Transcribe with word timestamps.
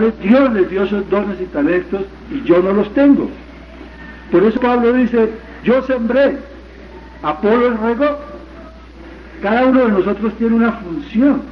Dios 0.00 0.52
les 0.52 0.70
dio 0.70 0.84
esos 0.84 1.08
dones 1.10 1.40
y 1.40 1.44
talentos 1.46 2.02
y 2.30 2.42
yo 2.42 2.62
no 2.62 2.72
los 2.72 2.92
tengo. 2.94 3.30
Por 4.30 4.44
eso 4.44 4.60
Pablo 4.60 4.92
dice, 4.92 5.30
yo 5.64 5.82
sembré, 5.82 6.38
Apolo 7.22 7.76
regó. 7.76 8.18
Cada 9.42 9.66
uno 9.66 9.84
de 9.84 9.92
nosotros 9.92 10.34
tiene 10.34 10.56
una 10.56 10.72
función 10.72 11.42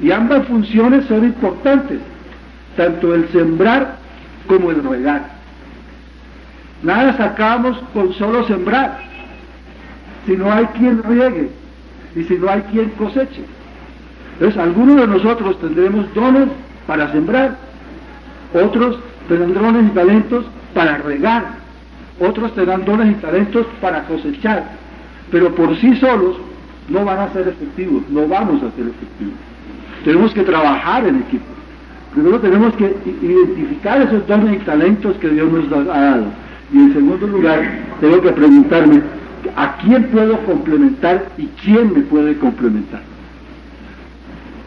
y 0.00 0.10
ambas 0.10 0.46
funciones 0.46 1.06
son 1.06 1.24
importantes, 1.24 1.98
tanto 2.76 3.14
el 3.14 3.28
sembrar 3.28 3.96
como 4.46 4.70
el 4.70 4.82
regar. 4.82 5.30
Nada 6.82 7.16
sacamos 7.16 7.78
con 7.94 8.12
solo 8.14 8.46
sembrar, 8.46 9.00
si 10.26 10.36
no 10.36 10.52
hay 10.52 10.66
quien 10.78 11.02
riegue 11.02 11.48
y 12.14 12.24
si 12.24 12.34
no 12.34 12.50
hay 12.50 12.60
quien 12.72 12.90
coseche. 12.90 13.44
Entonces, 14.34 14.60
algunos 14.60 14.96
de 14.96 15.06
nosotros 15.06 15.58
tendremos 15.60 16.12
dones 16.12 16.48
para 16.86 17.10
sembrar, 17.12 17.56
otros 18.52 18.98
tendrán 19.28 19.54
dones 19.54 19.86
y 19.86 19.94
talentos 19.94 20.44
para 20.74 20.98
regar, 20.98 21.44
otros 22.20 22.54
tendrán 22.54 22.84
dones 22.84 23.10
y 23.12 23.14
talentos 23.20 23.66
para 23.80 24.04
cosechar, 24.04 24.64
pero 25.30 25.54
por 25.54 25.76
sí 25.76 25.96
solos 25.96 26.36
no 26.88 27.04
van 27.04 27.18
a 27.18 27.32
ser 27.32 27.48
efectivos, 27.48 28.02
no 28.10 28.28
vamos 28.28 28.62
a 28.62 28.70
ser 28.76 28.86
efectivos. 28.86 29.34
Tenemos 30.04 30.32
que 30.34 30.42
trabajar 30.42 31.06
en 31.06 31.16
equipo. 31.16 31.44
Primero 32.12 32.38
tenemos 32.38 32.74
que 32.74 32.94
identificar 33.22 34.02
esos 34.02 34.26
dones 34.26 34.60
y 34.60 34.64
talentos 34.64 35.16
que 35.16 35.28
Dios 35.30 35.50
nos 35.50 35.72
ha 35.72 35.82
dado. 35.82 36.24
Y 36.72 36.78
en 36.78 36.92
segundo 36.92 37.26
lugar, 37.26 37.62
tengo 38.00 38.20
que 38.20 38.30
preguntarme 38.32 39.02
a 39.56 39.76
quién 39.78 40.04
puedo 40.04 40.38
complementar 40.44 41.26
y 41.36 41.46
quién 41.62 41.92
me 41.92 42.00
puede 42.02 42.36
complementar. 42.38 43.00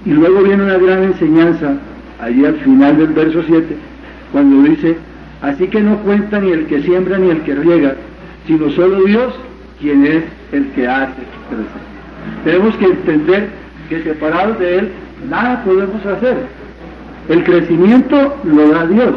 Y 0.06 0.12
luego 0.12 0.42
viene 0.42 0.64
una 0.64 0.78
gran 0.78 1.04
enseñanza, 1.04 1.76
allí 2.22 2.46
al 2.46 2.56
final 2.56 2.98
del 2.98 3.08
verso 3.08 3.44
7, 3.46 3.76
cuando 4.32 4.70
dice, 4.70 4.98
así 5.42 5.68
que 5.68 5.82
no 5.82 5.98
cuenta 6.00 6.40
ni 6.40 6.52
el 6.52 6.66
que 6.66 6.82
siembra 6.82 7.18
ni 7.18 7.30
el 7.30 7.42
que 7.42 7.56
riega, 7.56 7.96
sino 8.46 8.70
solo 8.72 9.04
Dios 9.04 9.34
quien 9.80 10.06
es 10.06 10.24
el 10.52 10.68
que 10.72 10.88
hace 10.88 11.14
crecer. 11.50 11.88
Tenemos 12.44 12.76
que 12.76 12.86
entender 12.86 13.50
que 13.90 14.04
separados 14.04 14.60
de 14.60 14.80
Él 14.80 14.92
nada 15.30 15.64
podemos 15.64 16.06
hacer. 16.06 16.38
El 17.30 17.44
crecimiento 17.44 18.38
lo 18.44 18.70
da 18.70 18.86
Dios. 18.88 19.16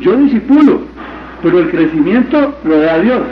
Yo 0.00 0.16
disipulo, 0.16 0.82
pero 1.42 1.60
el 1.60 1.70
crecimiento 1.70 2.56
lo 2.64 2.80
da 2.80 2.98
Dios. 2.98 3.22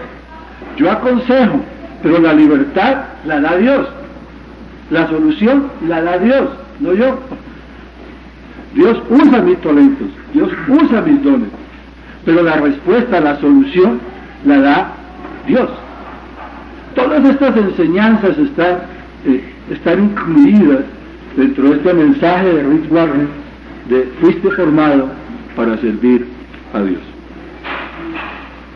Yo 0.76 0.90
aconsejo, 0.90 1.60
pero 2.02 2.18
la 2.18 2.32
libertad 2.32 3.04
la 3.24 3.40
da 3.40 3.56
Dios. 3.56 3.88
La 4.90 5.08
solución 5.08 5.70
la 5.86 6.02
da 6.02 6.18
Dios, 6.18 6.48
no 6.80 6.94
yo. 6.94 7.18
Dios 8.74 9.02
usa 9.10 9.42
mis 9.42 9.58
talentos, 9.58 10.08
Dios 10.32 10.50
usa 10.68 11.02
mis 11.02 11.22
dones, 11.22 11.48
pero 12.24 12.42
la 12.42 12.56
respuesta, 12.56 13.20
la 13.20 13.38
solución 13.40 14.00
la 14.44 14.58
da 14.58 14.92
Dios. 15.46 15.68
Todas 16.94 17.24
estas 17.24 17.56
enseñanzas 17.56 18.36
están, 18.38 18.78
eh, 19.26 19.44
están 19.70 20.04
incluidas 20.04 20.84
dentro 21.36 21.70
de 21.70 21.76
este 21.76 21.94
mensaje 21.94 22.52
de 22.52 22.62
Rich 22.62 22.90
Warren 22.90 23.28
de 23.88 24.10
fuiste 24.20 24.50
formado 24.50 25.08
para 25.56 25.76
servir 25.78 26.26
a 26.72 26.80
Dios. 26.82 27.00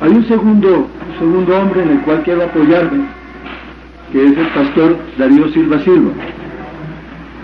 Hay 0.00 0.10
un 0.10 0.26
segundo, 0.26 0.88
un 1.08 1.18
segundo 1.18 1.58
hombre 1.58 1.82
en 1.82 1.90
el 1.90 2.00
cual 2.00 2.22
quiero 2.22 2.44
apoyarme, 2.44 3.04
que 4.12 4.24
es 4.24 4.36
el 4.36 4.46
pastor 4.48 4.96
Darío 5.16 5.48
Silva 5.52 5.78
Silva. 5.80 6.12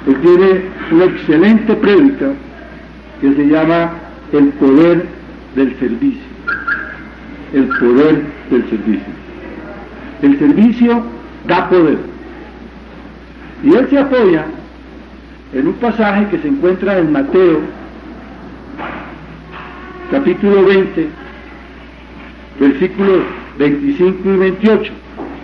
Él 0.07 0.17
tiene 0.17 0.63
una 0.91 1.05
excelente 1.05 1.75
prédica 1.75 2.33
que 3.21 3.35
se 3.35 3.47
llama 3.47 3.93
El 4.33 4.49
poder 4.49 5.07
del 5.55 5.79
servicio. 5.79 6.23
El 7.53 7.67
poder 7.69 8.23
del 8.51 8.69
servicio. 8.69 9.13
El 10.23 10.39
servicio 10.39 11.03
da 11.47 11.69
poder. 11.69 11.99
Y 13.63 13.75
él 13.75 13.87
se 13.91 13.99
apoya 13.99 14.47
en 15.53 15.69
un 15.69 15.75
pasaje 15.75 16.27
que 16.29 16.39
se 16.39 16.49
encuentra 16.49 16.99
en 16.99 17.13
Mateo, 17.13 17.61
capítulo 20.11 20.65
20, 20.65 21.09
versículos 22.59 23.21
25 23.59 24.29
y 24.29 24.37
28. 24.37 24.93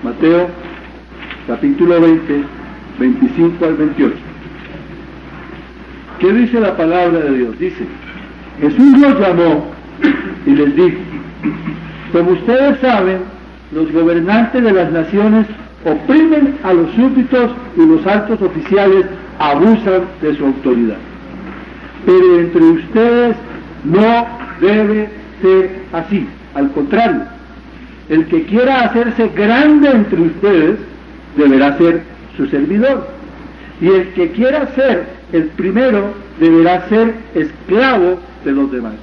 Mateo, 0.03 0.49
capítulo 1.47 2.01
20, 2.01 2.43
25 2.99 3.65
al 3.65 3.75
28. 3.75 4.28
¿Qué 6.19 6.33
dice 6.33 6.61
la 6.61 6.77
palabra 6.77 7.21
de 7.21 7.37
Dios? 7.37 7.59
Dice, 7.59 7.85
Jesús 8.61 8.99
los 8.99 9.21
llamó 9.21 9.67
y 10.47 10.51
les 10.51 10.75
dijo, 10.75 10.99
como 12.13 12.31
ustedes 12.33 12.81
saben, 12.81 13.19
los 13.73 13.93
gobernantes 13.93 14.63
de 14.63 14.73
las 14.73 14.91
naciones 14.91 15.47
oprimen 15.85 16.57
a 16.65 16.73
los 16.73 16.91
súbditos 16.93 17.53
y 17.77 17.87
los 17.87 18.05
altos 18.07 18.43
oficiales 18.43 19.07
abusan 19.39 20.03
de 20.21 20.35
su 20.35 20.47
autoridad. 20.47 20.97
Pero 22.05 22.41
entre 22.41 22.63
ustedes 22.63 23.37
no 23.85 24.27
debe 24.61 25.11
ser 25.41 25.83
así. 25.93 26.27
Al 26.55 26.71
contrario, 26.73 27.23
el 28.09 28.27
que 28.27 28.43
quiera 28.45 28.87
hacerse 28.87 29.31
grande 29.37 29.91
entre 29.91 30.21
ustedes 30.21 30.79
deberá 31.37 31.77
ser 31.79 32.03
su 32.37 32.47
servidor. 32.47 33.07
Y 33.81 33.89
el 33.89 34.09
que 34.15 34.31
quiera 34.33 34.67
ser 34.75 35.18
el 35.33 35.45
primero 35.49 36.15
deberá 36.41 36.89
ser 36.89 37.15
esclavo 37.35 38.19
de 38.45 38.53
los 38.53 38.71
demás. 38.73 38.95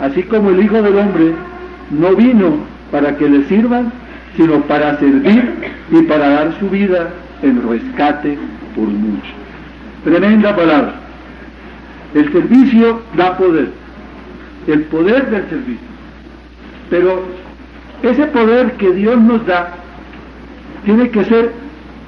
Así 0.00 0.22
como 0.24 0.50
el 0.50 0.62
Hijo 0.62 0.80
del 0.82 0.96
Hombre 0.96 1.32
no 1.90 2.14
vino 2.14 2.58
para 2.90 3.16
que 3.16 3.28
le 3.28 3.44
sirvan, 3.44 3.92
sino 4.36 4.60
para 4.62 4.98
servir 4.98 5.54
y 5.90 6.02
para 6.02 6.28
dar 6.28 6.58
su 6.58 6.68
vida 6.68 7.10
en 7.42 7.68
rescate 7.68 8.38
por 8.74 8.86
mucho. 8.86 9.32
Tremenda 10.04 10.54
palabra. 10.54 10.94
El 12.14 12.30
servicio 12.32 13.00
da 13.16 13.36
poder, 13.36 13.70
el 14.66 14.82
poder 14.84 15.30
del 15.30 15.48
servicio. 15.48 15.88
Pero 16.90 17.24
ese 18.02 18.26
poder 18.26 18.72
que 18.72 18.92
Dios 18.92 19.20
nos 19.20 19.44
da 19.46 19.72
tiene 20.84 21.08
que 21.10 21.24
ser 21.24 21.52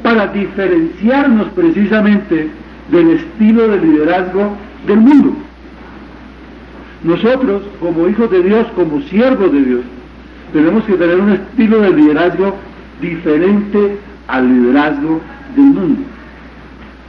para 0.03 0.28
diferenciarnos 0.28 1.48
precisamente 1.48 2.50
del 2.91 3.10
estilo 3.10 3.69
de 3.69 3.78
liderazgo 3.78 4.56
del 4.86 4.98
mundo. 4.98 5.32
Nosotros, 7.02 7.62
como 7.80 8.08
hijos 8.08 8.30
de 8.30 8.42
Dios, 8.42 8.66
como 8.74 9.00
siervos 9.02 9.52
de 9.52 9.62
Dios, 9.62 9.80
tenemos 10.52 10.84
que 10.84 10.94
tener 10.94 11.20
un 11.20 11.32
estilo 11.32 11.80
de 11.80 11.91
liderazgo 11.91 12.54
diferente 13.00 13.98
al 14.28 14.48
liderazgo 14.48 15.20
del 15.54 15.64
mundo. 15.64 16.02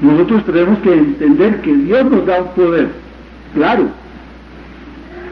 Nosotros 0.02 0.46
tenemos 0.46 0.80
que 0.80 0.94
entender 0.94 1.62
que 1.62 1.74
Dios 1.74 2.06
nos 2.06 2.26
da 2.26 2.42
un 2.42 2.50
poder, 2.50 2.90
claro, 3.54 3.88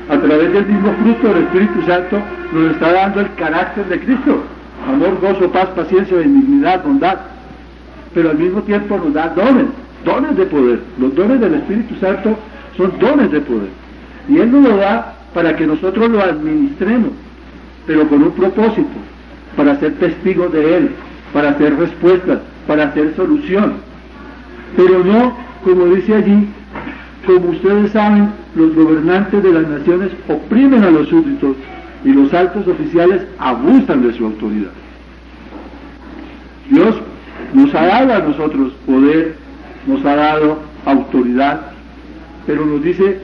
a 0.09 0.17
través 0.17 0.53
del 0.53 0.65
mismo 0.65 0.93
fruto 1.01 1.27
del 1.33 1.43
Espíritu 1.43 1.81
Santo 1.85 2.21
nos 2.53 2.71
está 2.71 2.91
dando 2.91 3.21
el 3.21 3.33
carácter 3.35 3.85
de 3.85 3.99
Cristo, 3.99 4.43
amor, 4.87 5.19
gozo, 5.19 5.51
paz, 5.51 5.67
paciencia, 5.69 6.17
benignidad, 6.17 6.83
bondad, 6.83 7.17
pero 8.13 8.29
al 8.29 8.37
mismo 8.37 8.61
tiempo 8.61 8.97
nos 8.97 9.13
da 9.13 9.29
dones, 9.29 9.65
dones 10.05 10.37
de 10.37 10.45
poder. 10.45 10.79
Los 10.99 11.13
dones 11.15 11.41
del 11.41 11.55
Espíritu 11.55 11.95
Santo 11.95 12.37
son 12.77 12.97
dones 12.99 13.31
de 13.31 13.41
poder. 13.41 13.69
Y 14.29 14.37
Él 14.37 14.51
nos 14.51 14.63
lo 14.63 14.77
da 14.77 15.15
para 15.33 15.55
que 15.55 15.67
nosotros 15.67 16.09
lo 16.09 16.21
administremos, 16.21 17.11
pero 17.85 18.07
con 18.07 18.23
un 18.23 18.31
propósito, 18.31 18.87
para 19.57 19.77
ser 19.79 19.95
testigos 19.95 20.51
de 20.53 20.77
Él, 20.77 20.91
para 21.33 21.49
hacer 21.49 21.75
respuestas, 21.75 22.39
para 22.65 22.85
hacer 22.85 23.13
solución. 23.15 23.73
Pero 24.77 25.03
no, 25.03 25.37
como 25.63 25.85
dice 25.87 26.15
allí, 26.15 26.47
como 27.25 27.49
ustedes 27.49 27.91
saben, 27.91 28.29
los 28.55 28.73
gobernantes 28.75 29.43
de 29.43 29.51
las 29.51 29.67
naciones 29.67 30.11
oprimen 30.29 30.83
a 30.83 30.91
los 30.91 31.09
súbditos 31.09 31.57
y 32.03 32.09
los 32.09 32.33
altos 32.33 32.67
oficiales 32.67 33.23
abusan 33.39 34.07
de 34.07 34.13
su 34.13 34.25
autoridad. 34.25 34.71
Dios 36.69 36.95
nos 37.53 37.73
ha 37.75 37.85
dado 37.85 38.13
a 38.13 38.19
nosotros 38.19 38.73
poder, 38.85 39.35
nos 39.87 40.05
ha 40.05 40.15
dado 40.15 40.59
autoridad, 40.85 41.61
pero 42.45 42.65
nos 42.65 42.83
dice 42.83 43.19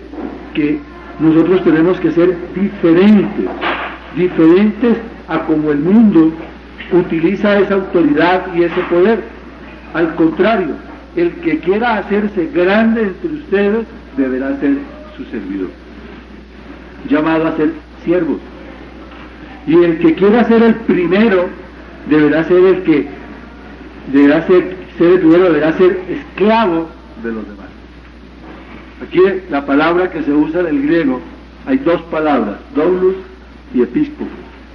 que 0.53 0.79
nosotros 1.19 1.63
tenemos 1.63 1.99
que 1.99 2.11
ser 2.11 2.35
diferentes, 2.55 3.45
diferentes 4.15 4.97
a 5.27 5.39
como 5.39 5.71
el 5.71 5.79
mundo 5.79 6.31
utiliza 6.91 7.59
esa 7.59 7.75
autoridad 7.75 8.53
y 8.55 8.63
ese 8.63 8.81
poder. 8.89 9.19
Al 9.93 10.15
contrario, 10.15 10.75
el 11.15 11.31
que 11.35 11.59
quiera 11.59 11.97
hacerse 11.97 12.49
grande 12.53 13.03
entre 13.03 13.29
ustedes 13.29 13.85
deberá 14.17 14.57
ser 14.59 14.77
su 15.17 15.25
servidor, 15.25 15.69
llamado 17.09 17.47
a 17.47 17.55
ser 17.57 17.71
siervo. 18.03 18.39
Y 19.67 19.75
el 19.75 19.99
que 19.99 20.15
quiera 20.15 20.43
ser 20.45 20.63
el 20.63 20.75
primero 20.75 21.47
deberá 22.09 22.43
ser 22.45 22.63
el 22.63 22.83
que 22.83 23.07
deberá 24.11 24.45
ser, 24.47 24.75
el 24.99 25.19
primero, 25.19 25.45
deberá 25.45 25.73
ser 25.77 25.99
esclavo 26.09 26.87
de 27.23 27.31
los 27.31 27.47
demás. 27.47 27.67
Aquí 29.01 29.19
la 29.49 29.65
palabra 29.65 30.11
que 30.11 30.21
se 30.23 30.31
usa 30.31 30.61
en 30.61 30.67
el 30.67 30.81
griego, 30.83 31.19
hay 31.65 31.77
dos 31.79 32.01
palabras, 32.03 32.57
doulos 32.75 33.15
y 33.73 33.81
episcopo. 33.81 34.29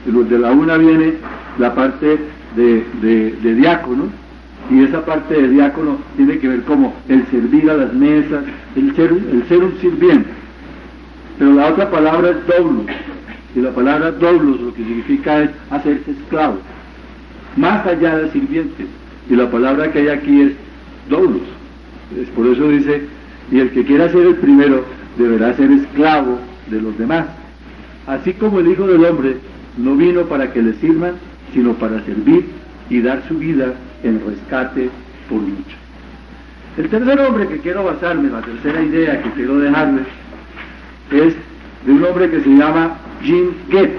De 0.04 0.38
la 0.38 0.52
una 0.52 0.76
viene 0.76 1.14
la 1.58 1.74
parte 1.74 2.18
de, 2.56 3.54
diácono, 3.54 4.04
y 4.70 4.82
esa 4.82 5.04
parte 5.04 5.34
de 5.34 5.48
diácono 5.48 5.98
tiene 6.16 6.38
que 6.38 6.48
ver 6.48 6.62
como 6.62 6.94
el 7.08 7.24
servir 7.26 7.70
a 7.70 7.74
las 7.74 7.92
mesas, 7.92 8.44
el 8.74 8.94
ser, 8.96 9.12
el 9.12 9.44
ser 9.48 9.62
un 9.62 9.76
sirviente. 9.80 10.28
Pero 11.38 11.52
la 11.54 11.68
otra 11.68 11.90
palabra 11.90 12.30
es 12.30 12.46
doulos, 12.46 12.86
y 13.54 13.60
la 13.60 13.70
palabra 13.70 14.12
doulos 14.12 14.60
lo 14.60 14.74
que 14.74 14.84
significa 14.84 15.42
es 15.42 15.50
hacerse 15.70 16.10
esclavo, 16.10 16.58
más 17.56 17.86
allá 17.86 18.18
de 18.18 18.30
sirviente. 18.30 18.86
Y 19.28 19.36
la 19.36 19.50
palabra 19.50 19.90
que 19.92 20.00
hay 20.00 20.08
aquí 20.08 20.42
es 20.42 20.52
doulos. 21.08 21.42
Es 22.20 22.28
por 22.30 22.46
eso 22.46 22.68
dice, 22.68 23.02
y 23.50 23.58
el 23.60 23.70
que 23.70 23.84
quiera 23.84 24.10
ser 24.10 24.26
el 24.26 24.36
primero 24.36 24.84
deberá 25.18 25.54
ser 25.54 25.70
esclavo 25.70 26.38
de 26.68 26.80
los 26.80 26.96
demás. 26.98 27.26
Así 28.06 28.32
como 28.34 28.60
el 28.60 28.68
Hijo 28.68 28.86
del 28.86 29.04
Hombre 29.04 29.36
no 29.76 29.96
vino 29.96 30.22
para 30.22 30.52
que 30.52 30.62
le 30.62 30.74
sirvan, 30.74 31.14
sino 31.52 31.74
para 31.74 32.02
servir 32.04 32.46
y 32.88 33.00
dar 33.00 33.22
su 33.26 33.36
vida 33.38 33.74
en 34.02 34.20
rescate 34.24 34.90
por 35.28 35.40
mucho. 35.40 35.76
El 36.76 36.88
tercer 36.88 37.18
hombre 37.20 37.48
que 37.48 37.58
quiero 37.58 37.84
basarme, 37.84 38.30
la 38.30 38.42
tercera 38.42 38.82
idea 38.82 39.22
que 39.22 39.30
quiero 39.30 39.58
dejarles, 39.58 40.06
es 41.10 41.34
de 41.86 41.92
un 41.92 42.04
hombre 42.04 42.30
que 42.30 42.40
se 42.42 42.50
llama 42.50 42.98
Jim 43.22 43.50
Gett. 43.70 43.96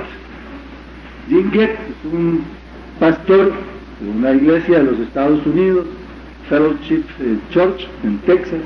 Jim 1.28 1.52
Gett 1.52 1.72
es 1.72 2.14
un 2.14 2.42
pastor 3.00 3.52
una 4.06 4.34
iglesia 4.34 4.80
de 4.80 4.84
los 4.86 5.00
Estados 5.00 5.46
Unidos, 5.46 5.86
Fellowship 6.50 7.04
eh, 7.20 7.38
Church 7.52 7.88
en 8.04 8.18
Texas, 8.20 8.60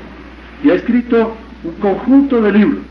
y 0.62 0.70
ha 0.70 0.74
escrito 0.74 1.34
un 1.64 1.72
conjunto 1.74 2.40
de 2.42 2.52
libros. 2.52 2.82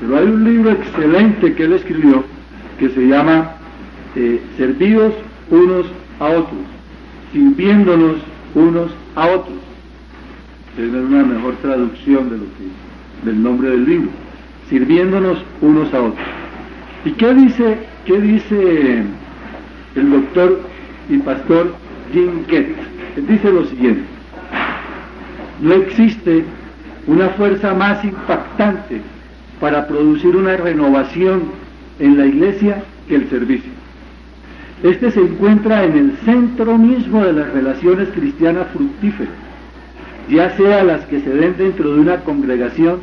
Pero 0.00 0.16
hay 0.18 0.26
un 0.26 0.44
libro 0.44 0.70
excelente 0.70 1.54
que 1.54 1.64
él 1.64 1.74
escribió 1.74 2.24
que 2.78 2.88
se 2.90 3.06
llama 3.06 3.52
eh, 4.16 4.40
Servidos 4.56 5.14
unos 5.50 5.86
a 6.18 6.26
otros, 6.26 6.60
sirviéndonos 7.32 8.16
unos 8.54 8.90
a 9.14 9.26
otros. 9.28 9.58
Es 10.78 10.88
una 10.88 11.22
mejor 11.22 11.54
traducción 11.56 12.30
de 12.30 12.38
lo 12.38 12.44
que, 12.44 13.26
del 13.30 13.42
nombre 13.42 13.70
del 13.70 13.84
libro. 13.84 14.10
Sirviéndonos 14.68 15.38
unos 15.60 15.92
a 15.92 16.00
otros. 16.00 16.26
¿Y 17.04 17.10
qué 17.12 17.34
dice, 17.34 17.78
qué 18.06 18.20
dice 18.20 19.04
el 19.94 20.10
doctor 20.10 20.71
y 21.08 21.18
pastor 21.18 21.74
Jim 22.12 22.44
Kett? 22.46 22.68
Dice 23.16 23.50
lo 23.50 23.64
siguiente. 23.66 24.02
No 25.60 25.74
existe 25.74 26.44
una 27.06 27.28
fuerza 27.30 27.74
más 27.74 28.04
impactante 28.04 29.00
para 29.60 29.86
producir 29.86 30.36
una 30.36 30.56
renovación 30.56 31.42
en 31.98 32.18
la 32.18 32.26
iglesia 32.26 32.82
que 33.08 33.16
el 33.16 33.28
servicio. 33.28 33.70
Este 34.82 35.12
se 35.12 35.20
encuentra 35.20 35.84
en 35.84 35.96
el 35.96 36.16
centro 36.24 36.76
mismo 36.76 37.24
de 37.24 37.32
las 37.32 37.52
relaciones 37.52 38.08
cristianas 38.08 38.66
fructíferas, 38.72 39.32
ya 40.28 40.56
sea 40.56 40.82
las 40.82 41.04
que 41.06 41.20
se 41.20 41.30
den 41.30 41.54
dentro 41.56 41.94
de 41.94 42.00
una 42.00 42.20
congregación, 42.20 42.98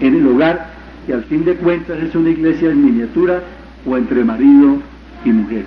en 0.00 0.14
el 0.14 0.26
hogar, 0.26 0.70
que 1.06 1.12
al 1.12 1.24
fin 1.24 1.44
de 1.44 1.56
cuentas 1.56 1.98
es 2.02 2.14
una 2.14 2.30
iglesia 2.30 2.70
en 2.70 2.84
miniatura, 2.84 3.42
o 3.86 3.96
entre 3.96 4.24
marido 4.24 4.78
y 5.24 5.30
mujer. 5.30 5.64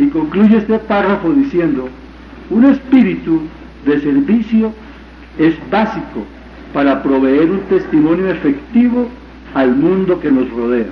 Y 0.00 0.06
concluye 0.06 0.56
este 0.56 0.78
párrafo 0.78 1.30
diciendo, 1.30 1.86
un 2.48 2.64
espíritu 2.64 3.42
de 3.84 4.00
servicio 4.00 4.72
es 5.38 5.54
básico 5.70 6.24
para 6.72 7.02
proveer 7.02 7.50
un 7.50 7.60
testimonio 7.68 8.30
efectivo 8.30 9.08
al 9.52 9.76
mundo 9.76 10.18
que 10.18 10.32
nos 10.32 10.48
rodea. 10.52 10.86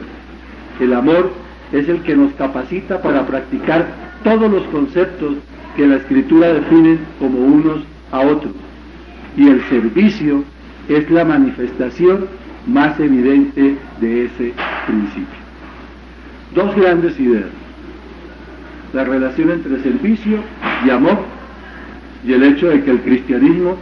El 0.78 0.92
amor 0.92 1.32
es 1.72 1.88
el 1.88 2.02
que 2.02 2.16
nos 2.16 2.34
capacita 2.34 3.00
para 3.00 3.26
practicar 3.26 3.86
todos 4.24 4.50
los 4.50 4.64
conceptos 4.64 5.36
que 5.74 5.86
la 5.86 5.96
escritura 5.96 6.52
define 6.52 6.98
como 7.18 7.38
unos 7.38 7.84
a 8.12 8.20
otros. 8.20 8.52
Y 9.38 9.48
el 9.48 9.62
servicio 9.70 10.44
es 10.90 11.10
la 11.10 11.24
manifestación 11.24 12.26
más 12.66 13.00
evidente 13.00 13.74
de 14.02 14.26
ese 14.26 14.52
principio. 14.86 15.38
Dos 16.54 16.76
grandes 16.76 17.18
ideas. 17.18 17.57
La 18.98 19.04
relación 19.04 19.52
entre 19.52 19.80
servicio 19.80 20.42
y 20.84 20.90
amor 20.90 21.18
y 22.26 22.32
el 22.32 22.42
hecho 22.42 22.68
de 22.68 22.82
que 22.82 22.90
el 22.90 23.00
cristianismo 23.00 23.76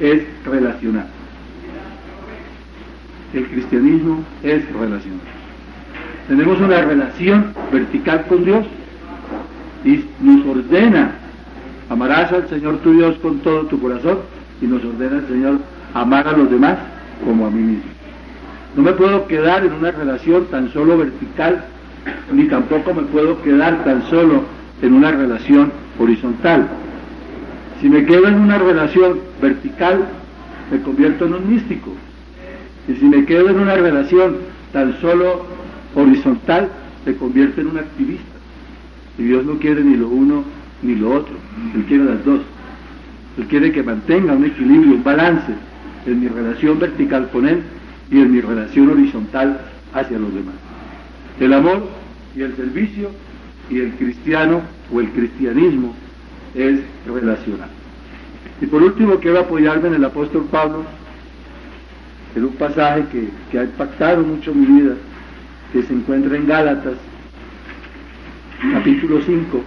es 0.00 0.22
relacional 0.46 1.06
el 3.34 3.46
cristianismo 3.46 4.24
es 4.42 4.64
relacional. 4.72 5.20
Tenemos 6.28 6.60
una 6.60 6.82
relación 6.82 7.52
vertical 7.72 8.26
con 8.28 8.44
Dios 8.44 8.66
y 9.84 10.04
nos 10.20 10.46
ordena, 10.46 11.12
amarás 11.90 12.32
al 12.32 12.48
Señor 12.48 12.78
tu 12.78 12.92
Dios 12.92 13.16
con 13.18 13.38
todo 13.40 13.66
tu 13.66 13.80
corazón 13.80 14.20
y 14.60 14.66
nos 14.66 14.84
ordena 14.84 15.18
el 15.18 15.26
Señor 15.26 15.58
amar 15.94 16.28
a 16.28 16.32
los 16.32 16.50
demás 16.50 16.78
como 17.24 17.46
a 17.46 17.50
mí 17.50 17.60
mismo. 17.60 17.90
No 18.76 18.82
me 18.82 18.92
puedo 18.92 19.26
quedar 19.26 19.66
en 19.66 19.72
una 19.72 19.90
relación 19.90 20.46
tan 20.46 20.72
solo 20.72 20.96
vertical, 20.96 21.64
ni 22.32 22.44
tampoco 22.44 22.94
me 22.94 23.02
puedo 23.02 23.42
quedar 23.42 23.84
tan 23.84 24.02
solo 24.08 24.61
en 24.82 24.92
una 24.92 25.12
relación 25.12 25.72
horizontal. 25.98 26.68
Si 27.80 27.88
me 27.88 28.04
quedo 28.04 28.28
en 28.28 28.34
una 28.34 28.58
relación 28.58 29.20
vertical, 29.40 30.04
me 30.70 30.80
convierto 30.82 31.26
en 31.26 31.34
un 31.34 31.50
místico, 31.50 31.92
y 32.88 32.94
si 32.94 33.04
me 33.04 33.24
quedo 33.24 33.48
en 33.48 33.60
una 33.60 33.76
relación 33.76 34.36
tan 34.72 35.00
solo 35.00 35.46
horizontal, 35.94 36.68
se 37.04 37.16
convierte 37.16 37.60
en 37.60 37.68
un 37.68 37.78
activista. 37.78 38.24
Y 39.18 39.24
Dios 39.24 39.44
no 39.44 39.58
quiere 39.58 39.82
ni 39.84 39.96
lo 39.96 40.08
uno 40.08 40.44
ni 40.82 40.96
lo 40.96 41.12
otro, 41.14 41.34
Él 41.74 41.84
quiere 41.84 42.04
las 42.04 42.24
dos. 42.24 42.40
Él 43.38 43.44
quiere 43.46 43.72
que 43.72 43.82
mantenga 43.82 44.34
un 44.34 44.44
equilibrio, 44.44 44.96
un 44.96 45.04
balance 45.04 45.54
en 46.06 46.20
mi 46.20 46.28
relación 46.28 46.78
vertical 46.78 47.28
con 47.32 47.48
Él 47.48 47.62
y 48.10 48.20
en 48.20 48.32
mi 48.32 48.40
relación 48.40 48.90
horizontal 48.90 49.60
hacia 49.94 50.18
los 50.18 50.34
demás. 50.34 50.54
El 51.40 51.52
amor 51.52 51.88
y 52.36 52.42
el 52.42 52.54
servicio 52.56 53.10
y 53.72 53.80
el 53.80 53.92
cristiano 53.92 54.60
o 54.92 55.00
el 55.00 55.08
cristianismo 55.12 55.94
es 56.54 56.80
relacional. 57.06 57.70
Y 58.60 58.66
por 58.66 58.82
último 58.82 59.16
quiero 59.16 59.40
apoyarme 59.40 59.88
en 59.88 59.94
el 59.94 60.04
apóstol 60.04 60.46
Pablo 60.50 60.84
es 62.36 62.42
un 62.42 62.52
pasaje 62.52 63.04
que, 63.50 63.58
ha 63.58 63.64
impactado 63.64 64.22
mucho 64.22 64.54
mi 64.54 64.66
vida, 64.66 64.94
que 65.72 65.82
se 65.82 65.92
encuentra 65.92 66.36
en 66.36 66.46
Gálatas, 66.46 66.94
capítulo 68.72 69.22
5. 69.22 69.62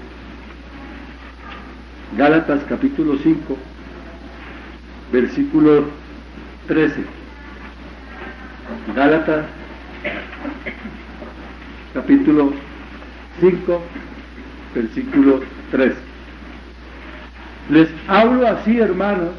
Gálatas 2.18 2.62
capítulo 2.70 3.18
5, 3.22 3.58
versículo 5.12 5.86
13. 6.68 7.04
Gálatas 8.96 9.46
capítulo 11.94 12.54
5, 13.40 13.82
versículo 14.74 15.42
13. 15.72 15.96
Les 17.70 17.90
hablo 18.08 18.48
así, 18.48 18.80
hermanos, 18.80 19.30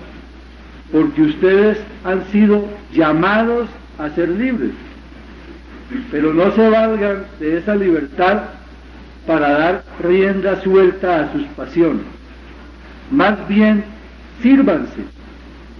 porque 0.92 1.22
ustedes 1.22 1.78
han 2.04 2.24
sido 2.26 2.68
llamados 2.92 3.68
a 3.98 4.10
ser 4.10 4.28
libres, 4.28 4.72
pero 6.10 6.34
no 6.34 6.50
se 6.52 6.68
valgan 6.68 7.24
de 7.38 7.58
esa 7.58 7.74
libertad 7.76 8.42
para 9.26 9.50
dar 9.58 9.84
rienda 10.02 10.60
suelta 10.62 11.20
a 11.20 11.32
sus 11.32 11.44
pasiones. 11.48 12.02
Más 13.10 13.46
bien, 13.48 13.84
sírvanse 14.42 15.02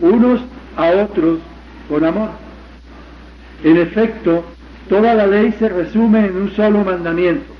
unos 0.00 0.40
a 0.76 0.90
otros 0.90 1.38
con 1.88 2.04
amor. 2.04 2.30
En 3.64 3.76
efecto, 3.78 4.44
toda 4.88 5.14
la 5.14 5.26
ley 5.26 5.54
se 5.58 5.68
resume 5.68 6.26
en 6.26 6.36
un 6.36 6.50
solo 6.52 6.84
mandamiento. 6.84 7.55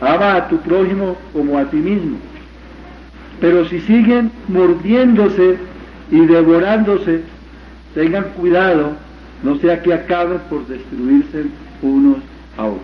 Ama 0.00 0.36
a 0.36 0.48
tu 0.48 0.58
prójimo 0.60 1.16
como 1.32 1.58
a 1.58 1.64
ti 1.64 1.76
mismo. 1.76 2.18
Pero 3.40 3.66
si 3.68 3.80
siguen 3.80 4.30
mordiéndose 4.48 5.56
y 6.10 6.20
devorándose, 6.26 7.22
tengan 7.94 8.24
cuidado, 8.36 8.92
no 9.42 9.56
sea 9.58 9.82
que 9.82 9.92
acaben 9.92 10.38
por 10.50 10.66
destruirse 10.66 11.46
unos 11.82 12.18
a 12.56 12.66
otros. 12.66 12.82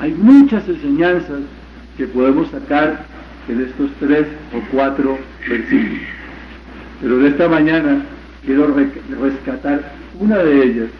Hay 0.00 0.12
muchas 0.12 0.68
enseñanzas 0.68 1.40
que 1.96 2.06
podemos 2.06 2.50
sacar 2.50 3.04
en 3.48 3.60
estos 3.60 3.90
tres 4.00 4.26
o 4.54 4.60
cuatro 4.72 5.18
versículos. 5.48 6.02
Pero 7.00 7.18
de 7.18 7.28
esta 7.28 7.48
mañana 7.48 8.02
quiero 8.44 8.74
rescatar 9.20 9.92
una 10.18 10.38
de 10.38 10.64
ellas 10.64 10.90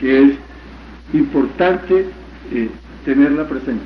que 0.00 0.22
es 0.22 0.32
importante 1.12 2.06
eh, 2.52 2.70
tenerla 3.04 3.48
presente. 3.48 3.84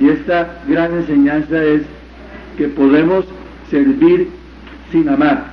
Y 0.00 0.08
esta 0.08 0.62
gran 0.66 0.92
enseñanza 0.94 1.62
es 1.62 1.82
que 2.56 2.68
podemos 2.68 3.24
servir 3.70 4.28
sin 4.90 5.08
amar. 5.08 5.52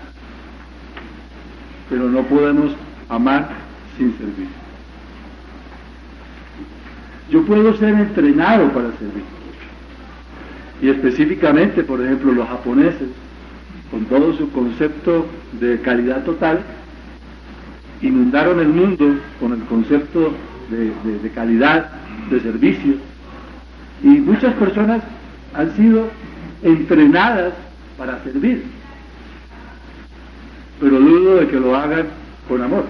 pero 1.90 2.08
no 2.08 2.22
podemos 2.24 2.72
amar 3.10 3.50
sin 3.98 4.16
servir. 4.18 4.48
Yo 7.32 7.44
puedo 7.46 7.76
ser 7.78 7.96
entrenado 7.96 8.70
para 8.70 8.92
servir. 9.00 9.24
Y 10.82 10.90
específicamente, 10.90 11.84
por 11.84 12.02
ejemplo, 12.02 12.32
los 12.32 12.48
japoneses, 12.48 13.10
con 13.92 14.06
todo 14.06 14.34
su 14.34 14.52
concepto 14.52 15.26
de 15.60 15.80
calidad 15.82 16.24
total, 16.24 16.62
inundaron 18.02 18.60
el 18.60 18.70
mundo 18.70 19.16
con 19.40 19.54
el 19.54 19.60
concepto 19.66 20.32
de, 20.70 21.30
calidad, 21.32 21.92
de 22.30 22.40
servicio. 22.40 22.96
Y 24.04 24.08
muchas 24.08 24.54
personas 24.56 25.02
han 25.54 25.76
sido 25.76 26.08
entrenadas 26.64 27.54
para 27.98 28.24
servir. 28.24 28.64
Pero 30.80 31.00
dudo 31.00 31.36
de 31.38 31.48
que 31.48 31.60
lo 31.60 31.76
hagan 31.76 32.08
con 32.48 32.62
amor. 32.62 32.86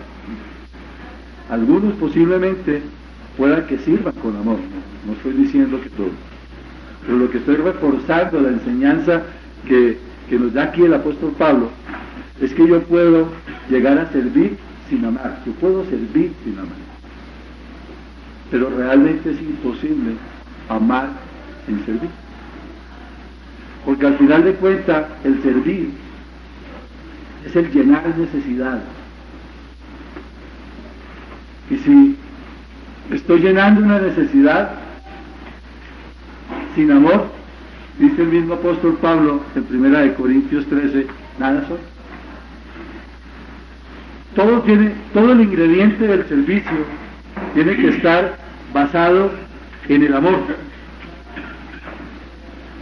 Algunos 1.50 1.93
posiblemente 1.96 2.84
puedan 3.38 3.65
que 3.65 3.79
sirvan 3.79 4.13
con 4.15 4.36
amor, 4.36 4.60
no, 5.08 5.13
estoy 5.13 5.34
diciendo 5.34 5.81
que 5.81 5.89
todo. 5.89 6.12
Pero 7.05 7.17
lo 7.17 7.29
que 7.31 7.38
estoy 7.38 7.55
reforzando, 7.55 8.41
la 8.41 8.50
enseñanza 8.50 9.24
que, 9.67 9.98
que 10.29 10.38
nos 10.38 10.53
da 10.53 10.63
aquí 10.63 10.84
el 10.84 10.93
apóstol 10.93 11.34
Pablo, 11.38 11.69
es 12.39 12.53
que 12.53 12.67
yo 12.67 12.81
puedo 12.84 13.29
llegar 13.69 13.98
a 13.98 14.12
servir 14.12 14.58
sin 14.89 15.05
amar, 15.05 15.41
yo 15.46 15.53
puedo 15.53 15.86
servir 15.86 16.34
sin 16.43 16.60
amar. 16.60 16.88
Pero 18.51 18.70
realmente 18.70 19.32
es 19.32 19.41
imposible 19.41 20.13
amar 20.70 21.10
sin 21.65 21.86
servir. 21.86 22.10
Porque 23.86 24.08
al 24.08 24.18
final 24.18 24.44
de 24.44 24.53
cuentas, 24.53 25.06
el 25.24 25.41
servir 25.41 25.91
es 27.46 27.56
el 27.56 27.72
llenar 27.72 28.18
necesidades. 28.18 28.84
Y 31.70 31.77
si 31.77 32.18
estoy 33.12 33.39
llenando 33.39 33.82
una 33.82 34.00
necesidad 34.00 34.72
sin 36.75 36.91
amor, 36.91 37.27
dice 38.00 38.22
el 38.22 38.29
mismo 38.29 38.56
apóstol 38.56 38.98
Pablo 39.01 39.44
en 39.56 39.63
primera 39.63 40.00
de 40.00 40.13
Corintios 40.13 40.65
13, 40.65 41.08
nada 41.39 41.65
soy. 41.68 41.77
Todo 44.36 44.62
tiene, 44.62 44.94
todo 45.13 45.32
el 45.32 45.41
ingrediente 45.41 46.08
del 46.08 46.27
servicio 46.27 46.86
tiene 47.53 47.75
que 47.75 47.89
estar 47.89 48.38
basado 48.74 49.31
en 49.88 50.03
el 50.03 50.13
amor. 50.13 50.39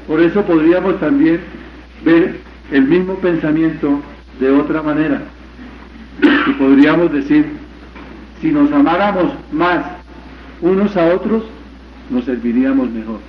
Por 0.07 0.21
eso 0.21 0.41
podríamos 0.43 0.99
también 0.99 1.41
ver 2.03 2.39
el 2.71 2.83
mismo 2.83 3.15
pensamiento 3.15 4.01
de 4.39 4.51
otra 4.51 4.81
manera. 4.81 5.21
Y 6.21 6.51
podríamos 6.53 7.11
decir, 7.11 7.45
si 8.41 8.51
nos 8.51 8.71
amáramos 8.71 9.33
más 9.51 9.85
unos 10.61 10.95
a 10.95 11.13
otros, 11.13 11.43
nos 12.09 12.25
serviríamos 12.25 12.89
mejor. 12.89 13.19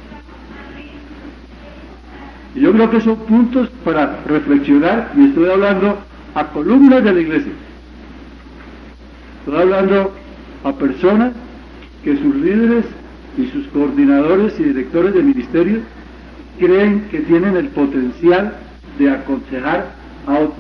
Y 2.54 2.60
yo 2.60 2.72
creo 2.72 2.90
que 2.90 3.00
son 3.00 3.16
puntos 3.16 3.68
para 3.84 4.20
reflexionar, 4.26 5.12
y 5.16 5.26
estoy 5.26 5.50
hablando 5.50 5.98
a 6.34 6.46
columnas 6.46 7.04
de 7.04 7.12
la 7.12 7.20
iglesia. 7.20 7.52
Estoy 9.40 9.62
hablando 9.62 10.12
a 10.64 10.72
personas 10.72 11.32
que 12.02 12.16
sus 12.16 12.34
líderes 12.36 12.84
y 13.36 13.46
sus 13.46 13.66
coordinadores 13.68 14.58
y 14.58 14.64
directores 14.64 15.14
de 15.14 15.22
ministerio 15.22 15.80
creen 16.58 17.06
que 17.10 17.20
tienen 17.20 17.56
el 17.56 17.68
potencial 17.68 18.54
de 18.98 19.10
aconsejar 19.10 19.92
a 20.26 20.32
otros. 20.38 20.58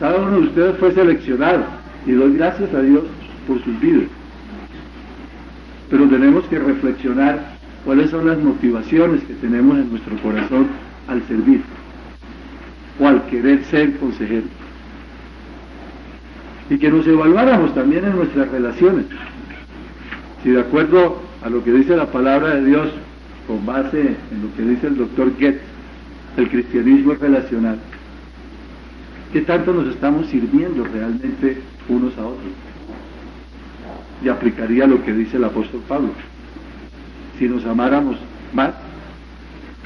Cada 0.00 0.18
uno 0.18 0.32
de 0.32 0.46
ustedes 0.46 0.76
fue 0.78 0.92
seleccionado 0.92 1.64
y 2.06 2.12
doy 2.12 2.36
gracias 2.36 2.72
a 2.74 2.80
Dios 2.80 3.04
por 3.46 3.62
sus 3.62 3.80
vidas. 3.80 4.08
Pero 5.90 6.08
tenemos 6.08 6.44
que 6.46 6.58
reflexionar 6.58 7.56
cuáles 7.84 8.10
son 8.10 8.26
las 8.26 8.38
motivaciones 8.38 9.22
que 9.24 9.34
tenemos 9.34 9.78
en 9.78 9.90
nuestro 9.90 10.16
corazón 10.18 10.66
al 11.06 11.22
servir 11.26 11.62
o 13.00 13.06
al 13.06 13.24
querer 13.26 13.64
ser 13.64 13.96
consejero. 13.98 14.57
Y 16.70 16.78
que 16.78 16.90
nos 16.90 17.06
evaluáramos 17.06 17.74
también 17.74 18.04
en 18.04 18.16
nuestras 18.16 18.48
relaciones. 18.50 19.06
Si 20.42 20.50
de 20.50 20.60
acuerdo 20.60 21.20
a 21.42 21.48
lo 21.48 21.64
que 21.64 21.72
dice 21.72 21.96
la 21.96 22.06
palabra 22.06 22.54
de 22.56 22.64
Dios, 22.64 22.88
con 23.46 23.64
base 23.64 24.00
en 24.00 24.42
lo 24.42 24.54
que 24.54 24.62
dice 24.62 24.88
el 24.88 24.96
doctor 24.96 25.30
Goethe, 25.38 25.60
el 26.36 26.48
cristianismo 26.48 27.12
es 27.12 27.20
relacional, 27.20 27.78
¿qué 29.32 29.40
tanto 29.40 29.72
nos 29.72 29.88
estamos 29.88 30.26
sirviendo 30.26 30.84
realmente 30.84 31.60
unos 31.88 32.16
a 32.18 32.26
otros? 32.26 32.52
y 34.22 34.28
aplicaría 34.28 34.86
lo 34.86 35.02
que 35.04 35.12
dice 35.12 35.36
el 35.36 35.44
apóstol 35.44 35.82
Pablo. 35.86 36.10
Si 37.38 37.48
nos 37.48 37.64
amáramos 37.64 38.16
más 38.52 38.74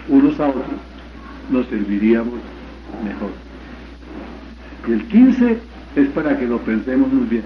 unos 0.08 0.38
a 0.40 0.48
otros, 0.48 0.64
nos 1.50 1.66
serviríamos 1.66 2.40
mejor. 3.04 3.30
Y 4.88 4.92
el 4.92 5.04
15 5.06 5.58
es 5.96 6.08
para 6.08 6.38
que 6.38 6.46
lo 6.46 6.58
pensemos 6.58 7.12
muy 7.12 7.26
bien. 7.26 7.44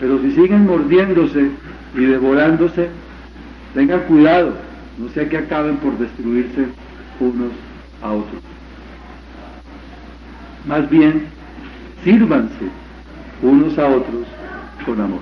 Pero 0.00 0.20
si 0.20 0.32
siguen 0.32 0.66
mordiéndose 0.66 1.50
y 1.96 2.04
devorándose, 2.04 2.88
tengan 3.74 4.00
cuidado, 4.00 4.52
no 4.98 5.08
sea 5.10 5.28
que 5.28 5.38
acaben 5.38 5.76
por 5.76 5.98
destruirse 5.98 6.66
unos 7.20 7.52
a 8.02 8.12
otros. 8.12 8.42
Más 10.66 10.88
bien, 10.90 11.24
sírvanse 12.04 12.68
unos 13.42 13.78
a 13.78 13.88
otros 13.88 14.26
con 14.84 15.00
amor 15.00 15.20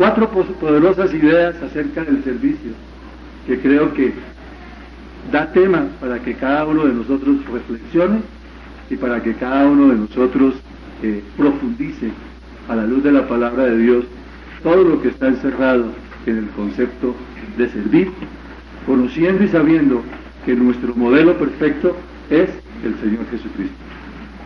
cuatro 0.00 0.30
poderosas 0.30 1.12
ideas 1.12 1.54
acerca 1.62 2.02
del 2.04 2.24
servicio 2.24 2.70
que 3.46 3.60
creo 3.60 3.92
que 3.92 4.14
da 5.30 5.52
tema 5.52 5.88
para 6.00 6.18
que 6.20 6.32
cada 6.34 6.64
uno 6.64 6.86
de 6.86 6.94
nosotros 6.94 7.36
reflexione 7.52 8.20
y 8.90 8.96
para 8.96 9.22
que 9.22 9.34
cada 9.34 9.66
uno 9.66 9.88
de 9.88 9.94
nosotros 9.94 10.54
eh, 11.02 11.22
profundice 11.36 12.10
a 12.68 12.74
la 12.74 12.84
luz 12.84 13.02
de 13.04 13.12
la 13.12 13.26
palabra 13.26 13.64
de 13.64 13.78
Dios 13.78 14.04
todo 14.62 14.84
lo 14.84 15.00
que 15.00 15.08
está 15.08 15.28
encerrado 15.28 15.86
en 16.26 16.36
el 16.36 16.48
concepto 16.50 17.14
de 17.56 17.68
servir, 17.70 18.10
conociendo 18.84 19.44
y 19.44 19.48
sabiendo 19.48 20.02
que 20.44 20.54
nuestro 20.54 20.94
modelo 20.94 21.38
perfecto 21.38 21.96
es 22.28 22.50
el 22.84 22.94
Señor 23.00 23.24
Jesucristo. 23.30 23.76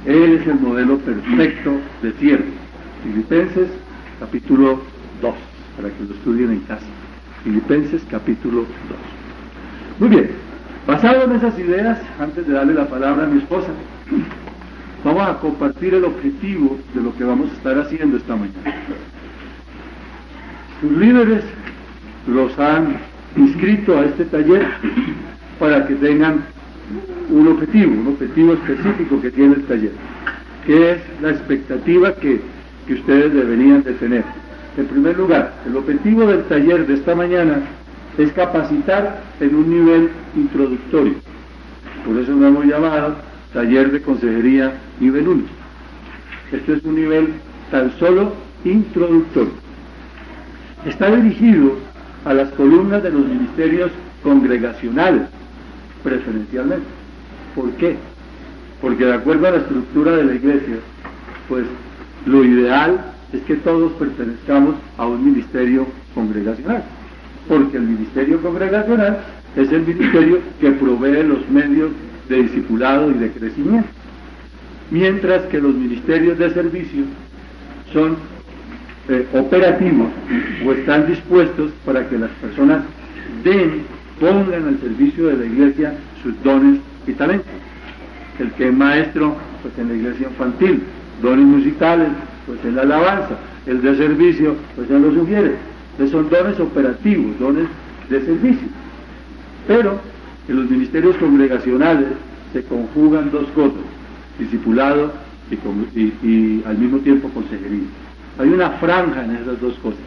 Él 0.06 0.34
es 0.34 0.46
el 0.46 0.60
modelo 0.60 0.98
perfecto 0.98 1.72
de 2.02 2.12
siervo. 2.12 2.44
Filipenses 3.02 3.68
capítulo 4.20 4.80
2, 5.22 5.34
para 5.76 5.88
que 5.88 6.04
lo 6.04 6.14
estudien 6.14 6.50
en 6.50 6.60
casa. 6.60 6.86
Filipenses 7.42 8.02
capítulo 8.10 8.60
2. 8.60 8.68
Muy 10.00 10.08
bien, 10.08 10.30
basado 10.86 11.24
en 11.24 11.32
esas 11.32 11.58
ideas, 11.58 11.98
antes 12.18 12.46
de 12.46 12.52
darle 12.52 12.74
la 12.74 12.86
palabra 12.86 13.24
a 13.24 13.28
mi 13.28 13.38
esposa, 13.38 13.68
vamos 15.04 15.28
a 15.28 15.38
compartir 15.38 15.94
el 15.94 16.04
objetivo 16.04 16.78
de 16.94 17.02
lo 17.02 17.14
que 17.16 17.24
vamos 17.24 17.50
a 17.50 17.54
estar 17.54 17.78
haciendo 17.78 18.16
esta 18.16 18.34
mañana. 18.36 18.74
Sus 20.80 20.92
líderes 20.92 21.44
los 22.26 22.58
han 22.58 22.96
inscrito 23.36 23.98
a 23.98 24.04
este 24.06 24.24
taller 24.24 24.66
para 25.58 25.86
que 25.86 25.94
tengan 25.94 26.44
un 27.30 27.48
objetivo, 27.48 27.92
un 27.92 28.08
objetivo 28.08 28.54
específico 28.54 29.20
que 29.20 29.30
tiene 29.30 29.54
el 29.54 29.64
taller, 29.64 29.92
que 30.66 30.92
es 30.92 30.98
la 31.20 31.30
expectativa 31.30 32.14
que, 32.14 32.40
que 32.86 32.94
ustedes 32.94 33.32
deberían 33.32 33.82
de 33.82 33.92
tener. 33.94 34.24
En 34.76 34.86
primer 34.86 35.16
lugar, 35.16 35.52
el 35.66 35.76
objetivo 35.76 36.26
del 36.26 36.44
taller 36.44 36.86
de 36.86 36.94
esta 36.94 37.14
mañana 37.14 37.60
es 38.18 38.32
capacitar 38.32 39.22
en 39.40 39.54
un 39.54 39.70
nivel 39.70 40.10
introductorio. 40.36 41.14
Por 42.06 42.18
eso 42.18 42.32
lo 42.32 42.46
hemos 42.46 42.66
llamado 42.66 43.16
taller 43.54 43.90
de 43.92 44.02
consejería 44.02 44.74
nivel 45.00 45.28
1. 45.28 45.42
Este 46.52 46.74
es 46.74 46.84
un 46.84 46.96
nivel 46.96 47.28
tan 47.70 47.90
solo 47.98 48.34
introductorio. 48.64 49.52
Está 50.84 51.14
dirigido 51.14 51.76
a 52.24 52.34
las 52.34 52.50
columnas 52.50 53.02
de 53.02 53.10
los 53.10 53.26
ministerios 53.26 53.90
congregacionales, 54.22 55.22
preferencialmente. 56.02 56.86
¿Por 57.54 57.70
qué? 57.72 57.96
Porque 58.82 59.06
de 59.06 59.14
acuerdo 59.14 59.46
a 59.46 59.52
la 59.52 59.58
estructura 59.58 60.16
de 60.16 60.24
la 60.24 60.34
iglesia, 60.34 60.76
pues 61.48 61.64
lo 62.26 62.44
ideal 62.44 63.12
es 63.32 63.40
que 63.42 63.54
todos 63.56 63.92
pertenezcamos 63.92 64.74
a 64.98 65.06
un 65.06 65.24
ministerio 65.24 65.86
congregacional, 66.14 66.82
porque 67.48 67.76
el 67.76 67.84
ministerio 67.84 68.42
congregacional 68.42 69.18
es 69.56 69.70
el 69.70 69.82
ministerio 69.82 70.40
que 70.60 70.72
provee 70.72 71.22
los 71.22 71.48
medios 71.50 71.90
de 72.28 72.42
discipulado 72.42 73.10
y 73.10 73.14
de 73.14 73.30
crecimiento, 73.30 73.88
mientras 74.90 75.42
que 75.46 75.60
los 75.60 75.74
ministerios 75.74 76.38
de 76.38 76.50
servicio 76.50 77.04
son 77.92 78.16
eh, 79.08 79.26
operativos 79.34 80.08
o 80.66 80.72
están 80.72 81.06
dispuestos 81.06 81.70
para 81.84 82.08
que 82.08 82.18
las 82.18 82.30
personas 82.32 82.82
den, 83.42 83.82
pongan 84.18 84.68
al 84.68 84.78
servicio 84.80 85.26
de 85.26 85.36
la 85.36 85.44
iglesia 85.44 85.94
sus 86.22 86.40
dones 86.42 86.80
y 87.06 87.12
talentos. 87.12 87.52
El 88.38 88.50
que 88.52 88.68
es 88.68 88.74
maestro, 88.74 89.36
pues 89.62 89.78
en 89.78 89.88
la 89.88 89.94
iglesia 89.94 90.28
infantil, 90.28 90.82
Dones 91.22 91.46
musicales, 91.46 92.08
pues 92.46 92.58
en 92.64 92.76
la 92.76 92.82
alabanza. 92.82 93.36
El 93.66 93.80
de 93.82 93.96
servicio, 93.96 94.56
pues 94.74 94.90
él 94.90 95.02
lo 95.02 95.14
sugiere. 95.14 95.54
Entonces 95.92 96.10
son 96.10 96.28
dones 96.28 96.58
operativos, 96.60 97.38
dones 97.38 97.66
de 98.10 98.20
servicio. 98.20 98.68
Pero 99.66 100.00
en 100.48 100.56
los 100.56 100.70
ministerios 100.70 101.16
congregacionales 101.16 102.08
se 102.52 102.62
conjugan 102.64 103.30
dos 103.30 103.46
cosas, 103.54 103.80
discipulado 104.38 105.12
y, 105.50 106.62
al 106.64 106.78
mismo 106.78 106.98
tiempo 106.98 107.28
consejería. 107.30 107.86
Hay 108.38 108.48
una 108.48 108.70
franja 108.70 109.24
en 109.24 109.36
esas 109.36 109.60
dos 109.60 109.74
cosas, 109.82 110.00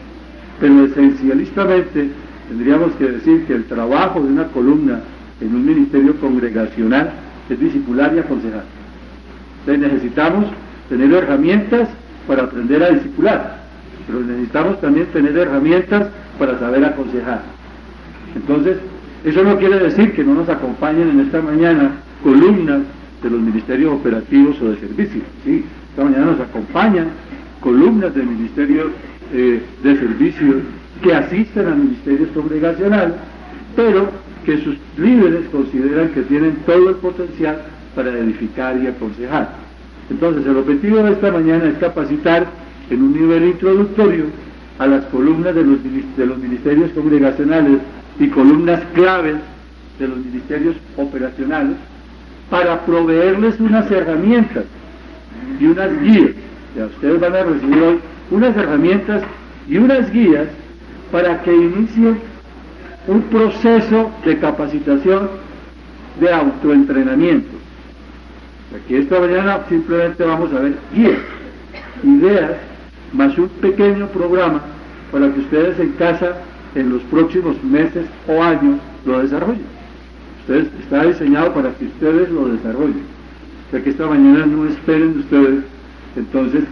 pero 0.60 0.84
esencialistamente 0.84 2.10
tendríamos 2.48 2.92
que 2.92 3.10
decir 3.10 3.44
que 3.46 3.54
el 3.54 3.64
trabajo 3.64 4.20
de 4.20 4.28
una 4.28 4.46
columna 4.48 5.00
en 5.40 5.54
un 5.54 5.66
ministerio 5.66 6.16
congregacional 6.16 7.12
es 7.48 7.58
discipular 7.60 8.14
y 8.14 8.18
aconsejar. 8.18 8.64
Entonces 9.60 9.92
necesitamos 9.92 10.46
tener 10.88 11.12
herramientas 11.12 11.88
para 12.26 12.44
aprender 12.44 12.82
a 12.82 12.90
discipular, 12.90 13.58
pero 14.06 14.20
necesitamos 14.20 14.80
también 14.80 15.06
tener 15.06 15.36
herramientas 15.36 16.08
para 16.38 16.58
saber 16.58 16.84
aconsejar. 16.84 17.42
Entonces, 18.34 18.78
eso 19.24 19.42
no 19.42 19.56
quiere 19.58 19.78
decir 19.78 20.12
que 20.12 20.22
no 20.22 20.34
nos 20.34 20.48
acompañen 20.48 21.10
en 21.10 21.20
esta 21.20 21.42
mañana 21.42 21.90
columnas 22.22 22.80
de 23.22 23.30
los 23.30 23.40
ministerios 23.40 23.92
operativos 23.94 24.60
o 24.62 24.70
de 24.70 24.76
servicios. 24.76 25.24
¿sí? 25.44 25.64
Esta 25.90 26.04
mañana 26.04 26.26
nos 26.26 26.40
acompañan 26.40 27.08
columnas 27.60 28.14
de 28.14 28.22
ministerios 28.22 28.86
eh, 29.32 29.60
de 29.82 29.96
servicios 29.96 30.56
que 31.02 31.14
asisten 31.14 31.66
a 31.66 31.74
ministerios 31.74 32.28
congregacionales, 32.30 33.14
pero 33.74 34.08
que 34.44 34.58
sus 34.58 34.76
líderes 34.96 35.48
consideran 35.50 36.08
que 36.10 36.22
tienen 36.22 36.56
todo 36.64 36.90
el 36.90 36.96
potencial 36.96 37.60
para 37.94 38.10
edificar 38.10 38.80
y 38.80 38.86
aconsejar. 38.86 39.56
Entonces, 40.10 40.46
el 40.46 40.56
objetivo 40.56 40.98
de 40.98 41.12
esta 41.12 41.30
mañana 41.32 41.64
es 41.64 41.78
capacitar 41.78 42.46
en 42.88 43.02
un 43.02 43.12
nivel 43.12 43.44
introductorio 43.44 44.26
a 44.78 44.86
las 44.86 45.04
columnas 45.06 45.54
de 45.54 46.26
los 46.26 46.38
ministerios 46.38 46.90
congregacionales 46.92 47.80
y 48.18 48.28
columnas 48.28 48.80
claves 48.94 49.36
de 49.98 50.08
los 50.08 50.18
ministerios 50.18 50.76
operacionales 50.96 51.76
para 52.50 52.84
proveerles 52.84 53.58
unas 53.60 53.90
herramientas 53.90 54.64
y 55.60 55.66
unas 55.66 56.00
guías. 56.00 56.30
Ya 56.76 56.86
ustedes 56.86 57.20
van 57.20 57.34
a 57.34 57.42
recibir 57.44 57.82
hoy 57.82 58.00
unas 58.30 58.56
herramientas 58.56 59.22
y 59.68 59.78
unas 59.78 60.10
guías 60.12 60.48
para 61.10 61.42
que 61.42 61.54
inicien 61.54 62.18
un 63.06 63.22
proceso 63.22 64.10
de 64.24 64.38
capacitación 64.38 65.30
de 66.20 66.32
autoentrenamiento. 66.32 67.56
Aquí 68.76 68.96
esta 68.96 69.18
mañana 69.18 69.60
simplemente 69.68 70.24
vamos 70.24 70.52
a 70.52 70.60
ver 70.60 70.74
guías, 70.94 71.18
ideas, 72.02 72.52
más 73.12 73.36
un 73.38 73.48
pequeño 73.48 74.08
programa 74.08 74.60
para 75.10 75.32
que 75.32 75.40
ustedes 75.40 75.78
en 75.80 75.92
casa 75.92 76.36
en 76.74 76.90
los 76.90 77.02
próximos 77.04 77.62
meses 77.64 78.06
o 78.26 78.42
años 78.42 78.78
lo 79.04 79.20
desarrollen 79.20 79.78
está 80.56 81.04
diseñado 81.04 81.52
para 81.52 81.70
que 81.74 81.86
ustedes 81.86 82.30
lo 82.30 82.48
desarrollen. 82.48 83.02
O 83.66 83.70
sea 83.70 83.82
que 83.82 83.90
esta 83.90 84.06
mañana 84.06 84.46
no 84.46 84.66
esperen 84.66 85.18
ustedes 85.18 85.64
entonces 86.16 86.64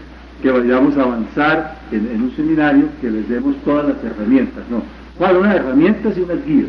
que 0.42 0.50
vayamos 0.50 0.96
a 0.96 1.02
avanzar 1.02 1.76
en, 1.92 2.22
un 2.22 2.32
seminario 2.34 2.84
que 3.00 3.10
les 3.10 3.28
demos 3.28 3.56
todas 3.64 3.88
las 3.88 4.04
herramientas. 4.04 4.64
No, 4.70 4.82
¿cuál? 5.18 5.36
Unas 5.36 5.56
herramientas 5.56 6.16
y 6.16 6.20
unas 6.22 6.44
guías. 6.46 6.68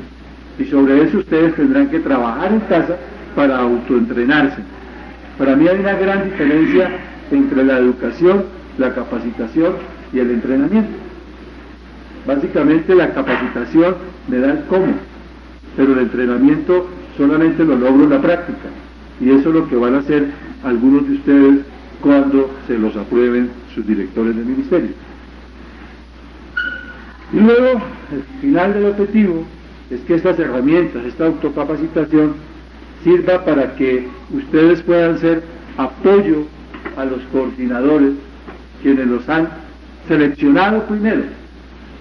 Y 0.60 0.66
sobre 0.66 1.04
eso 1.04 1.20
ustedes 1.20 1.56
tendrán 1.56 1.90
que 1.90 2.00
trabajar 2.00 2.52
en 2.52 2.60
casa 2.62 2.98
para 3.36 3.60
autoentrenarse. 3.60 4.62
Para 5.38 5.56
mí 5.56 5.68
hay 5.68 5.80
una 5.80 5.94
gran 5.94 6.26
diferencia 6.26 6.90
entre 7.32 7.64
la 7.64 7.78
educación, 7.78 8.46
la 8.78 8.94
capacitación 8.94 9.74
y 10.12 10.20
el 10.20 10.32
entrenamiento. 10.32 11.07
Básicamente 12.28 12.94
la 12.94 13.14
capacitación 13.14 13.96
me 14.28 14.40
da 14.40 14.52
el 14.52 14.64
cómo, 14.66 14.94
pero 15.78 15.94
el 15.94 16.00
entrenamiento 16.00 16.88
solamente 17.16 17.64
lo 17.64 17.78
logro 17.78 18.04
en 18.04 18.10
la 18.10 18.22
práctica. 18.22 18.68
Y 19.22 19.30
eso 19.30 19.48
es 19.50 19.56
lo 19.56 19.70
que 19.70 19.78
van 19.78 19.96
a 19.96 20.00
hacer 20.00 20.28
algunos 20.66 21.08
de 21.08 21.16
ustedes 21.16 21.60
cuando 22.02 22.52
se 22.68 22.78
los 22.78 22.96
aprueben 22.98 23.50
sus 23.74 23.88
directores 23.88 24.36
de 24.36 24.44
ministerio. 24.44 24.90
Y 27.32 27.40
luego, 27.40 27.82
el 28.12 28.24
final 28.42 28.74
del 28.74 28.86
objetivo 28.88 29.46
es 29.90 30.02
que 30.02 30.16
estas 30.16 30.38
herramientas, 30.38 31.06
esta 31.06 31.28
autocapacitación, 31.28 32.34
sirva 33.06 33.46
para 33.46 33.74
que 33.76 34.06
ustedes 34.34 34.82
puedan 34.82 35.18
ser 35.20 35.44
apoyo 35.78 36.46
a 36.98 37.06
los 37.06 37.22
coordinadores 37.32 38.14
quienes 38.82 39.08
los 39.08 39.28
han 39.30 39.48
seleccionado 40.10 40.84
primero. 40.84 41.24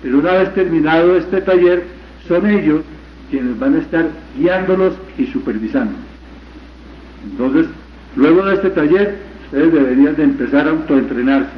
Pero 0.07 0.21
una 0.21 0.35
vez 0.35 0.55
terminado 0.55 1.17
este 1.17 1.41
taller, 1.41 1.83
son 2.29 2.49
ellos 2.49 2.83
quienes 3.29 3.59
van 3.59 3.75
a 3.75 3.79
estar 3.79 4.09
guiándolos 4.39 4.95
y 5.19 5.27
supervisando. 5.27 5.95
Entonces, 7.29 7.67
luego 8.15 8.45
de 8.45 8.55
este 8.55 8.71
taller, 8.71 9.17
ustedes 9.47 9.73
deberían 9.73 10.15
de 10.15 10.23
empezar 10.23 10.69
a 10.69 10.71
autoentrenarse 10.71 11.57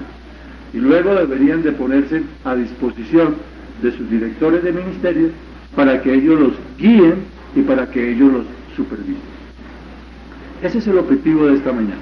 y 0.72 0.78
luego 0.78 1.14
deberían 1.14 1.62
de 1.62 1.72
ponerse 1.72 2.22
a 2.46 2.54
disposición 2.54 3.34
de 3.82 3.92
sus 3.92 4.08
directores 4.08 4.64
de 4.64 4.72
ministerio 4.72 5.28
para 5.76 6.00
que 6.00 6.14
ellos 6.14 6.40
los 6.40 6.52
guíen 6.78 7.16
y 7.54 7.61
para 7.61 7.90
que 7.90 8.12
ellos 8.12 8.32
los 8.32 8.46
supervisen. 8.74 9.16
Ese 10.62 10.78
es 10.78 10.87
el 10.87 10.96
objetivo 10.96 11.48
de 11.48 11.56
esta 11.56 11.70
mañana. 11.70 12.00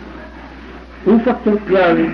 Un 1.07 1.21
factor 1.23 1.59
clave 1.67 2.09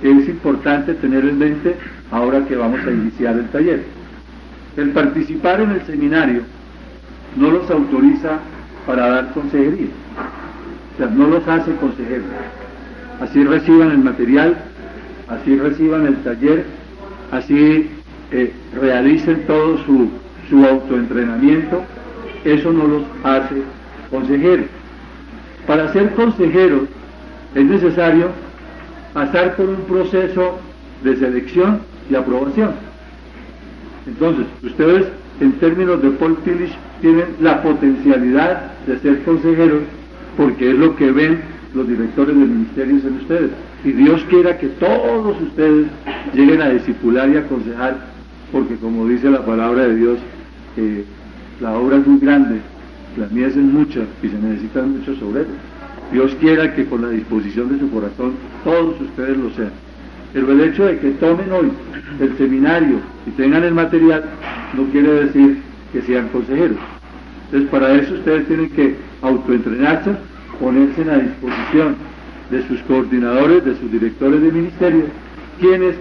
es 0.00 0.28
importante 0.28 0.94
tener 0.94 1.24
en 1.24 1.38
mente 1.38 1.74
ahora 2.10 2.44
que 2.46 2.56
vamos 2.56 2.80
a 2.86 2.90
iniciar 2.90 3.36
el 3.36 3.48
taller. 3.48 3.84
El 4.76 4.90
participar 4.90 5.60
en 5.60 5.70
el 5.70 5.82
seminario 5.82 6.42
no 7.36 7.50
los 7.50 7.70
autoriza 7.70 8.38
para 8.86 9.08
dar 9.08 9.32
consejería. 9.32 9.88
O 10.94 10.98
sea, 10.98 11.06
no 11.06 11.26
los 11.28 11.46
hace 11.48 11.74
consejeros. 11.76 12.26
Así 13.20 13.44
reciban 13.44 13.90
el 13.90 13.98
material, 13.98 14.56
así 15.28 15.56
reciban 15.56 16.06
el 16.06 16.16
taller, 16.18 16.64
así 17.30 17.90
eh, 18.32 18.52
realicen 18.80 19.44
todo 19.46 19.78
su, 19.84 20.10
su 20.48 20.64
autoentrenamiento, 20.64 21.82
eso 22.44 22.72
no 22.72 22.86
los 22.86 23.02
hace 23.22 23.62
consejeros. 24.10 24.66
Para 25.66 25.92
ser 25.92 26.10
consejeros 26.14 26.82
es 27.54 27.64
necesario 27.64 28.30
pasar 29.12 29.56
por 29.56 29.68
un 29.68 29.82
proceso 29.82 30.58
de 31.02 31.16
selección 31.16 31.80
y 32.10 32.14
aprobación. 32.14 32.72
Entonces, 34.06 34.46
ustedes 34.62 35.06
en 35.40 35.52
términos 35.52 36.02
de 36.02 36.10
Paul 36.10 36.36
Tillich 36.44 36.72
tienen 37.00 37.26
la 37.40 37.62
potencialidad 37.62 38.72
de 38.86 38.98
ser 38.98 39.22
consejeros 39.24 39.82
porque 40.36 40.70
es 40.70 40.78
lo 40.78 40.94
que 40.96 41.10
ven 41.10 41.40
los 41.74 41.88
directores 41.88 42.36
de 42.36 42.44
ministerios 42.44 43.04
en 43.04 43.14
ustedes. 43.16 43.50
Y 43.84 43.92
Dios 43.92 44.24
quiera 44.28 44.58
que 44.58 44.68
todos 44.68 45.40
ustedes 45.42 45.86
lleguen 46.34 46.62
a 46.62 46.70
discipular 46.70 47.28
y 47.28 47.36
aconsejar, 47.36 47.96
porque 48.52 48.76
como 48.76 49.06
dice 49.08 49.30
la 49.30 49.44
palabra 49.44 49.88
de 49.88 49.96
Dios, 49.96 50.18
la 51.60 51.72
obra 51.72 51.96
es 51.98 52.06
muy 52.06 52.20
grande, 52.20 52.60
las 53.16 53.30
mías 53.30 53.52
son 53.52 53.72
muchas 53.72 54.04
y 54.22 54.28
se 54.28 54.38
necesitan 54.38 54.98
muchos 54.98 55.20
obreros. 55.22 55.52
Dios 56.12 56.34
quiera 56.40 56.74
que 56.74 56.84
con 56.86 57.02
la 57.02 57.08
disposición 57.08 57.72
de 57.72 57.78
su 57.80 57.90
corazón 57.90 58.34
todos 58.62 59.00
ustedes 59.00 59.36
lo 59.36 59.50
sean. 59.50 59.83
Pero 60.34 60.50
el 60.50 60.60
hecho 60.62 60.84
de 60.86 60.98
que 60.98 61.10
tomen 61.12 61.50
hoy 61.52 61.70
el 62.20 62.36
seminario 62.36 62.96
y 63.24 63.30
tengan 63.30 63.62
el 63.62 63.72
material 63.72 64.24
no 64.76 64.84
quiere 64.90 65.26
decir 65.26 65.62
que 65.92 66.02
sean 66.02 66.28
consejeros. 66.28 66.76
Entonces, 67.46 67.70
para 67.70 67.94
eso 67.94 68.14
ustedes 68.14 68.48
tienen 68.48 68.68
que 68.70 68.96
autoentrenarse, 69.22 70.10
ponerse 70.60 71.08
a 71.08 71.18
disposición 71.18 71.94
de 72.50 72.66
sus 72.66 72.80
coordinadores, 72.82 73.64
de 73.64 73.76
sus 73.76 73.92
directores 73.92 74.42
de 74.42 74.50
ministerio, 74.50 75.04
quienes 75.60 75.94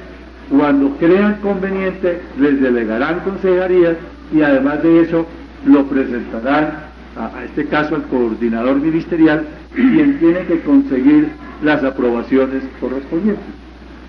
cuando 0.49 0.89
crean 0.97 1.35
conveniente 1.35 2.19
les 2.39 2.59
delegarán 2.59 3.19
consejerías 3.19 3.97
y 4.33 4.41
además 4.41 4.81
de 4.81 5.01
eso 5.01 5.27
lo 5.65 5.85
presentarán 5.85 6.73
a, 7.15 7.37
a, 7.37 7.45
este 7.45 7.65
caso 7.65 7.95
al 7.95 8.03
coordinador 8.03 8.77
ministerial, 8.77 9.45
quien 9.75 10.17
tiene 10.17 10.39
que 10.47 10.59
conseguir 10.61 11.29
las 11.61 11.83
aprobaciones 11.83 12.63
correspondientes. 12.81 13.62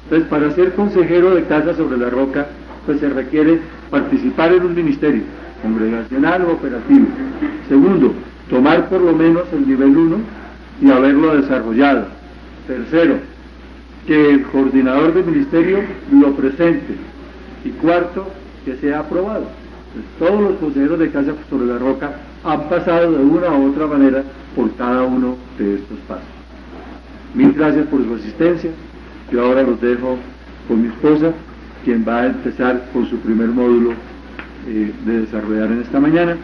Entonces, 0.04 0.28
para 0.28 0.50
ser 0.52 0.74
consejero 0.74 1.34
de 1.34 1.44
Casa 1.44 1.74
sobre 1.74 1.96
la 1.96 2.10
Roca, 2.10 2.46
pues 2.86 3.00
se 3.00 3.08
requiere 3.08 3.60
participar 3.90 4.52
en 4.52 4.64
un 4.64 4.74
ministerio 4.74 5.22
congregacional 5.62 6.42
o 6.42 6.52
operativo. 6.52 7.06
Segundo, 7.68 8.12
tomar 8.50 8.88
por 8.88 9.00
lo 9.00 9.14
menos 9.14 9.44
el 9.52 9.66
nivel 9.66 9.96
1 9.96 10.16
y 10.82 10.90
haberlo 10.90 11.36
desarrollado. 11.36 12.06
Tercero, 12.66 13.16
que 14.06 14.30
el 14.30 14.42
coordinador 14.42 15.14
del 15.14 15.24
ministerio 15.24 15.78
lo 16.12 16.32
presente. 16.32 16.94
Y 17.64 17.70
cuarto, 17.70 18.30
que 18.64 18.76
sea 18.76 19.00
aprobado. 19.00 19.46
todos 20.18 20.40
los 20.40 20.58
consejeros 20.58 20.98
de 20.98 21.10
Casa 21.10 21.32
sobre 21.48 21.66
la 21.66 21.78
Roca 21.78 22.16
han 22.44 22.68
pasado 22.68 23.12
de 23.12 23.24
una 23.24 23.50
u 23.54 23.70
otra 23.70 23.86
manera 23.86 24.22
por 24.54 24.74
cada 24.74 25.02
uno 25.04 25.36
de 25.58 25.76
estos 25.76 25.98
pasos. 26.08 26.24
Mil 27.34 27.52
gracias 27.52 27.86
por 27.86 28.04
su 28.04 28.14
asistencia. 28.14 28.70
Yo 29.34 29.44
ahora 29.46 29.62
los 29.64 29.80
dejo 29.80 30.16
con 30.68 30.80
mi 30.80 30.86
esposa, 30.86 31.32
quien 31.84 32.04
va 32.06 32.20
a 32.20 32.26
empezar 32.26 32.84
con 32.92 33.10
su 33.10 33.18
primer 33.18 33.48
módulo 33.48 33.94
eh, 34.68 34.92
de 35.04 35.22
desarrollar 35.22 35.72
en 35.72 35.80
esta 35.80 35.98
mañana. 35.98 36.36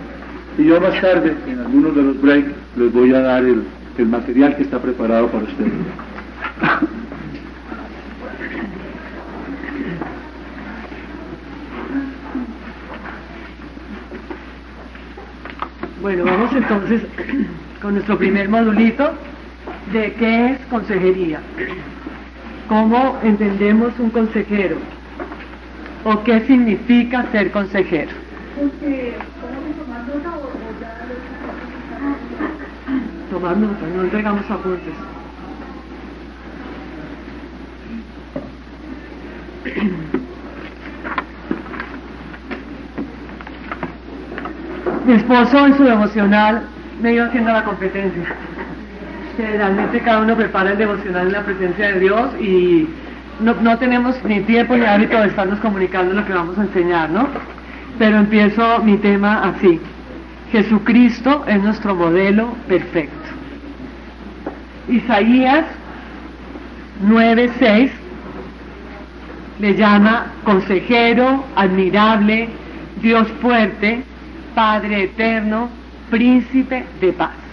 Y 0.59 0.64
yo 0.64 0.81
más 0.81 1.00
tarde, 1.00 1.37
en 1.46 1.61
algunos 1.61 1.94
de 1.94 2.03
los 2.03 2.20
breaks, 2.20 2.50
les 2.76 2.92
voy 2.92 3.14
a 3.14 3.20
dar 3.20 3.44
el, 3.44 3.62
el 3.96 4.07
material 4.07 4.57
que 4.57 4.64
está 4.64 4.83
preparado 4.83 5.29
para 5.29 5.44
ustedes. 5.44 5.70
Bueno, 16.03 16.24
vamos 16.24 16.53
entonces 16.57 17.03
con 17.81 17.94
nuestro 17.94 18.18
primer 18.18 18.48
modulito 18.48 19.12
de 19.92 20.12
qué 20.14 20.46
es 20.46 20.59
consejería. 20.68 21.38
¿Cómo 22.70 23.18
entendemos 23.24 23.98
un 23.98 24.11
consejero? 24.11 24.76
¿O 26.04 26.22
qué 26.22 26.38
significa 26.46 27.26
ser 27.33 27.50
consejero? 27.50 28.12
Tomar 33.28 33.56
nota, 33.56 33.87
no 33.92 34.04
entregamos 34.04 34.48
apuntes. 34.48 34.94
Mi 45.06 45.12
esposo 45.14 45.66
en 45.66 45.76
su 45.76 45.83
devocional 45.83 46.62
me 47.02 47.14
iba 47.14 47.26
haciendo 47.26 47.50
la 47.52 47.64
competencia. 47.64 48.33
Generalmente 49.40 50.00
cada 50.00 50.20
uno 50.20 50.37
prepara 50.37 50.72
el 50.72 50.79
devocional 50.79 51.29
en 51.29 51.33
la 51.33 51.42
presencia 51.42 51.92
de 51.92 52.00
Dios 52.00 52.31
y 52.40 52.87
no, 53.40 53.55
no 53.55 53.79
tenemos 53.79 54.22
ni 54.24 54.40
tiempo 54.40 54.76
ni 54.76 54.85
hábito 54.85 55.18
de 55.18 55.29
estarnos 55.29 55.59
comunicando 55.61 56.12
lo 56.14 56.26
que 56.26 56.33
vamos 56.33 56.59
a 56.59 56.62
enseñar, 56.62 57.09
¿no? 57.09 57.26
Pero 57.98 58.18
empiezo 58.18 58.81
mi 58.81 58.98
tema 58.98 59.42
así. 59.44 59.81
Jesucristo 60.53 61.44
es 61.46 61.62
nuestro 61.62 61.94
modelo 61.94 62.55
perfecto. 62.68 63.16
Isaías 64.88 65.64
9:6 67.07 67.90
le 69.59 69.74
llama 69.74 70.26
consejero, 70.44 71.44
admirable, 71.57 72.48
Dios 73.00 73.26
fuerte, 73.40 74.03
Padre 74.55 75.05
eterno, 75.05 75.70
príncipe 76.11 76.85
de 77.00 77.12
paz. 77.12 77.50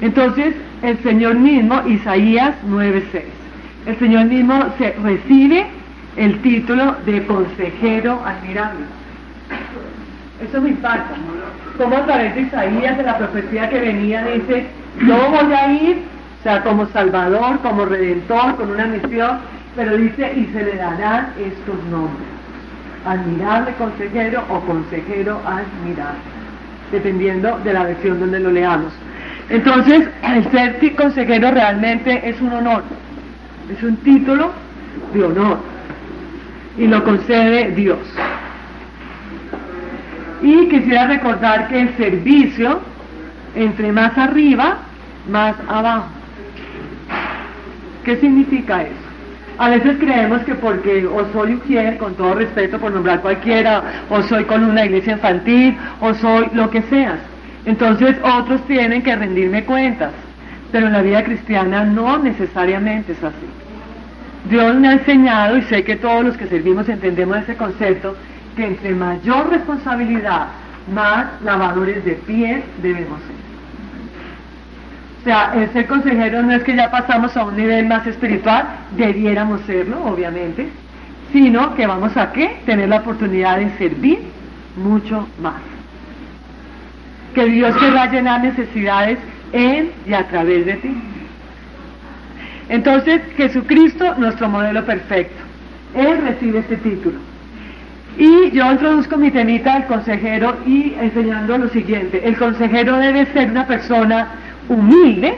Entonces, 0.00 0.54
el 0.82 0.98
Señor 1.02 1.34
mismo, 1.34 1.82
Isaías 1.86 2.54
9:6, 2.66 3.22
el 3.86 3.98
Señor 3.98 4.26
mismo 4.26 4.64
se 4.78 4.92
recibe 5.02 5.66
el 6.16 6.40
título 6.40 6.96
de 7.06 7.24
consejero 7.26 8.20
admirable. 8.24 8.84
Eso 10.46 10.60
me 10.60 10.70
impacta. 10.70 11.14
Como 11.76 11.96
aparece 11.96 12.40
Isaías 12.42 12.98
en 12.98 13.06
la 13.06 13.18
profecía 13.18 13.68
que 13.68 13.78
venía, 13.78 14.24
dice, 14.24 14.66
yo 15.06 15.16
voy 15.30 15.52
a 15.52 15.72
ir, 15.72 16.02
o 16.40 16.42
sea, 16.42 16.62
como 16.62 16.86
Salvador, 16.86 17.58
como 17.60 17.84
Redentor, 17.84 18.56
con 18.56 18.70
una 18.70 18.86
misión, 18.86 19.38
pero 19.76 19.96
dice, 19.96 20.32
y 20.34 20.46
se 20.52 20.64
le 20.64 20.76
darán 20.76 21.28
estos 21.38 21.76
nombres 21.90 22.40
admirable 23.06 23.72
consejero 23.74 24.42
o 24.48 24.60
consejero 24.60 25.40
admirable, 25.46 26.20
dependiendo 26.92 27.58
de 27.64 27.72
la 27.72 27.84
versión 27.84 28.20
donde 28.20 28.40
lo 28.40 28.50
leamos. 28.50 28.92
Entonces, 29.50 30.08
el 30.22 30.50
ser 30.52 30.94
consejero 30.94 31.50
realmente 31.50 32.28
es 32.28 32.40
un 32.40 32.52
honor, 32.52 32.84
es 33.76 33.82
un 33.82 33.96
título 33.96 34.52
de 35.12 35.24
honor 35.24 35.58
y 36.78 36.86
lo 36.86 37.02
concede 37.02 37.72
Dios. 37.72 37.98
Y 40.40 40.68
quisiera 40.68 41.08
recordar 41.08 41.68
que 41.68 41.80
el 41.80 41.96
servicio, 41.96 42.80
entre 43.56 43.90
más 43.90 44.16
arriba, 44.16 44.78
más 45.28 45.56
abajo. 45.68 46.06
¿Qué 48.04 48.16
significa 48.16 48.82
eso? 48.82 48.94
A 49.58 49.68
veces 49.68 49.98
creemos 49.98 50.42
que 50.42 50.54
porque 50.54 51.06
o 51.06 51.26
soy 51.32 51.54
ujier, 51.54 51.98
con 51.98 52.14
todo 52.14 52.36
respeto 52.36 52.78
por 52.78 52.92
nombrar 52.92 53.20
cualquiera, 53.20 53.82
o 54.08 54.22
soy 54.22 54.44
con 54.44 54.64
una 54.64 54.86
iglesia 54.86 55.14
infantil, 55.14 55.76
o 56.00 56.14
soy 56.14 56.46
lo 56.54 56.70
que 56.70 56.82
seas. 56.82 57.18
Entonces 57.64 58.16
otros 58.22 58.66
tienen 58.66 59.02
que 59.02 59.14
rendirme 59.14 59.64
cuentas. 59.64 60.12
Pero 60.72 60.86
en 60.86 60.92
la 60.92 61.02
vida 61.02 61.24
cristiana 61.24 61.84
no 61.84 62.18
necesariamente 62.18 63.12
es 63.12 63.22
así. 63.22 63.46
Dios 64.48 64.74
me 64.76 64.88
ha 64.88 64.92
enseñado, 64.92 65.58
y 65.58 65.62
sé 65.62 65.84
que 65.84 65.96
todos 65.96 66.24
los 66.24 66.36
que 66.36 66.46
servimos 66.46 66.88
entendemos 66.88 67.38
ese 67.38 67.56
concepto, 67.56 68.16
que 68.56 68.66
entre 68.66 68.94
mayor 68.94 69.50
responsabilidad, 69.50 70.48
más 70.92 71.26
lavadores 71.44 72.04
de 72.04 72.12
pies 72.12 72.62
debemos 72.82 73.20
ser. 73.20 73.40
O 75.20 75.24
sea, 75.24 75.52
el 75.54 75.70
ser 75.72 75.86
consejero 75.86 76.42
no 76.42 76.52
es 76.52 76.62
que 76.62 76.74
ya 76.74 76.90
pasamos 76.90 77.36
a 77.36 77.44
un 77.44 77.56
nivel 77.56 77.86
más 77.86 78.06
espiritual, 78.06 78.64
debiéramos 78.96 79.60
serlo, 79.62 80.02
obviamente, 80.06 80.68
sino 81.32 81.74
que 81.74 81.86
vamos 81.86 82.16
a 82.16 82.32
qué? 82.32 82.60
Tener 82.64 82.88
la 82.88 82.96
oportunidad 82.96 83.58
de 83.58 83.70
servir 83.76 84.20
mucho 84.76 85.28
más. 85.42 85.69
Que 87.34 87.44
Dios 87.46 87.74
va 87.94 88.02
a 88.02 88.10
llenar 88.10 88.42
necesidades 88.42 89.18
en 89.52 89.90
y 90.06 90.12
a 90.12 90.26
través 90.28 90.66
de 90.66 90.74
ti. 90.74 90.94
Entonces, 92.68 93.20
Jesucristo, 93.36 94.14
nuestro 94.16 94.48
modelo 94.48 94.84
perfecto. 94.84 95.42
Él 95.94 96.18
recibe 96.22 96.60
este 96.60 96.76
título. 96.76 97.18
Y 98.16 98.50
yo 98.50 98.70
introduzco 98.70 99.16
mi 99.16 99.30
temita 99.30 99.74
del 99.74 99.86
consejero 99.86 100.56
y 100.66 100.94
enseñando 101.00 101.58
lo 101.58 101.68
siguiente. 101.68 102.20
El 102.24 102.36
consejero 102.36 102.96
debe 102.96 103.26
ser 103.26 103.50
una 103.50 103.66
persona 103.66 104.28
humilde, 104.68 105.36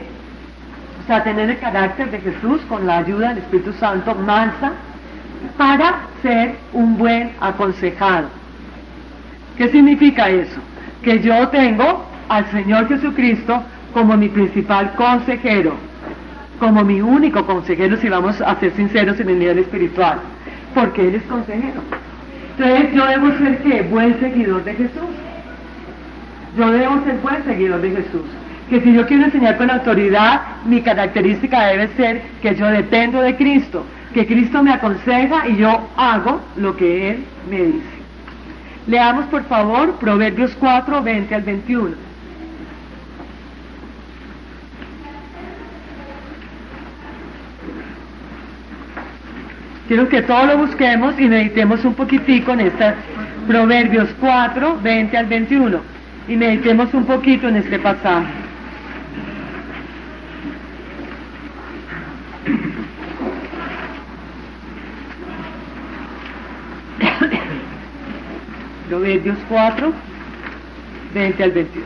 o 1.03 1.07
sea, 1.07 1.23
tener 1.23 1.49
el 1.49 1.59
carácter 1.59 2.11
de 2.11 2.19
Jesús 2.19 2.61
con 2.69 2.85
la 2.85 2.97
ayuda 2.97 3.29
del 3.29 3.39
Espíritu 3.39 3.73
Santo, 3.73 4.13
mansa, 4.15 4.73
para 5.57 6.01
ser 6.21 6.55
un 6.71 6.97
buen 6.97 7.31
aconsejado. 7.39 8.27
¿Qué 9.57 9.69
significa 9.69 10.29
eso? 10.29 10.59
Que 11.03 11.19
yo 11.19 11.47
tengo 11.49 12.05
al 12.29 12.49
Señor 12.51 12.87
Jesucristo 12.87 13.61
como 13.93 14.17
mi 14.17 14.29
principal 14.29 14.93
consejero, 14.95 15.73
como 16.59 16.83
mi 16.83 17.01
único 17.01 17.45
consejero, 17.45 17.97
si 17.97 18.09
vamos 18.09 18.41
a 18.41 18.55
ser 18.59 18.71
sinceros 18.73 19.19
en 19.19 19.29
el 19.29 19.39
nivel 19.39 19.59
espiritual, 19.59 20.19
porque 20.73 21.07
Él 21.07 21.15
es 21.15 21.23
consejero. 21.23 21.81
Entonces 22.57 22.93
yo 22.93 23.05
debo 23.05 23.37
ser 23.37 23.57
¿qué? 23.59 23.81
Buen 23.83 24.19
seguidor 24.19 24.63
de 24.63 24.73
Jesús. 24.73 25.13
Yo 26.57 26.71
debo 26.71 27.03
ser 27.03 27.17
buen 27.17 27.43
seguidor 27.43 27.81
de 27.81 27.89
Jesús 27.91 28.25
que 28.69 28.81
si 28.81 28.93
yo 28.93 29.05
quiero 29.05 29.25
enseñar 29.25 29.57
con 29.57 29.69
autoridad, 29.69 30.41
mi 30.65 30.81
característica 30.81 31.67
debe 31.67 31.89
ser 31.95 32.21
que 32.41 32.55
yo 32.55 32.67
dependo 32.67 33.21
de 33.21 33.35
Cristo, 33.35 33.85
que 34.13 34.25
Cristo 34.25 34.63
me 34.63 34.71
aconseja 34.71 35.47
y 35.47 35.57
yo 35.57 35.89
hago 35.95 36.41
lo 36.55 36.75
que 36.75 37.11
Él 37.11 37.23
me 37.49 37.63
dice. 37.63 37.92
Leamos 38.87 39.25
por 39.27 39.43
favor 39.45 39.93
Proverbios 39.93 40.51
4, 40.59 41.01
20 41.01 41.35
al 41.35 41.41
21. 41.41 41.95
Quiero 49.87 50.09
que 50.09 50.21
todos 50.21 50.47
lo 50.47 50.57
busquemos 50.57 51.19
y 51.19 51.27
meditemos 51.27 51.83
un 51.85 51.93
poquitico 51.93 52.51
en 52.53 52.61
esta 52.61 52.95
Proverbios 53.47 54.09
4, 54.19 54.79
20 54.81 55.17
al 55.17 55.25
21. 55.27 55.79
Y 56.27 56.35
meditemos 56.35 56.93
un 56.93 57.05
poquito 57.05 57.47
en 57.47 57.57
este 57.57 57.79
pasaje. 57.79 58.43
Proverbios 68.93 69.39
4, 69.49 69.91
20 71.15 71.43
al 71.43 71.51
21. 71.51 71.85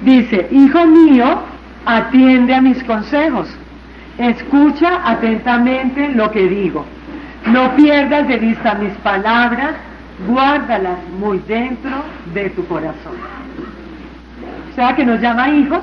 Dice, 0.00 0.48
hijo 0.50 0.86
mío, 0.86 1.42
atiende 1.84 2.54
a 2.54 2.62
mis 2.62 2.82
consejos, 2.84 3.54
escucha 4.16 5.02
atentamente 5.04 6.08
lo 6.08 6.30
que 6.30 6.48
digo, 6.48 6.86
no 7.44 7.76
pierdas 7.76 8.26
de 8.28 8.38
vista 8.38 8.76
mis 8.76 8.94
palabras, 8.94 9.74
guárdalas 10.26 10.96
muy 11.18 11.40
dentro 11.40 12.02
de 12.32 12.48
tu 12.48 12.66
corazón. 12.66 13.16
O 14.70 14.74
sea 14.74 14.96
que 14.96 15.04
nos 15.04 15.20
llama 15.20 15.50
hijos, 15.50 15.82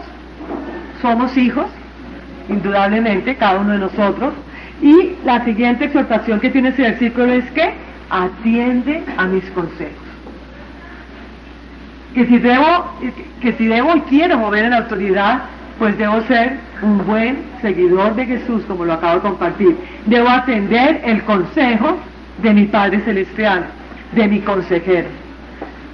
somos 0.99 1.37
hijos, 1.37 1.67
indudablemente, 2.49 3.35
cada 3.35 3.59
uno 3.59 3.73
de 3.73 3.77
nosotros, 3.77 4.33
y 4.81 5.13
la 5.23 5.45
siguiente 5.45 5.85
exhortación 5.85 6.39
que 6.39 6.49
tiene 6.49 6.69
ese 6.69 6.81
versículo 6.81 7.33
es 7.33 7.45
que 7.51 7.88
atiende 8.09 9.03
a 9.17 9.25
mis 9.25 9.43
consejos. 9.51 9.93
Que 12.13 12.25
si 12.25 12.39
debo, 12.39 12.93
que 13.41 13.53
si 13.53 13.67
debo 13.67 13.95
y 13.95 14.01
quiero 14.01 14.37
mover 14.37 14.65
en 14.65 14.71
la 14.71 14.77
autoridad, 14.77 15.41
pues 15.77 15.97
debo 15.97 16.21
ser 16.23 16.57
un 16.81 17.05
buen 17.05 17.37
seguidor 17.61 18.15
de 18.15 18.25
Jesús, 18.25 18.63
como 18.67 18.85
lo 18.85 18.93
acabo 18.93 19.15
de 19.15 19.21
compartir. 19.21 19.77
Debo 20.05 20.29
atender 20.29 21.01
el 21.05 21.23
consejo 21.23 21.97
de 22.41 22.53
mi 22.53 22.65
Padre 22.65 22.99
Celestial, 23.01 23.65
de 24.13 24.27
mi 24.27 24.39
consejero. 24.39 25.07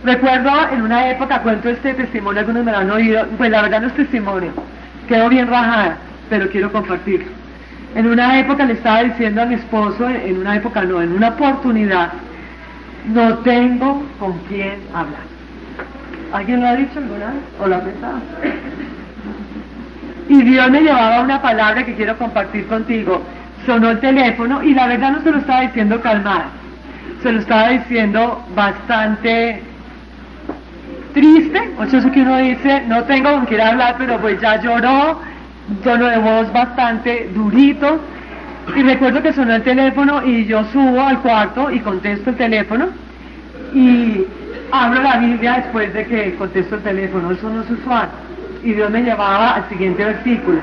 Recuerdo 0.04 0.52
en 0.72 0.84
una 0.84 1.10
época, 1.10 1.42
cuento 1.42 1.70
este 1.70 1.94
testimonio, 1.96 2.42
algunos 2.42 2.64
me 2.64 2.72
lo 2.72 2.78
han 2.78 2.92
oído, 2.92 3.26
pues 3.38 3.50
la 3.50 3.64
verdad 3.64 3.82
no 3.82 3.88
es 3.88 3.96
testimonio, 3.96 4.52
quedó 5.08 5.30
bien 5.30 5.48
rajada, 5.48 5.98
pero 6.30 6.48
quiero 6.50 6.72
compartirlo. 6.72 7.45
En 7.96 8.08
una 8.08 8.40
época 8.40 8.66
le 8.66 8.74
estaba 8.74 9.04
diciendo 9.04 9.42
a 9.42 9.46
mi 9.46 9.56
esposo, 9.56 10.10
en 10.10 10.38
una 10.38 10.58
época 10.58 10.84
no, 10.84 11.02
en 11.02 11.14
una 11.14 11.30
oportunidad, 11.30 12.12
no 13.06 13.38
tengo 13.40 14.04
con 14.20 14.38
quién 14.50 14.80
hablar. 14.94 15.24
¿Alguien 16.34 16.60
lo 16.62 16.68
ha 16.68 16.76
dicho 16.76 17.00
alguna 17.00 17.28
vez? 17.28 17.44
¿O 17.62 17.68
lo 17.68 17.76
ha 17.78 17.80
pensado? 17.80 18.20
Y 20.28 20.42
Dios 20.42 20.70
me 20.72 20.82
llevaba 20.82 21.22
una 21.22 21.42
palabra 21.42 21.86
que 21.86 21.94
quiero 21.94 22.18
compartir 22.18 22.68
contigo. 22.68 23.22
Sonó 23.66 23.92
el 23.92 24.00
teléfono 24.02 24.62
y 24.62 24.74
la 24.74 24.88
verdad 24.88 25.12
no 25.12 25.22
se 25.22 25.32
lo 25.32 25.38
estaba 25.38 25.62
diciendo 25.62 26.02
calmada, 26.02 26.48
se 27.24 27.32
lo 27.32 27.40
estaba 27.40 27.70
diciendo 27.70 28.44
bastante 28.54 29.62
triste, 31.14 31.72
o 31.80 31.84
eso 31.84 32.12
que 32.12 32.22
uno 32.22 32.38
dice, 32.38 32.84
no 32.88 33.04
tengo 33.06 33.32
con 33.32 33.46
quién 33.46 33.62
hablar, 33.62 33.96
pero 33.98 34.20
pues 34.20 34.40
ya 34.42 34.62
lloró, 34.62 35.22
tono 35.84 36.08
de 36.08 36.18
voz 36.18 36.52
bastante 36.54 37.30
durito. 37.34 38.00
Y 38.76 38.82
recuerdo 38.82 39.22
que 39.22 39.34
sonó 39.34 39.56
el 39.56 39.64
teléfono 39.64 40.26
y 40.26 40.46
yo 40.46 40.64
subo 40.66 41.02
al 41.02 41.20
cuarto 41.20 41.70
y 41.72 41.80
contesto 41.80 42.32
el 42.32 42.36
teléfono 42.36 42.88
y 43.76 44.26
abro 44.72 45.02
la 45.02 45.18
Biblia 45.18 45.58
después 45.58 45.94
de 45.94 46.06
que 46.06 46.36
contesto 46.36 46.76
el 46.76 46.82
teléfono, 46.82 47.32
eso 47.32 47.50
no 47.50 47.62
es 47.62 47.70
usual. 47.70 48.10
Y 48.64 48.74
Dios 48.74 48.90
me 48.90 49.04
llevaba 49.04 49.56
al 49.56 49.70
siguiente 49.70 50.04
versículo. 50.04 50.60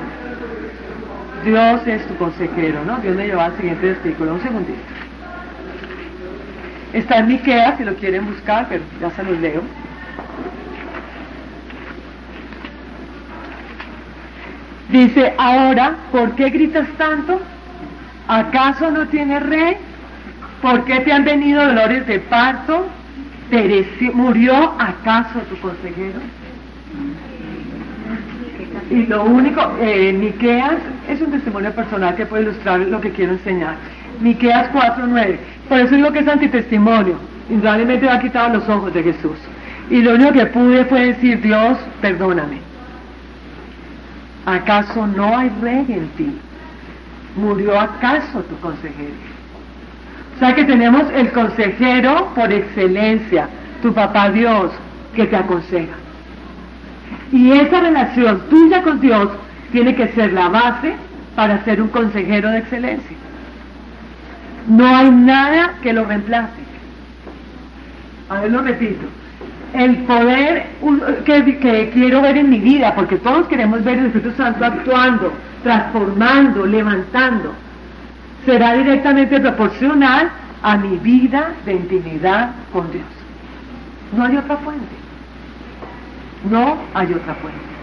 Dios 1.45 1.87
es 1.87 2.05
tu 2.07 2.15
consejero, 2.17 2.83
¿no? 2.85 2.97
Dios 2.97 3.15
me 3.15 3.27
llevaba 3.27 3.45
al 3.45 3.57
siguiente 3.57 3.87
versículo. 3.87 4.33
Un 4.33 4.41
segundito. 4.41 4.79
Está 6.93 7.19
en 7.19 7.27
Miqueas, 7.27 7.77
si 7.77 7.83
lo 7.83 7.95
quieren 7.95 8.25
buscar, 8.25 8.67
pero 8.69 8.83
ya 8.99 9.09
se 9.11 9.23
los 9.23 9.39
leo. 9.39 9.61
Dice, 14.93 15.33
ahora, 15.39 15.95
¿por 16.11 16.35
qué 16.35 16.51
gritas 16.51 16.87
tanto? 16.99 17.41
¿Acaso 18.27 18.91
no 18.91 19.07
tienes 19.07 19.41
rey? 19.41 19.75
¿Por 20.61 20.85
qué 20.85 20.99
te 20.99 21.11
han 21.11 21.25
venido 21.25 21.65
dolores 21.65 22.05
de 22.05 22.19
parto? 22.19 22.85
¿Murió 24.13 24.75
acaso 24.77 25.39
tu 25.49 25.57
consejero? 25.57 26.19
Y 28.91 29.07
lo 29.07 29.23
único, 29.23 29.61
eh, 29.81 30.13
Miqueas 30.13 30.77
es 31.09 31.19
un 31.21 31.31
testimonio 31.31 31.71
personal 31.71 32.15
que 32.15 32.27
puede 32.27 32.43
ilustrar 32.43 32.81
lo 32.81 33.01
que 33.01 33.09
quiero 33.09 33.31
enseñar. 33.31 33.77
Miqueas 34.21 34.71
4.9. 34.73 35.37
Por 35.69 35.79
eso 35.79 35.95
digo 35.95 36.11
que 36.11 36.19
es 36.19 36.27
antitestimonio. 36.27 37.15
Indudablemente 37.49 38.07
ha 38.07 38.19
quitado 38.19 38.59
los 38.59 38.69
ojos 38.69 38.93
de 38.93 39.01
Jesús. 39.01 39.39
Y 39.89 40.03
lo 40.03 40.13
único 40.13 40.33
que 40.33 40.45
pude 40.45 40.85
fue 40.85 41.07
decir, 41.07 41.41
Dios, 41.41 41.79
perdóname. 41.99 42.72
¿Acaso 44.45 45.07
no 45.07 45.37
hay 45.37 45.49
rey 45.61 45.85
en 45.89 46.07
ti? 46.09 46.37
¿Murió 47.35 47.79
acaso 47.79 48.41
tu 48.41 48.59
consejero? 48.59 49.13
O 50.35 50.39
sea 50.39 50.53
que 50.53 50.65
tenemos 50.65 51.03
el 51.13 51.31
consejero 51.31 52.31
por 52.35 52.51
excelencia, 52.51 53.47
tu 53.81 53.93
papá 53.93 54.29
Dios, 54.29 54.71
que 55.15 55.25
te 55.25 55.35
aconseja. 55.35 55.93
Y 57.31 57.51
esa 57.51 57.79
relación 57.79 58.41
tuya 58.49 58.81
con 58.83 58.99
Dios 58.99 59.29
tiene 59.71 59.95
que 59.95 60.09
ser 60.09 60.33
la 60.33 60.49
base 60.49 60.93
para 61.35 61.63
ser 61.63 61.81
un 61.81 61.87
consejero 61.87 62.49
de 62.49 62.59
excelencia. 62.59 63.17
No 64.67 64.95
hay 64.95 65.09
nada 65.09 65.75
que 65.81 65.93
lo 65.93 66.05
reemplace. 66.05 66.63
A 68.29 68.41
ver, 68.41 68.51
lo 68.51 68.61
repito 68.61 69.07
el 69.73 69.97
poder 70.03 70.67
que, 71.25 71.89
quiero 71.93 72.21
ver 72.21 72.37
en 72.37 72.49
mi 72.49 72.59
vida, 72.59 72.93
porque 72.95 73.17
todos 73.17 73.47
queremos 73.47 73.83
ver 73.83 73.99
el 73.99 74.05
Espíritu 74.07 74.31
Santo 74.35 74.63
actuando, 74.63 75.33
transformando, 75.63 76.65
levantando, 76.65 77.53
será 78.45 78.73
directamente 78.73 79.39
proporcional 79.39 80.29
a 80.61 80.77
mi 80.77 80.97
vida 80.97 81.53
de 81.65 81.73
intimidad 81.73 82.51
con 82.71 82.91
Dios. 82.91 83.05
No 84.15 84.25
hay 84.25 84.37
otra 84.37 84.57
fuente. 84.57 84.95
No 86.49 86.77
hay 86.93 87.13
otra 87.13 87.33
fuente. 87.35 87.73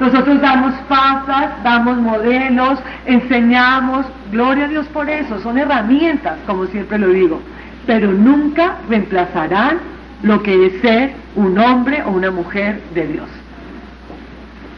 Nosotros 0.00 0.40
damos 0.40 0.74
pasas, 0.88 1.62
damos 1.62 1.98
modelos, 1.98 2.78
enseñamos, 3.04 4.06
gloria 4.32 4.64
a 4.64 4.68
Dios 4.68 4.86
por 4.86 5.08
eso, 5.10 5.38
son 5.40 5.58
herramientas, 5.58 6.38
como 6.46 6.64
siempre 6.66 6.98
lo 6.98 7.08
digo, 7.08 7.40
pero 7.86 8.10
nunca 8.10 8.76
reemplazarán 8.88 9.78
lo 10.22 10.42
que 10.42 10.66
es 10.66 10.80
ser 10.80 11.12
un 11.36 11.58
hombre 11.58 12.02
o 12.02 12.10
una 12.10 12.30
mujer 12.30 12.80
de 12.94 13.06
Dios. 13.06 13.28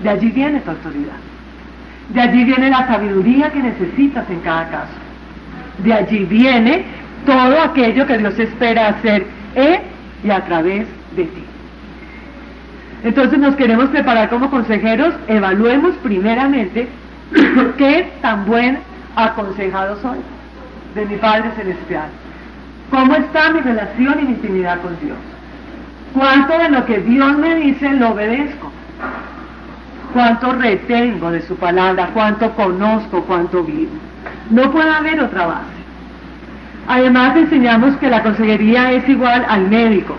De 0.02 0.08
allí 0.08 0.30
viene 0.30 0.60
tu 0.60 0.70
autoridad. 0.70 1.18
De 2.10 2.20
allí 2.20 2.44
viene 2.44 2.70
la 2.70 2.86
sabiduría 2.86 3.50
que 3.50 3.62
necesitas 3.62 4.28
en 4.28 4.40
cada 4.40 4.68
caso. 4.68 4.92
De 5.78 5.92
allí 5.92 6.24
viene 6.24 6.84
todo 7.24 7.60
aquello 7.60 8.06
que 8.06 8.18
Dios 8.18 8.38
espera 8.38 8.88
hacer 8.88 9.26
en 9.54 9.80
y 10.24 10.30
a 10.30 10.44
través 10.44 10.86
de 11.16 11.24
ti. 11.24 11.44
Entonces 13.04 13.38
nos 13.38 13.56
queremos 13.56 13.88
preparar 13.88 14.28
como 14.28 14.50
consejeros, 14.50 15.14
evaluemos 15.26 15.94
primeramente 16.02 16.88
qué 17.78 18.10
tan 18.20 18.46
buen 18.46 18.78
aconsejado 19.16 20.00
soy 20.00 20.18
de 20.94 21.06
mi 21.06 21.16
Padre 21.16 21.50
Celestial. 21.56 22.08
¿Cómo 22.90 23.14
está 23.14 23.50
mi 23.50 23.60
relación 23.60 24.20
y 24.20 24.22
mi 24.24 24.30
intimidad 24.32 24.80
con 24.82 24.98
Dios? 25.00 25.16
¿Cuánto 26.14 26.58
de 26.58 26.68
lo 26.68 26.84
que 26.84 26.98
Dios 26.98 27.38
me 27.38 27.54
dice 27.56 27.90
lo 27.94 28.10
obedezco? 28.10 28.70
¿Cuánto 30.12 30.52
retengo 30.52 31.30
de 31.30 31.40
su 31.42 31.56
palabra? 31.56 32.10
¿Cuánto 32.12 32.50
conozco? 32.52 33.22
¿Cuánto 33.22 33.64
vivo? 33.64 33.92
No 34.50 34.70
puede 34.70 34.90
haber 34.90 35.20
otra 35.20 35.46
base. 35.46 35.82
Además 36.86 37.36
enseñamos 37.36 37.96
que 37.96 38.10
la 38.10 38.22
consejería 38.22 38.92
es 38.92 39.08
igual 39.08 39.46
al 39.48 39.68
médico. 39.68 40.16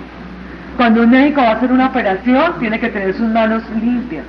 Cuando 0.77 1.03
un 1.03 1.12
médico 1.12 1.41
va 1.41 1.49
a 1.49 1.56
hacer 1.56 1.71
una 1.71 1.88
operación, 1.88 2.53
tiene 2.60 2.79
que 2.79 2.89
tener 2.89 3.13
sus 3.13 3.27
manos 3.27 3.62
limpias. 3.79 4.25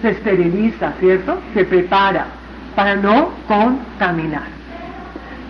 Se 0.00 0.10
esteriliza, 0.10 0.92
¿cierto? 1.00 1.38
Se 1.52 1.64
prepara 1.64 2.26
para 2.74 2.96
no 2.96 3.30
contaminar. 3.46 4.54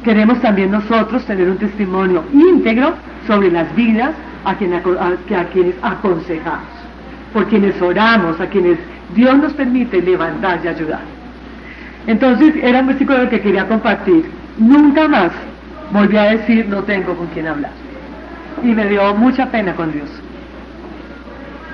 Queremos 0.02 0.40
también 0.40 0.72
nosotros 0.72 1.24
tener 1.24 1.48
un 1.48 1.58
testimonio 1.58 2.24
íntegro 2.32 2.94
sobre 3.26 3.50
las 3.50 3.74
vidas 3.76 4.10
a, 4.44 4.54
quienes 4.56 5.74
aconsejamos, 5.82 6.68
por 7.32 7.46
quienes 7.46 7.80
oramos, 7.80 8.40
a 8.40 8.46
quienes 8.46 8.78
Dios 9.14 9.36
nos 9.38 9.52
permite 9.54 10.00
levantar 10.02 10.60
y 10.64 10.68
ayudar. 10.68 11.00
Entonces 12.06 12.54
era 12.62 12.80
un 12.80 12.88
versículo 12.88 13.28
que 13.28 13.40
quería 13.40 13.66
compartir. 13.66 14.30
Nunca 14.58 15.08
más 15.08 15.32
volví 15.92 16.16
a 16.16 16.24
decir 16.24 16.66
no 16.68 16.82
tengo 16.82 17.14
con 17.14 17.26
quién 17.28 17.46
hablar. 17.46 17.72
Y 18.62 18.68
me 18.68 18.86
dio 18.88 19.14
mucha 19.14 19.50
pena 19.50 19.74
con 19.74 19.92
Dios. 19.92 20.08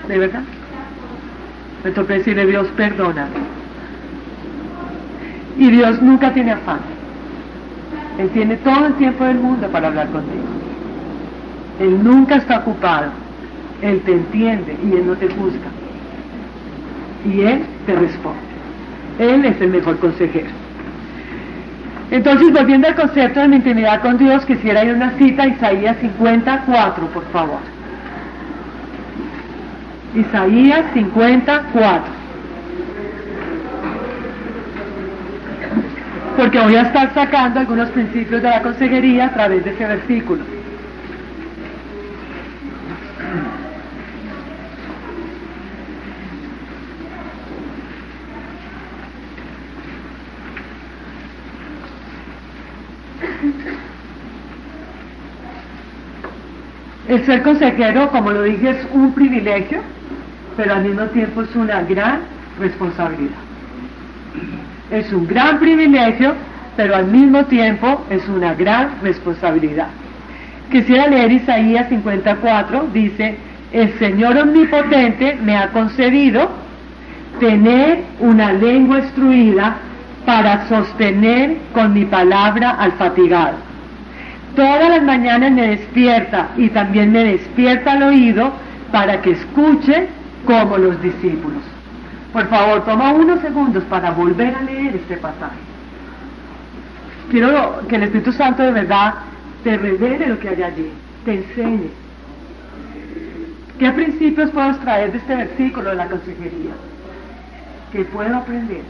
¿De 0.09 0.19
verdad? 0.19 0.43
Me 1.85 1.91
tocó 1.91 2.13
decirle 2.13 2.47
Dios, 2.47 2.69
perdona. 2.77 3.27
Y 5.59 5.71
Dios 5.71 6.01
nunca 6.03 6.33
tiene 6.33 6.53
afán. 6.53 6.81
Él 8.19 8.29
tiene 8.31 8.57
todo 8.59 8.87
el 8.87 8.95
tiempo 8.95 9.25
del 9.25 9.39
mundo 9.39 9.69
para 9.69 9.89
hablar 9.89 10.09
contigo. 10.09 10.60
Él 11.81 12.05
nunca 12.05 12.37
está 12.37 12.59
ocupado. 12.59 13.11
Él 13.83 14.01
te 14.05 14.13
entiende 14.13 14.77
y 14.85 14.93
Él 14.93 15.07
no 15.07 15.15
te 15.15 15.29
juzga. 15.29 15.71
Y 17.25 17.41
Él 17.41 17.63
te 17.87 17.97
responde. 17.97 18.39
Él 19.19 19.45
es 19.47 19.61
el 19.61 19.71
mejor 19.71 19.99
consejero. 19.99 20.49
Entonces, 22.11 22.53
volviendo 22.53 22.87
al 22.89 22.95
concepto 22.95 23.41
de 23.41 23.49
mi 23.49 23.57
intimidad 23.57 24.03
con 24.03 24.19
Dios, 24.19 24.45
quisiera 24.45 24.85
ir 24.85 24.91
a 24.91 24.95
una 24.95 25.11
cita, 25.13 25.47
Isaías 25.47 25.97
54, 26.01 27.07
por 27.07 27.25
favor. 27.31 27.61
Isaías 30.15 30.85
54. 30.93 32.21
Porque 36.37 36.61
voy 36.61 36.75
a 36.75 36.83
estar 36.83 37.15
sacando 37.15 37.61
algunos 37.61 37.89
principios 37.91 38.43
de 38.43 38.49
la 38.49 38.63
consejería 38.63 39.27
a 39.27 39.33
través 39.33 39.65
de 39.65 39.71
ese 39.71 39.87
versículo. 39.87 40.60
El 57.11 57.27
ser 57.27 57.43
consejero, 57.43 58.09
como 58.11 58.31
lo 58.31 58.45
dije, 58.45 58.71
es 58.71 58.87
un 58.93 59.13
privilegio, 59.13 59.81
pero 60.57 60.75
al 60.75 60.85
mismo 60.85 61.03
tiempo 61.07 61.43
es 61.43 61.57
una 61.57 61.83
gran 61.83 62.21
responsabilidad. 62.61 63.41
Es 64.93 65.13
un 65.13 65.27
gran 65.27 65.59
privilegio, 65.59 66.35
pero 66.77 66.95
al 66.95 67.07
mismo 67.07 67.45
tiempo 67.47 68.07
es 68.11 68.29
una 68.29 68.55
gran 68.55 68.91
responsabilidad. 69.03 69.89
Quisiera 70.71 71.09
leer 71.09 71.33
Isaías 71.33 71.89
54, 71.89 72.91
dice, 72.93 73.39
el 73.73 73.93
Señor 73.99 74.39
omnipotente 74.39 75.37
me 75.43 75.57
ha 75.57 75.71
concedido 75.71 76.49
tener 77.41 78.05
una 78.21 78.53
lengua 78.53 79.01
instruida 79.01 79.79
para 80.25 80.69
sostener 80.69 81.57
con 81.75 81.93
mi 81.93 82.05
palabra 82.05 82.71
al 82.71 82.93
fatigado. 82.93 83.70
Todas 84.61 84.91
las 84.91 85.03
mañanas 85.03 85.53
me 85.53 85.69
despierta 85.69 86.51
y 86.55 86.69
también 86.69 87.13
me 87.13 87.25
despierta 87.25 87.95
el 87.95 88.03
oído 88.03 88.53
para 88.93 89.23
que 89.23 89.31
escuche 89.31 90.07
como 90.45 90.77
los 90.77 91.01
discípulos. 91.01 91.63
Por 92.31 92.47
favor, 92.49 92.85
toma 92.85 93.11
unos 93.11 93.41
segundos 93.41 93.83
para 93.85 94.11
volver 94.11 94.55
a 94.55 94.61
leer 94.61 94.97
este 94.97 95.17
pasaje. 95.17 95.57
Quiero 97.31 97.81
que 97.89 97.97
el 97.97 98.03
Espíritu 98.03 98.35
Santo 98.35 98.63
de 98.63 98.73
verdad 98.73 99.15
te 99.65 99.79
revele 99.79 100.27
lo 100.27 100.39
que 100.39 100.51
hay 100.51 100.63
allí, 100.63 100.91
te 101.25 101.37
enseñe. 101.37 101.89
¿Qué 103.79 103.91
principios 103.93 104.51
puedo 104.51 104.73
extraer 104.73 105.11
de 105.11 105.17
este 105.17 105.37
versículo 105.37 105.89
de 105.89 105.97
la 105.97 106.07
consejería? 106.07 106.73
¿Qué 107.93 108.05
puedo 108.05 108.37
aprender? 108.37 108.83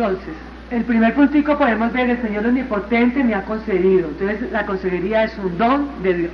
Entonces, 0.00 0.32
el 0.70 0.84
primer 0.84 1.12
puntico 1.12 1.58
podemos 1.58 1.92
ver, 1.92 2.08
el 2.08 2.22
Señor 2.22 2.46
omnipotente 2.46 3.22
me 3.22 3.34
ha 3.34 3.42
concedido. 3.44 4.08
Entonces, 4.08 4.50
la 4.50 4.64
consejería 4.64 5.24
es 5.24 5.36
un 5.36 5.58
don 5.58 5.88
de 6.02 6.14
Dios. 6.14 6.32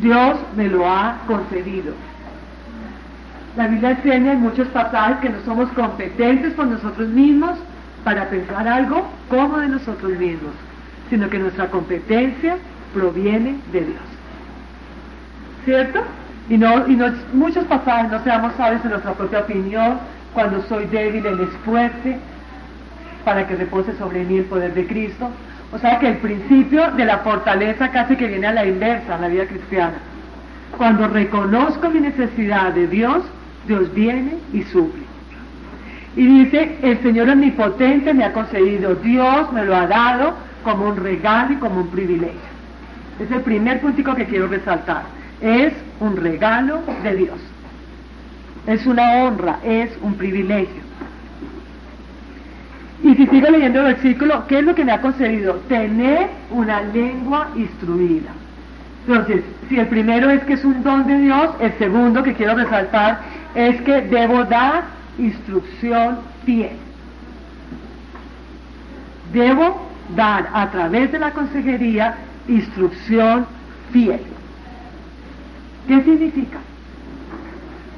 Dios 0.00 0.36
me 0.56 0.68
lo 0.68 0.88
ha 0.88 1.16
concedido. 1.26 1.94
La 3.56 3.66
Biblia 3.66 3.90
enseña 3.90 4.34
en 4.34 4.42
muchos 4.42 4.68
pasajes 4.68 5.16
que 5.18 5.28
no 5.30 5.40
somos 5.44 5.70
competentes 5.70 6.54
por 6.54 6.68
nosotros 6.68 7.08
mismos 7.08 7.58
para 8.04 8.30
pensar 8.30 8.68
algo 8.68 9.08
como 9.28 9.58
de 9.58 9.66
nosotros 9.66 10.12
mismos, 10.12 10.52
sino 11.10 11.28
que 11.28 11.40
nuestra 11.40 11.66
competencia 11.66 12.58
proviene 12.94 13.56
de 13.72 13.80
Dios. 13.80 14.02
¿Cierto? 15.64 16.04
Y, 16.48 16.58
no, 16.58 16.86
y 16.86 16.94
no, 16.94 17.12
muchos 17.32 17.64
pasajes 17.64 18.12
no 18.12 18.22
seamos 18.22 18.54
sabios 18.54 18.84
en 18.84 18.90
nuestra 18.90 19.14
propia 19.14 19.40
opinión, 19.40 19.98
cuando 20.34 20.62
soy 20.62 20.86
débil, 20.86 21.26
Él 21.26 21.40
es 21.40 21.50
fuerte, 21.64 22.16
para 23.24 23.46
que 23.46 23.56
repose 23.56 23.96
sobre 23.98 24.24
mí 24.24 24.38
el 24.38 24.44
poder 24.44 24.74
de 24.74 24.86
Cristo. 24.86 25.30
O 25.72 25.78
sea 25.78 25.98
que 25.98 26.08
el 26.08 26.16
principio 26.16 26.90
de 26.92 27.04
la 27.04 27.18
fortaleza 27.18 27.90
casi 27.90 28.16
que 28.16 28.26
viene 28.26 28.46
a 28.46 28.52
la 28.52 28.66
inversa 28.66 29.16
en 29.16 29.20
la 29.20 29.28
vida 29.28 29.46
cristiana. 29.46 29.94
Cuando 30.76 31.08
reconozco 31.08 31.90
mi 31.90 32.00
necesidad 32.00 32.72
de 32.72 32.86
Dios, 32.86 33.22
Dios 33.66 33.92
viene 33.92 34.34
y 34.52 34.62
suple. 34.62 35.02
Y 36.16 36.26
dice, 36.44 36.78
el 36.82 37.02
Señor 37.02 37.28
omnipotente 37.28 38.14
me 38.14 38.24
ha 38.24 38.32
concedido, 38.32 38.94
Dios 38.96 39.52
me 39.52 39.64
lo 39.64 39.76
ha 39.76 39.86
dado 39.86 40.34
como 40.64 40.88
un 40.88 40.96
regalo 40.96 41.52
y 41.52 41.56
como 41.56 41.80
un 41.80 41.88
privilegio. 41.88 42.48
Es 43.20 43.30
el 43.30 43.42
primer 43.42 43.80
puntico 43.80 44.14
que 44.14 44.24
quiero 44.24 44.46
resaltar. 44.48 45.02
Es 45.40 45.72
un 46.00 46.16
regalo 46.16 46.80
de 47.02 47.14
Dios 47.14 47.38
es 48.68 48.84
una 48.84 49.24
honra, 49.24 49.60
es 49.64 49.90
un 50.02 50.14
privilegio. 50.14 50.82
Y 53.02 53.14
si 53.14 53.26
sigo 53.28 53.48
leyendo 53.48 53.80
el 53.80 53.94
versículo, 53.94 54.46
¿qué 54.46 54.58
es 54.58 54.64
lo 54.64 54.74
que 54.74 54.84
me 54.84 54.92
ha 54.92 55.00
concedido? 55.00 55.54
Tener 55.68 56.28
una 56.50 56.82
lengua 56.82 57.48
instruida. 57.56 58.30
Entonces, 59.06 59.42
si 59.70 59.78
el 59.78 59.86
primero 59.86 60.28
es 60.28 60.42
que 60.44 60.52
es 60.52 60.64
un 60.66 60.82
don 60.82 61.06
de 61.06 61.18
Dios, 61.18 61.50
el 61.60 61.72
segundo 61.78 62.22
que 62.22 62.34
quiero 62.34 62.56
resaltar 62.56 63.20
es 63.54 63.80
que 63.80 64.02
debo 64.02 64.44
dar 64.44 64.82
instrucción 65.16 66.18
fiel. 66.44 66.76
Debo 69.32 69.88
dar 70.14 70.50
a 70.52 70.70
través 70.70 71.10
de 71.10 71.18
la 71.18 71.30
consejería 71.30 72.16
instrucción 72.48 73.46
fiel. 73.92 74.20
¿Qué 75.86 76.02
significa? 76.02 76.58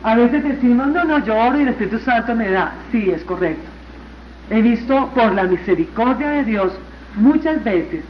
A 0.02 0.14
veces 0.14 0.42
decimos, 0.42 0.86
no, 0.88 1.04
no, 1.04 1.18
lloro 1.18 1.58
y 1.58 1.62
el 1.62 1.68
Espíritu 1.68 1.98
Santo 1.98 2.34
me 2.34 2.50
da. 2.50 2.72
Sí, 2.90 3.10
es 3.10 3.22
correcto. 3.24 3.68
He 4.50 4.62
visto 4.62 5.08
por 5.14 5.32
la 5.34 5.44
misericordia 5.44 6.30
de 6.30 6.44
Dios 6.44 6.72
muchas 7.16 7.62
veces 7.62 8.02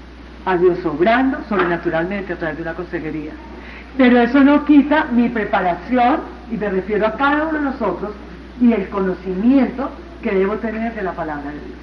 a 0.45 0.57
Dios 0.57 0.85
obrando 0.87 1.39
sobrenaturalmente 1.49 2.33
a 2.33 2.37
través 2.37 2.57
de 2.57 2.63
una 2.63 2.75
consejería. 2.75 3.33
Pero 3.99 4.19
eso 4.21 4.43
no 4.43 4.65
quita 4.65 5.07
mi 5.13 5.29
preparación, 5.29 6.21
y 6.51 6.57
me 6.57 6.71
refiero 6.71 7.07
a 7.07 7.15
cada 7.15 7.49
uno 7.49 7.59
de 7.59 7.65
nosotros, 7.65 8.13
y 8.61 8.73
el 8.73 8.89
conocimiento 8.89 9.91
que 10.23 10.31
debo 10.31 10.55
tener 10.57 10.95
de 10.95 11.03
la 11.03 11.13
palabra 11.13 11.51
de 11.51 11.59
Dios. 11.59 11.79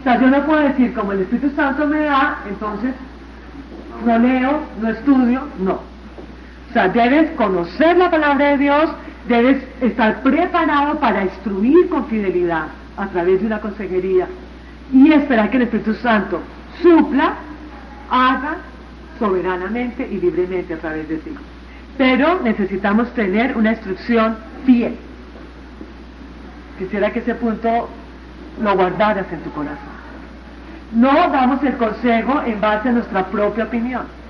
O 0.00 0.04
sea, 0.04 0.20
yo 0.20 0.28
no 0.28 0.44
puedo 0.44 0.60
decir, 0.62 0.92
como 0.94 1.12
el 1.12 1.20
Espíritu 1.22 1.50
Santo 1.56 1.86
me 1.86 2.00
da, 2.00 2.38
entonces 2.48 2.92
no 4.04 4.18
leo, 4.18 4.60
no 4.80 4.88
estudio, 4.90 5.42
no. 5.60 5.91
O 6.72 6.74
sea, 6.74 6.88
debes 6.88 7.30
conocer 7.32 7.98
la 7.98 8.10
palabra 8.10 8.52
de 8.52 8.56
Dios, 8.56 8.90
debes 9.28 9.62
estar 9.82 10.22
preparado 10.22 10.98
para 11.00 11.24
instruir 11.24 11.86
con 11.90 12.06
fidelidad 12.06 12.68
a 12.96 13.08
través 13.08 13.40
de 13.40 13.46
una 13.46 13.60
consejería 13.60 14.26
y 14.90 15.12
esperar 15.12 15.50
que 15.50 15.58
el 15.58 15.64
Espíritu 15.64 15.92
Santo 15.92 16.40
supla, 16.80 17.34
haga 18.10 18.56
soberanamente 19.18 20.08
y 20.10 20.16
libremente 20.18 20.72
a 20.72 20.78
través 20.78 21.06
de 21.10 21.18
ti. 21.18 21.34
Pero 21.98 22.40
necesitamos 22.42 23.12
tener 23.12 23.54
una 23.54 23.72
instrucción 23.72 24.38
fiel. 24.64 24.96
Quisiera 26.78 27.12
que 27.12 27.18
ese 27.18 27.34
punto 27.34 27.90
lo 28.62 28.74
guardaras 28.76 29.30
en 29.30 29.40
tu 29.40 29.50
corazón. 29.50 29.76
No 30.94 31.12
damos 31.12 31.62
el 31.64 31.76
consejo 31.76 32.40
en 32.46 32.58
base 32.62 32.88
a 32.88 32.92
nuestra 32.92 33.26
propia 33.26 33.64
opinión 33.64 34.21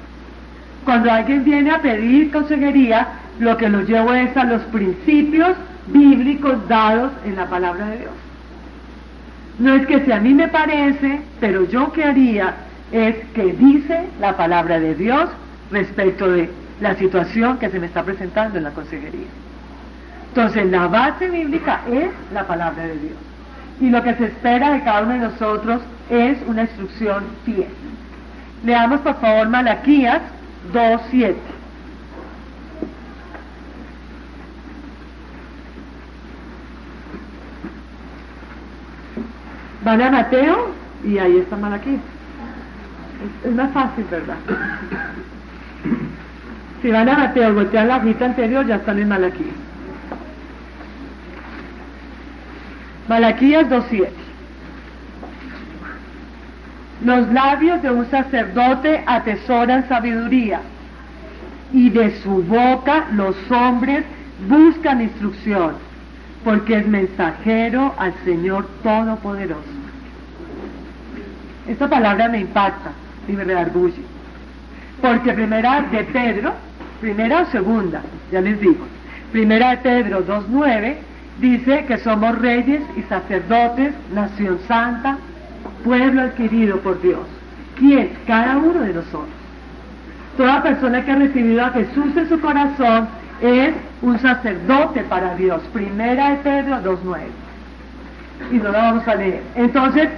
cuando 0.85 1.11
alguien 1.11 1.45
viene 1.45 1.71
a 1.71 1.81
pedir 1.81 2.31
consejería, 2.31 3.09
lo 3.39 3.57
que 3.57 3.69
lo 3.69 3.83
llevo 3.83 4.13
es 4.15 4.37
a 4.37 4.45
los 4.45 4.63
principios 4.65 5.57
bíblicos 5.87 6.69
dados 6.69 7.13
en 7.25 7.37
la 7.37 7.47
palabra 7.47 7.87
de 7.87 7.99
Dios. 7.99 8.13
No 9.59 9.75
es 9.75 9.87
que 9.87 10.05
si 10.05 10.13
a 10.13 10.21
mí 10.21 10.35
me 10.35 10.49
parece, 10.49 11.21
pero 11.41 11.69
yo 11.69 11.93
qué 11.93 12.05
haría 12.05 12.55
es 12.91 13.17
que 13.35 13.53
dice 13.53 14.07
la 14.21 14.37
palabra 14.37 14.79
de 14.79 14.95
Dios 14.95 15.29
respecto 15.71 16.31
de 16.31 16.51
la 16.81 16.95
situación 16.97 17.59
que 17.59 17.71
se 17.71 17.79
me 17.79 17.87
está 17.87 18.03
presentando 18.03 18.59
en 18.59 18.65
la 18.65 18.71
consejería. 18.71 19.29
Entonces 20.29 20.67
la 20.71 20.89
base 20.89 21.29
bíblica 21.29 21.81
es 21.91 22.09
la 22.33 22.45
palabra 22.47 22.83
de 22.85 22.99
Dios. 22.99 23.17
Y 23.81 23.91
lo 23.91 24.03
que 24.03 24.15
se 24.15 24.27
espera 24.27 24.73
de 24.73 24.83
cada 24.83 25.03
uno 25.03 25.13
de 25.13 25.19
nosotros 25.21 25.81
es 26.11 26.39
una 26.47 26.63
instrucción 26.63 27.25
fiel. 27.45 27.67
Leamos 28.65 29.01
por 29.01 29.21
favor 29.21 29.49
Malaquías 29.49 30.21
2.7. 30.71 31.35
Van 39.85 40.01
a 40.01 40.11
Mateo 40.11 40.71
y 41.05 41.19
ahí 41.19 41.39
está 41.39 41.57
Malaquías. 41.57 42.01
Es, 43.45 43.53
más 43.55 43.73
fácil, 43.73 44.05
¿verdad? 44.11 44.37
Si 46.81 46.91
van 46.91 47.09
a 47.09 47.17
Mateo 47.17 47.51
y 47.51 47.55
voltean 47.55 47.89
la 47.89 47.97
hojita 47.97 48.27
anterior, 48.27 48.67
ya 48.67 48.77
están 48.77 48.99
en 49.01 49.09
Malaquías. 49.09 49.55
Malaquías 53.09 53.69
2.7. 53.69 54.22
Los 57.05 57.33
labios 57.33 57.83
de 57.83 57.91
un 57.91 58.09
sacerdote 58.11 59.03
atesoran 59.07 59.89
sabiduría 59.89 60.61
y 61.73 61.91
de 61.91 62.21
su 62.21 62.43
boca 62.45 63.07
los 63.13 63.35
hombres 63.51 64.05
buscan 64.49 65.03
instrucción, 65.03 65.75
porque 66.45 66.77
es 66.79 66.87
mensajero 66.87 67.93
al 67.99 68.15
Señor 68.25 68.69
Todopoderoso. 68.85 69.63
Esta 71.67 71.89
palabra 71.89 72.29
me 72.29 72.41
impacta 72.41 72.93
y 73.27 73.33
me 73.33 73.45
redarguye, 73.45 74.03
porque 75.01 75.33
primera 75.33 75.83
de 75.83 76.05
Pedro, 76.05 76.53
primera 77.01 77.43
o 77.43 77.47
segunda, 77.47 78.03
ya 78.31 78.41
les 78.41 78.61
digo, 78.61 78.87
primera 79.33 79.71
de 79.71 79.77
Pedro 79.79 80.25
2.9 80.25 80.97
dice 81.41 81.85
que 81.87 81.99
somos 81.99 82.39
reyes 82.39 82.83
y 82.97 83.03
sacerdotes, 83.03 83.93
nación 84.13 84.61
santa, 84.69 85.19
pueblo 85.85 86.23
adquirido 86.23 86.79
por 86.79 87.01
Dios. 87.01 87.21
¿Quién? 87.79 88.13
Cada 88.27 88.57
uno 88.57 88.81
de 88.81 88.95
nosotros. 88.95 89.29
Toda 90.37 90.63
persona 90.63 91.05
que 91.05 91.13
ha 91.13 91.17
recibido 91.17 91.65
a 91.65 91.71
Jesús 91.71 92.17
en 92.17 92.29
su 92.29 92.41
corazón 92.41 93.09
es 93.43 93.75
un 94.01 94.19
sacerdote 94.19 95.03
para 95.05 95.35
Dios. 95.35 95.61
Primera 95.73 96.31
de 96.31 96.37
Pedro 96.37 96.77
2.9. 96.77 97.19
Y 98.53 98.57
no 98.57 98.71
la 98.71 98.79
vamos 98.79 99.07
a 99.07 99.15
leer. 99.15 99.43
Entonces, 99.55 100.09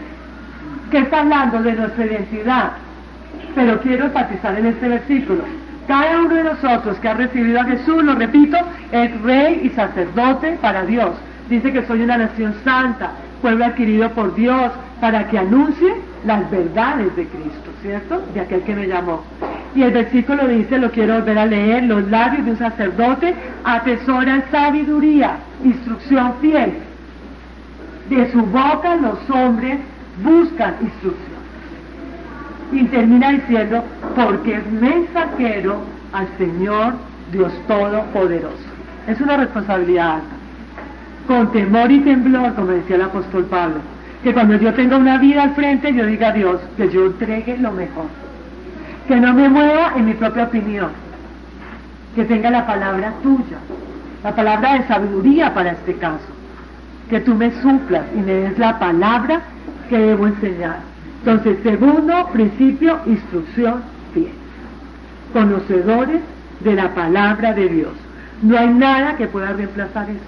¿qué 0.90 0.98
está 0.98 1.20
hablando 1.20 1.62
de 1.62 1.72
nuestra 1.72 2.06
identidad? 2.06 2.72
Pero 3.54 3.80
quiero 3.80 4.06
enfatizar 4.06 4.58
en 4.58 4.66
este 4.66 4.88
versículo. 4.88 5.44
Cada 5.86 6.20
uno 6.20 6.34
de 6.34 6.44
nosotros 6.44 6.96
que 6.98 7.08
ha 7.08 7.14
recibido 7.14 7.60
a 7.60 7.64
Jesús, 7.64 8.02
lo 8.02 8.14
repito, 8.14 8.56
es 8.90 9.20
rey 9.22 9.60
y 9.64 9.70
sacerdote 9.70 10.58
para 10.62 10.84
Dios. 10.84 11.10
Dice 11.48 11.72
que 11.72 11.84
soy 11.86 12.02
una 12.02 12.16
nación 12.16 12.54
santa, 12.64 13.10
pueblo 13.42 13.66
adquirido 13.66 14.08
por 14.10 14.34
Dios, 14.34 14.72
para 15.04 15.28
que 15.28 15.38
anuncie 15.38 15.96
las 16.24 16.50
verdades 16.50 17.14
de 17.14 17.26
Cristo, 17.26 17.70
¿cierto? 17.82 18.22
De 18.32 18.40
aquel 18.40 18.62
que 18.62 18.74
me 18.74 18.86
llamó. 18.86 19.20
Y 19.74 19.82
el 19.82 19.92
versículo 19.92 20.48
dice, 20.48 20.78
lo 20.78 20.90
quiero 20.90 21.16
volver 21.16 21.38
a 21.40 21.44
leer, 21.44 21.82
los 21.82 22.08
labios 22.10 22.46
de 22.46 22.52
un 22.52 22.56
sacerdote 22.56 23.34
atesoran 23.64 24.44
sabiduría, 24.50 25.36
instrucción 25.62 26.32
fiel. 26.40 26.72
De 28.08 28.32
su 28.32 28.40
boca 28.46 28.96
los 28.96 29.28
hombres 29.28 29.76
buscan 30.22 30.76
instrucción. 30.80 31.36
Y 32.72 32.84
termina 32.84 33.32
diciendo, 33.32 33.84
porque 34.16 34.54
es 34.54 34.72
mensajero 34.72 35.80
al 36.14 36.28
Señor 36.38 36.94
Dios 37.30 37.52
Todopoderoso. 37.68 38.56
Es 39.06 39.20
una 39.20 39.36
responsabilidad 39.36 40.14
alta. 40.14 40.36
Con 41.26 41.52
temor 41.52 41.92
y 41.92 42.00
temblor, 42.00 42.54
como 42.54 42.68
decía 42.68 42.96
el 42.96 43.02
apóstol 43.02 43.44
Pablo, 43.44 43.80
que 44.24 44.32
cuando 44.32 44.56
yo 44.56 44.72
tenga 44.72 44.96
una 44.96 45.18
vida 45.18 45.42
al 45.42 45.54
frente, 45.54 45.92
yo 45.92 46.06
diga 46.06 46.28
a 46.28 46.32
Dios 46.32 46.58
que 46.78 46.88
yo 46.88 47.06
entregue 47.06 47.58
lo 47.58 47.70
mejor. 47.72 48.06
Que 49.06 49.16
no 49.16 49.34
me 49.34 49.50
mueva 49.50 49.92
en 49.96 50.06
mi 50.06 50.14
propia 50.14 50.44
opinión. 50.44 50.88
Que 52.16 52.24
tenga 52.24 52.50
la 52.50 52.66
palabra 52.66 53.12
tuya, 53.22 53.58
la 54.22 54.34
palabra 54.34 54.78
de 54.78 54.86
sabiduría 54.88 55.52
para 55.52 55.72
este 55.72 55.94
caso. 55.96 56.24
Que 57.10 57.20
tú 57.20 57.34
me 57.34 57.50
suplas 57.60 58.04
y 58.16 58.20
me 58.20 58.32
des 58.32 58.58
la 58.58 58.78
palabra 58.78 59.42
que 59.90 59.98
debo 59.98 60.26
enseñar. 60.26 60.78
Entonces, 61.18 61.58
segundo 61.62 62.28
principio, 62.32 63.00
instrucción 63.04 63.82
fiel. 64.14 64.32
Conocedores 65.34 66.22
de 66.60 66.74
la 66.74 66.94
palabra 66.94 67.52
de 67.52 67.68
Dios. 67.68 67.92
No 68.40 68.58
hay 68.58 68.68
nada 68.68 69.16
que 69.16 69.26
pueda 69.26 69.52
reemplazar 69.52 70.08
esto. 70.08 70.24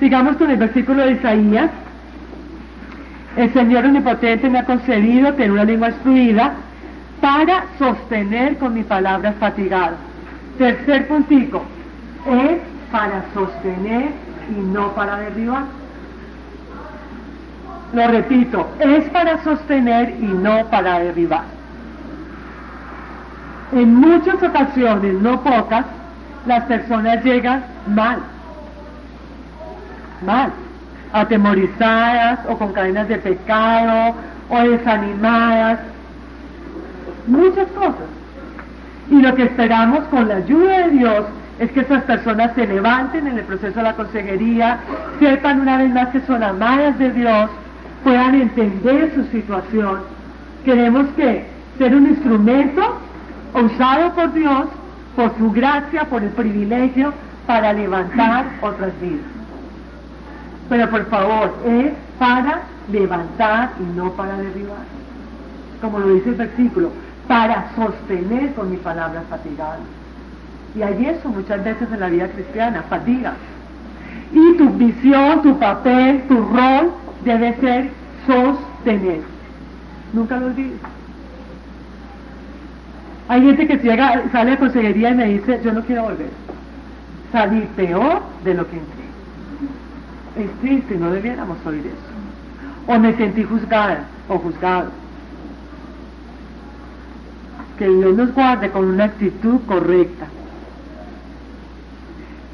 Sigamos 0.00 0.36
con 0.36 0.50
el 0.50 0.56
versículo 0.56 1.04
de 1.04 1.12
Isaías. 1.12 1.70
El 3.36 3.52
Señor 3.52 3.86
Omnipotente 3.86 4.48
me 4.50 4.58
ha 4.58 4.64
concedido 4.64 5.32
tener 5.34 5.52
una 5.52 5.64
lengua 5.64 5.88
instruida 5.88 6.52
para 7.20 7.64
sostener 7.78 8.58
con 8.58 8.74
mi 8.74 8.82
palabra 8.82 9.32
fatigado. 9.40 9.96
Tercer 10.58 11.08
puntico, 11.08 11.62
es 12.26 12.58
para 12.90 13.24
sostener 13.32 14.10
y 14.50 14.60
no 14.60 14.92
para 14.94 15.16
derribar. 15.18 15.64
Lo 17.94 18.08
repito, 18.08 18.68
es 18.80 19.08
para 19.10 19.42
sostener 19.44 20.10
y 20.20 20.26
no 20.26 20.66
para 20.66 20.98
derribar. 20.98 21.44
En 23.72 23.94
muchas 23.94 24.42
ocasiones, 24.42 25.14
no 25.14 25.40
pocas, 25.42 25.86
las 26.46 26.64
personas 26.64 27.24
llegan 27.24 27.64
mal. 27.86 28.18
Mal. 30.26 30.52
Atemorizadas 31.12 32.40
o 32.48 32.56
con 32.56 32.72
cadenas 32.72 33.08
de 33.08 33.18
pecado 33.18 34.14
o 34.48 34.62
desanimadas. 34.62 35.80
Muchas 37.26 37.68
cosas. 37.68 38.08
Y 39.10 39.20
lo 39.20 39.34
que 39.34 39.44
esperamos 39.44 40.04
con 40.04 40.28
la 40.28 40.36
ayuda 40.36 40.86
de 40.86 40.90
Dios 40.90 41.24
es 41.58 41.70
que 41.72 41.80
esas 41.80 42.02
personas 42.04 42.52
se 42.54 42.66
levanten 42.66 43.26
en 43.26 43.38
el 43.38 43.44
proceso 43.44 43.74
de 43.74 43.82
la 43.82 43.94
consejería, 43.94 44.78
sepan 45.20 45.60
una 45.60 45.76
vez 45.76 45.92
más 45.92 46.08
que 46.08 46.20
son 46.22 46.42
amadas 46.42 46.98
de 46.98 47.10
Dios, 47.10 47.50
puedan 48.02 48.34
entender 48.34 49.12
su 49.14 49.24
situación. 49.26 50.00
Queremos 50.64 51.06
que 51.14 51.44
ser 51.78 51.94
un 51.94 52.08
instrumento 52.08 52.98
usado 53.54 54.12
por 54.14 54.32
Dios, 54.32 54.66
por 55.14 55.36
su 55.36 55.52
gracia, 55.52 56.04
por 56.04 56.22
el 56.22 56.30
privilegio, 56.30 57.12
para 57.46 57.72
levantar 57.72 58.46
otras 58.60 58.92
vidas. 59.00 59.31
Pero 60.68 60.90
por 60.90 61.06
favor, 61.06 61.54
es 61.66 61.92
para 62.18 62.62
levantar 62.90 63.72
y 63.80 63.96
no 63.96 64.12
para 64.12 64.36
derribar. 64.36 64.84
Como 65.80 65.98
lo 65.98 66.14
dice 66.14 66.30
el 66.30 66.34
versículo, 66.36 66.90
para 67.28 67.70
sostener 67.74 68.54
con 68.54 68.70
mi 68.70 68.76
palabra 68.76 69.22
fatigada. 69.28 69.78
Y 70.74 70.82
hay 70.82 71.06
eso 71.06 71.28
muchas 71.28 71.62
veces 71.64 71.88
en 71.92 72.00
la 72.00 72.08
vida 72.08 72.28
cristiana, 72.28 72.82
fatiga. 72.88 73.34
Y 74.32 74.56
tu 74.56 74.70
visión, 74.70 75.42
tu 75.42 75.58
papel, 75.58 76.22
tu 76.28 76.36
rol 76.36 76.92
debe 77.24 77.54
ser 77.60 77.90
sostener. 78.26 79.20
Nunca 80.12 80.36
lo 80.38 80.46
olvides. 80.46 80.80
Hay 83.28 83.42
gente 83.42 83.66
que 83.66 83.76
llega, 83.76 84.22
sale 84.30 84.52
de 84.52 84.58
consejería 84.58 85.10
y 85.10 85.14
me 85.14 85.24
dice, 85.26 85.60
yo 85.64 85.72
no 85.72 85.82
quiero 85.82 86.02
volver. 86.04 86.30
Salí 87.30 87.66
peor 87.76 88.20
de 88.44 88.54
lo 88.54 88.68
que 88.68 88.76
entré. 88.76 89.01
Es 90.36 90.50
triste, 90.60 90.96
no 90.96 91.10
debiéramos 91.10 91.58
oír 91.66 91.86
eso. 91.86 92.92
O 92.92 92.98
me 92.98 93.14
sentí 93.16 93.44
juzgada 93.44 94.04
o 94.28 94.38
juzgado. 94.38 94.90
Que 97.78 97.88
Dios 97.88 98.16
nos 98.16 98.34
guarde 98.34 98.70
con 98.70 98.86
una 98.86 99.04
actitud 99.04 99.60
correcta. 99.66 100.26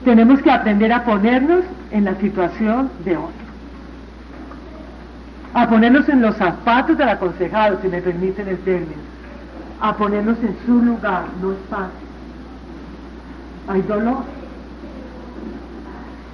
Tenemos 0.04 0.40
que 0.42 0.50
aprender 0.50 0.92
a 0.92 1.04
ponernos 1.04 1.64
en 1.90 2.04
la 2.04 2.14
situación 2.16 2.90
de 3.04 3.16
otro. 3.16 3.32
A 5.54 5.68
ponernos 5.68 6.08
en 6.08 6.22
los 6.22 6.36
zapatos 6.36 6.98
del 6.98 7.08
aconsejado, 7.08 7.78
si 7.82 7.88
me 7.88 8.00
permiten 8.00 8.48
el 8.48 8.58
término. 8.58 9.02
A 9.80 9.96
ponernos 9.96 10.38
en 10.38 10.56
su 10.66 10.82
lugar, 10.82 11.24
no 11.40 11.52
es 11.52 11.58
fácil. 11.70 12.08
Hay 13.68 13.82
dolor. 13.82 14.37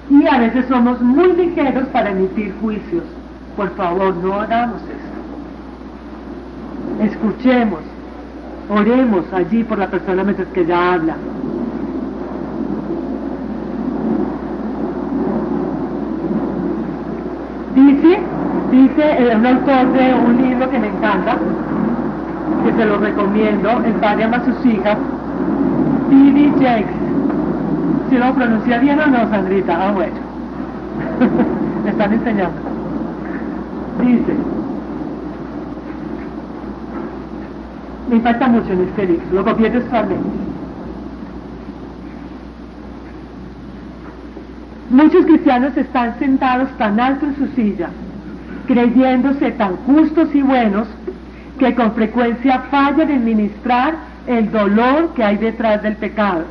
Y 0.09 0.27
a 0.27 0.39
veces 0.39 0.65
somos 0.67 1.01
muy 1.01 1.33
ligeros 1.33 1.87
para 1.87 2.11
emitir 2.11 2.53
juicios. 2.61 3.03
Por 3.55 3.69
favor, 3.75 4.15
no 4.17 4.33
hagamos 4.35 4.81
eso. 4.83 5.15
Escuchemos, 7.03 7.79
oremos 8.69 9.25
allí 9.33 9.63
por 9.63 9.79
la 9.79 9.87
persona 9.87 10.23
mientras 10.23 10.47
que 10.49 10.61
ella 10.61 10.93
habla. 10.93 11.15
Dice, 17.75 18.19
dice 18.71 19.35
un 19.35 19.45
autor 19.45 19.91
de 19.93 20.13
un 20.13 20.41
libro 20.41 20.69
que 20.69 20.79
me 20.79 20.87
encanta, 20.87 21.37
que 22.63 22.73
se 22.73 22.85
lo 22.85 22.97
recomiendo, 22.97 23.69
el 23.85 23.93
padre 23.93 24.23
ama 24.23 24.43
sus 24.45 24.65
hijas, 24.65 24.97
T.D. 26.09 26.51
Jakes. 26.61 27.14
Si 28.09 28.17
lo 28.17 28.33
pronuncia 28.33 28.77
bien 28.79 28.99
o 28.99 29.07
no, 29.07 29.29
Sandrita, 29.29 29.87
ah 29.87 29.91
bueno. 29.91 30.15
me 31.83 31.89
están 31.89 32.13
enseñando. 32.13 32.59
Dice, 34.01 34.35
me 38.09 38.15
impacta 38.17 38.47
mucho 38.47 38.71
en 38.73 38.81
este 38.81 39.05
libro, 39.05 39.25
lo 39.31 39.43
copié 39.43 39.69
textualmente. 39.69 40.29
Muchos 44.89 45.25
cristianos 45.25 45.75
están 45.77 46.17
sentados 46.19 46.69
tan 46.77 46.99
alto 46.99 47.25
en 47.25 47.35
su 47.35 47.47
silla, 47.55 47.89
creyéndose 48.67 49.51
tan 49.51 49.77
justos 49.77 50.33
y 50.33 50.41
buenos, 50.41 50.87
que 51.59 51.73
con 51.73 51.93
frecuencia 51.93 52.59
fallan 52.71 53.09
en 53.09 53.25
ministrar 53.25 53.95
el 54.27 54.51
dolor 54.51 55.13
que 55.15 55.23
hay 55.23 55.37
detrás 55.37 55.81
del 55.81 55.95
pecado. 55.95 56.43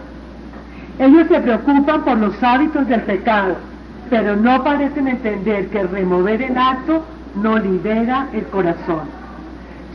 Ellos 0.98 1.26
se 1.28 1.40
preocupan 1.40 2.02
por 2.02 2.18
los 2.18 2.40
hábitos 2.42 2.86
del 2.86 3.02
pecado, 3.02 3.56
pero 4.10 4.36
no 4.36 4.62
parecen 4.62 5.08
entender 5.08 5.66
que 5.68 5.82
remover 5.82 6.40
el 6.42 6.56
acto 6.56 7.04
no 7.42 7.58
libera 7.58 8.28
el 8.32 8.44
corazón. 8.46 9.02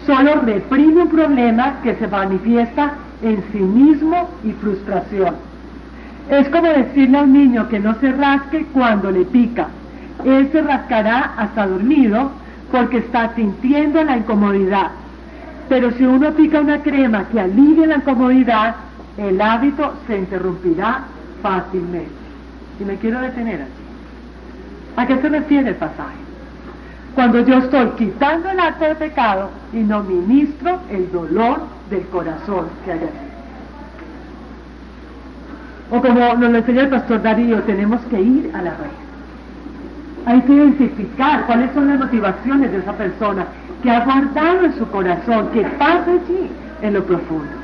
Solo 0.06 0.42
reprime 0.42 1.04
un 1.04 1.10
problema 1.10 1.76
que 1.84 1.96
se 1.96 2.08
manifiesta 2.08 2.94
en 3.22 3.42
cinismo 3.52 4.30
y 4.44 4.52
frustración. 4.54 5.36
Es 6.30 6.48
como 6.50 6.68
decirle 6.68 7.18
a 7.18 7.24
un 7.24 7.34
niño 7.34 7.70
que 7.70 7.80
no 7.80 7.96
se 7.96 8.12
rasque 8.12 8.66
cuando 8.74 9.10
le 9.12 9.26
pica. 9.26 9.68
Él 10.26 10.50
se 10.52 10.62
rascará 10.62 11.34
hasta 11.38 11.68
dormido 11.68 12.32
porque 12.72 12.98
está 12.98 13.34
sintiendo 13.36 14.04
la 14.04 14.18
incomodidad. 14.18 14.92
Pero 15.70 15.92
si 15.92 16.04
uno 16.04 16.32
pica 16.32 16.60
una 16.60 16.80
crema 16.80 17.26
que 17.26 17.40
alivie 17.40 17.88
la 17.88 17.98
incomodidad, 17.98 18.76
el 19.20 19.42
hábito 19.42 19.94
se 20.08 20.18
interrumpirá 20.18 21.04
fácilmente. 21.42 22.10
Y 22.80 22.86
me 22.86 22.96
quiero 22.96 23.20
detener 23.20 23.62
aquí. 23.62 23.72
¿A 24.96 25.06
qué 25.06 25.18
se 25.22 25.30
refiere 25.30 25.70
el 25.70 25.76
pasaje? 25.76 26.16
Cuando 27.16 27.42
yo 27.42 27.58
estoy 27.58 27.90
quitando 27.98 28.50
el 28.50 28.60
acto 28.60 28.86
de 28.86 28.96
pecado 28.96 29.50
y 29.74 29.78
no 29.78 30.04
ministro 30.04 30.80
el 30.90 31.12
dolor 31.12 31.60
del 31.90 32.06
corazón 32.08 32.68
que 32.86 32.94
hay 32.94 33.00
aquí. 33.00 33.30
O 35.92 36.02
como 36.02 36.36
nos 36.36 36.52
lo 36.52 36.58
enseña 36.58 36.84
el 36.84 36.90
pastor 36.90 37.22
Darío, 37.22 37.62
tenemos 37.64 38.00
que 38.10 38.22
ir 38.22 38.52
a 38.54 38.62
la 38.62 38.72
raíz. 38.72 38.94
Hay 40.26 40.42
que 40.42 40.54
identificar 40.54 41.46
cuáles 41.46 41.74
son 41.74 41.88
las 41.88 42.00
motivaciones 42.00 42.72
de 42.72 42.78
esa 42.78 42.94
persona 42.94 43.48
que 43.82 43.90
ha 43.90 44.06
guardado 44.06 44.66
en 44.66 44.78
su 44.78 44.88
corazón, 44.90 45.50
que 45.52 45.64
pasa 45.64 46.06
allí 46.12 46.50
en 46.82 46.94
lo 46.94 47.04
profundo. 47.04 47.59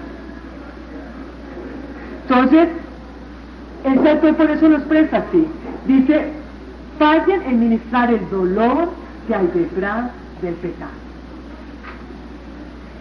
Entonces, 2.27 2.69
el 3.83 4.33
por 4.33 4.49
eso 4.49 4.67
lo 4.67 4.77
expresa 4.77 5.17
así. 5.17 5.47
Dice, 5.85 6.31
fallen 6.97 7.41
en 7.43 7.59
ministrar 7.59 8.11
el 8.11 8.27
dolor 8.29 8.89
que 9.27 9.35
hay 9.35 9.47
detrás 9.53 10.09
del 10.41 10.55
pecado. 10.55 10.91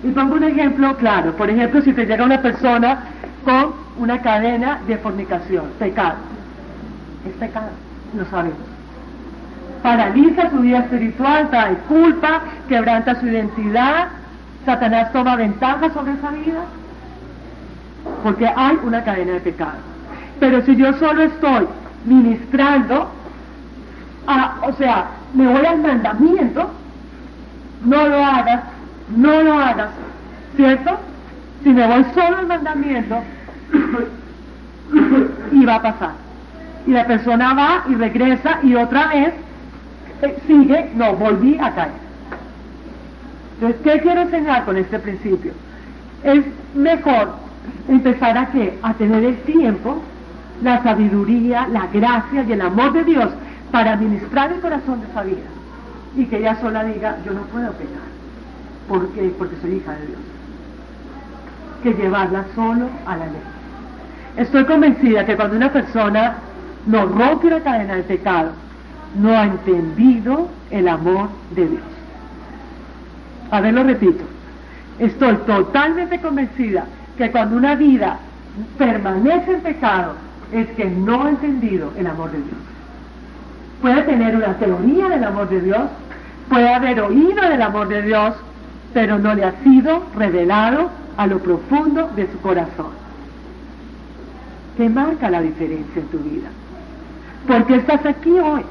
Y 0.03 0.09
pongo 0.09 0.35
un 0.35 0.45
ejemplo 0.45 0.95
claro. 0.97 1.33
Por 1.33 1.49
ejemplo, 1.49 1.81
si 1.81 1.95
te 1.95 2.05
llega 2.05 2.25
una 2.25 2.43
persona 2.43 3.05
con 3.45 3.73
una 3.99 4.21
cadena 4.21 4.81
de 4.87 4.99
fornicación, 4.99 5.65
pecado. 5.79 6.17
Es 7.27 7.33
pecado, 7.37 7.71
lo 8.15 8.27
sabemos. 8.27 8.59
Paraliza 9.83 10.51
su 10.51 10.59
vida 10.59 10.81
espiritual, 10.81 11.49
trae 11.49 11.77
culpa, 11.89 12.43
quebranta 12.69 13.19
su 13.21 13.27
identidad. 13.27 14.09
Satanás 14.67 15.13
toma 15.13 15.37
ventaja 15.37 15.91
sobre 15.93 16.13
esa 16.13 16.31
vida. 16.31 16.65
Porque 18.23 18.47
hay 18.47 18.79
una 18.83 19.03
cadena 19.05 19.35
de 19.35 19.41
pecado. 19.41 19.79
Pero 20.41 20.63
si 20.63 20.77
yo 20.77 20.93
solo 20.95 21.23
estoy 21.23 21.67
ministrando, 22.05 23.09
o 24.63 24.73
sea, 24.75 25.07
me 25.35 25.47
voy 25.47 25.65
al 25.65 25.81
mandamiento, 25.81 26.71
no 27.85 28.09
lo 28.09 28.25
hagas, 28.25 28.65
no 29.17 29.43
lo 29.43 29.59
hagas, 29.59 29.91
¿cierto? 30.57 30.99
Si 31.63 31.71
me 31.71 31.87
voy 31.87 32.05
solo 32.15 32.39
al 32.39 32.47
mandamiento, 32.47 33.23
y 35.53 35.65
va 35.65 35.77
a 35.77 35.83
pasar. 35.83 36.13
Y 36.87 36.91
la 36.91 37.07
persona 37.07 37.55
va 37.55 37.85
y 37.89 37.95
regresa 37.95 38.59
y 38.63 38.75
otra 38.75 39.09
vez 39.09 39.33
eh, 40.23 40.39
sigue, 40.47 40.91
no, 40.95 41.15
volví 41.15 41.59
a 41.59 41.71
caer. 41.75 42.05
Entonces, 43.55 43.81
¿qué 43.83 44.01
quiero 44.01 44.23
enseñar 44.23 44.65
con 44.65 44.77
este 44.77 44.99
principio? 44.99 45.53
Es 46.23 46.45
mejor 46.75 47.44
empezar 47.89 48.37
a 48.39 48.47
qué? 48.47 48.79
A 48.83 48.95
tener 48.95 49.25
el 49.25 49.37
tiempo, 49.43 50.03
la 50.63 50.83
sabiduría, 50.83 51.69
la 51.69 51.87
gracia 51.87 52.43
y 52.43 52.53
el 52.53 52.61
amor 52.61 52.93
de 52.93 53.05
Dios 53.05 53.31
para 53.71 53.93
administrar 53.93 54.53
el 54.53 54.61
corazón 54.61 55.01
de 55.01 55.07
esa 55.09 55.23
vida. 55.23 55.49
Y 56.17 56.27
que 56.27 56.39
ella 56.39 56.61
sola 56.61 56.85
diga, 56.85 57.17
yo 57.25 57.33
no 57.33 57.43
puedo 57.43 57.73
pecar. 57.73 58.15
¿Por 58.89 59.09
qué? 59.09 59.35
Porque 59.39 59.57
soy 59.61 59.75
hija 59.75 59.93
de 59.93 60.07
Dios. 60.07 60.21
Que 61.83 61.93
llevarla 61.95 62.45
solo 62.55 62.89
a 63.07 63.17
la 63.17 63.27
ley. 63.27 63.43
Estoy 64.37 64.65
convencida 64.65 65.25
que 65.25 65.37
cuando 65.37 65.57
una 65.57 65.73
persona 65.73 66.37
no 66.87 67.07
rompe 67.07 67.51
la 67.51 67.61
cadena 67.61 67.95
del 67.95 68.05
pecado, 68.05 68.51
no 69.21 69.31
ha 69.31 69.45
entendido 69.45 70.49
el 70.71 70.89
amor 70.89 71.29
de 71.55 71.69
Dios. 71.69 71.83
A 73.51 73.61
ver, 73.61 73.75
lo 73.75 73.85
repito. 73.85 74.25
Estoy 74.99 75.37
totalmente 75.47 76.21
convencida 76.21 76.85
que 77.17 77.31
cuando 77.31 77.57
una 77.57 77.75
vida 77.75 78.19
permanece 78.79 79.55
en 79.55 79.61
pecado, 79.61 80.15
es 80.53 80.69
que 80.71 80.85
no 80.85 81.25
ha 81.25 81.31
entendido 81.31 81.93
el 81.97 82.07
amor 82.07 82.31
de 82.31 82.39
Dios. 82.39 82.59
Puede 83.81 84.03
tener 84.03 84.37
una 84.37 84.55
teoría 84.55 85.09
del 85.09 85.25
amor 85.25 85.49
de 85.49 85.61
Dios, 85.61 85.83
puede 86.49 86.73
haber 86.73 87.01
oído 87.01 87.43
del 87.49 87.63
amor 87.63 87.89
de 87.89 88.03
Dios, 88.03 88.35
pero 88.93 89.19
no 89.19 89.35
le 89.35 89.45
ha 89.45 89.53
sido 89.63 90.05
revelado 90.17 90.91
a 91.17 91.27
lo 91.27 91.39
profundo 91.39 92.11
de 92.15 92.31
su 92.31 92.41
corazón. 92.41 92.93
¿Qué 94.77 94.89
marca 94.89 95.31
la 95.31 95.41
diferencia 95.41 96.01
en 96.01 96.09
tu 96.09 96.19
vida? 96.19 96.49
¿Por 97.47 97.67
qué 97.67 97.77
estás 97.77 98.05
aquí 98.07 98.31
hoy? 98.31 98.63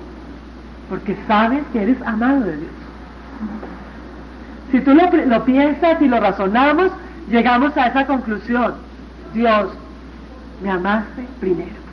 Porque 0.89 1.15
sabes 1.27 1.63
que 1.71 1.83
eres 1.83 2.01
amado 2.01 2.41
de 2.41 2.57
Dios. 2.57 2.71
Si 4.71 4.81
tú 4.81 4.93
lo, 4.93 5.09
lo 5.25 5.45
piensas 5.45 6.01
y 6.01 6.07
lo 6.07 6.19
razonamos, 6.19 6.91
llegamos 7.29 7.75
a 7.77 7.87
esa 7.87 8.05
conclusión. 8.05 8.73
Dios, 9.33 9.69
me 10.61 10.69
amaste 10.69 11.25
primero. 11.39 11.83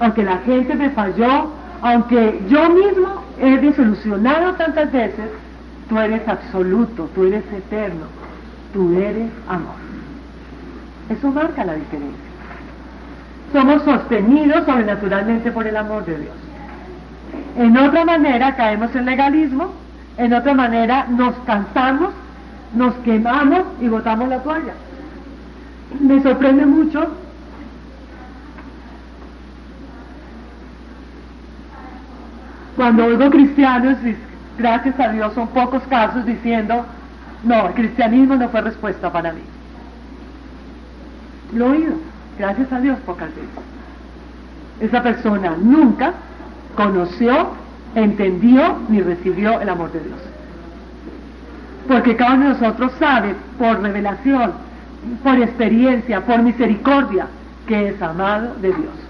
Aunque 0.00 0.22
la 0.22 0.38
gente 0.38 0.74
me 0.74 0.90
falló, 0.90 1.50
aunque 1.82 2.42
yo 2.48 2.68
mismo 2.70 3.22
he 3.40 3.58
desilusionado 3.58 4.54
tantas 4.54 4.90
veces, 4.92 5.30
tú 5.88 5.98
eres 5.98 6.26
absoluto, 6.28 7.08
tú 7.14 7.24
eres 7.24 7.44
eterno, 7.52 8.06
tú 8.72 8.92
eres 8.98 9.30
amor. 9.48 9.74
Eso 11.10 11.30
marca 11.30 11.64
la 11.64 11.74
diferencia. 11.74 12.24
Somos 13.52 13.82
sostenidos 13.82 14.64
sobrenaturalmente 14.64 15.52
por 15.52 15.66
el 15.66 15.76
amor 15.76 16.04
de 16.06 16.18
Dios. 16.18 16.34
En 17.56 17.76
otra 17.76 18.04
manera 18.04 18.56
caemos 18.56 18.94
en 18.96 19.04
legalismo, 19.04 19.72
en 20.16 20.32
otra 20.32 20.54
manera 20.54 21.06
nos 21.08 21.34
cansamos, 21.46 22.10
nos 22.74 22.94
quemamos 22.96 23.62
y 23.80 23.88
botamos 23.88 24.28
la 24.28 24.38
toalla. 24.42 24.74
Me 26.00 26.22
sorprende 26.22 26.66
mucho 26.66 27.08
cuando 32.76 33.06
oigo 33.06 33.30
cristianos, 33.30 33.96
gracias 34.58 34.98
a 34.98 35.08
Dios 35.10 35.32
son 35.34 35.48
pocos 35.48 35.82
casos 35.84 36.26
diciendo, 36.26 36.84
no, 37.44 37.68
el 37.68 37.74
cristianismo 37.74 38.36
no 38.36 38.48
fue 38.48 38.62
respuesta 38.62 39.12
para 39.12 39.32
mí. 39.32 39.42
Lo 41.52 41.66
he 41.66 41.78
oído, 41.78 41.94
gracias 42.38 42.72
a 42.72 42.80
Dios 42.80 42.98
pocas 43.06 43.28
veces. 43.28 43.48
Esa 44.80 45.02
persona 45.02 45.56
nunca 45.60 46.14
conoció, 46.74 47.50
entendió 47.94 48.78
ni 48.88 49.00
recibió 49.00 49.60
el 49.60 49.68
amor 49.68 49.92
de 49.92 50.00
Dios. 50.00 50.33
Porque 51.86 52.16
cada 52.16 52.34
uno 52.34 52.44
de 52.44 52.60
nosotros 52.60 52.92
sabe 52.98 53.34
por 53.58 53.80
revelación, 53.80 54.52
por 55.22 55.36
experiencia, 55.36 56.20
por 56.22 56.42
misericordia, 56.42 57.26
que 57.66 57.88
es 57.88 58.02
amado 58.02 58.54
de 58.56 58.68
Dios. 58.68 59.04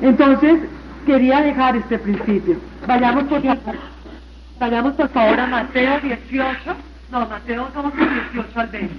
Entonces, 0.00 0.60
quería 1.06 1.40
dejar 1.40 1.76
este 1.76 1.98
principio. 1.98 2.58
Vayamos 2.86 3.24
por 3.24 3.42
Vayamos 4.58 4.92
por 4.94 5.08
favor 5.08 5.40
a 5.40 5.46
Mateo 5.46 6.00
18, 6.00 6.76
no, 7.10 7.26
Mateo 7.26 7.68
12, 7.74 7.96
18 8.32 8.60
al 8.60 8.68
20. 8.68 8.94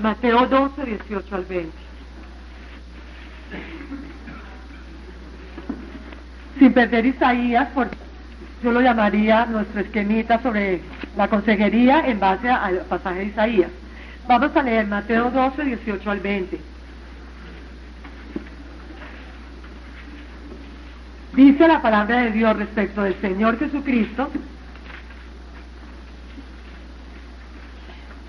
Mateo 0.00 0.46
12, 0.46 0.84
18 0.84 1.34
al 1.34 1.44
20. 1.44 1.87
Sin 6.58 6.72
perder 6.72 7.06
Isaías, 7.06 7.68
por, 7.68 7.88
yo 8.62 8.72
lo 8.72 8.80
llamaría 8.80 9.46
nuestro 9.46 9.80
esquemita 9.80 10.42
sobre 10.42 10.80
la 11.16 11.28
consejería 11.28 12.00
en 12.06 12.18
base 12.18 12.48
al 12.50 12.78
pasaje 12.88 13.20
de 13.20 13.24
Isaías. 13.26 13.70
Vamos 14.26 14.54
a 14.56 14.62
leer 14.62 14.86
Mateo 14.86 15.30
12, 15.30 15.64
18 15.64 16.10
al 16.10 16.20
20. 16.20 16.60
Dice 21.34 21.68
la 21.68 21.80
palabra 21.80 22.22
de 22.22 22.32
Dios 22.32 22.56
respecto 22.56 23.02
del 23.02 23.14
Señor 23.20 23.58
Jesucristo, 23.58 24.28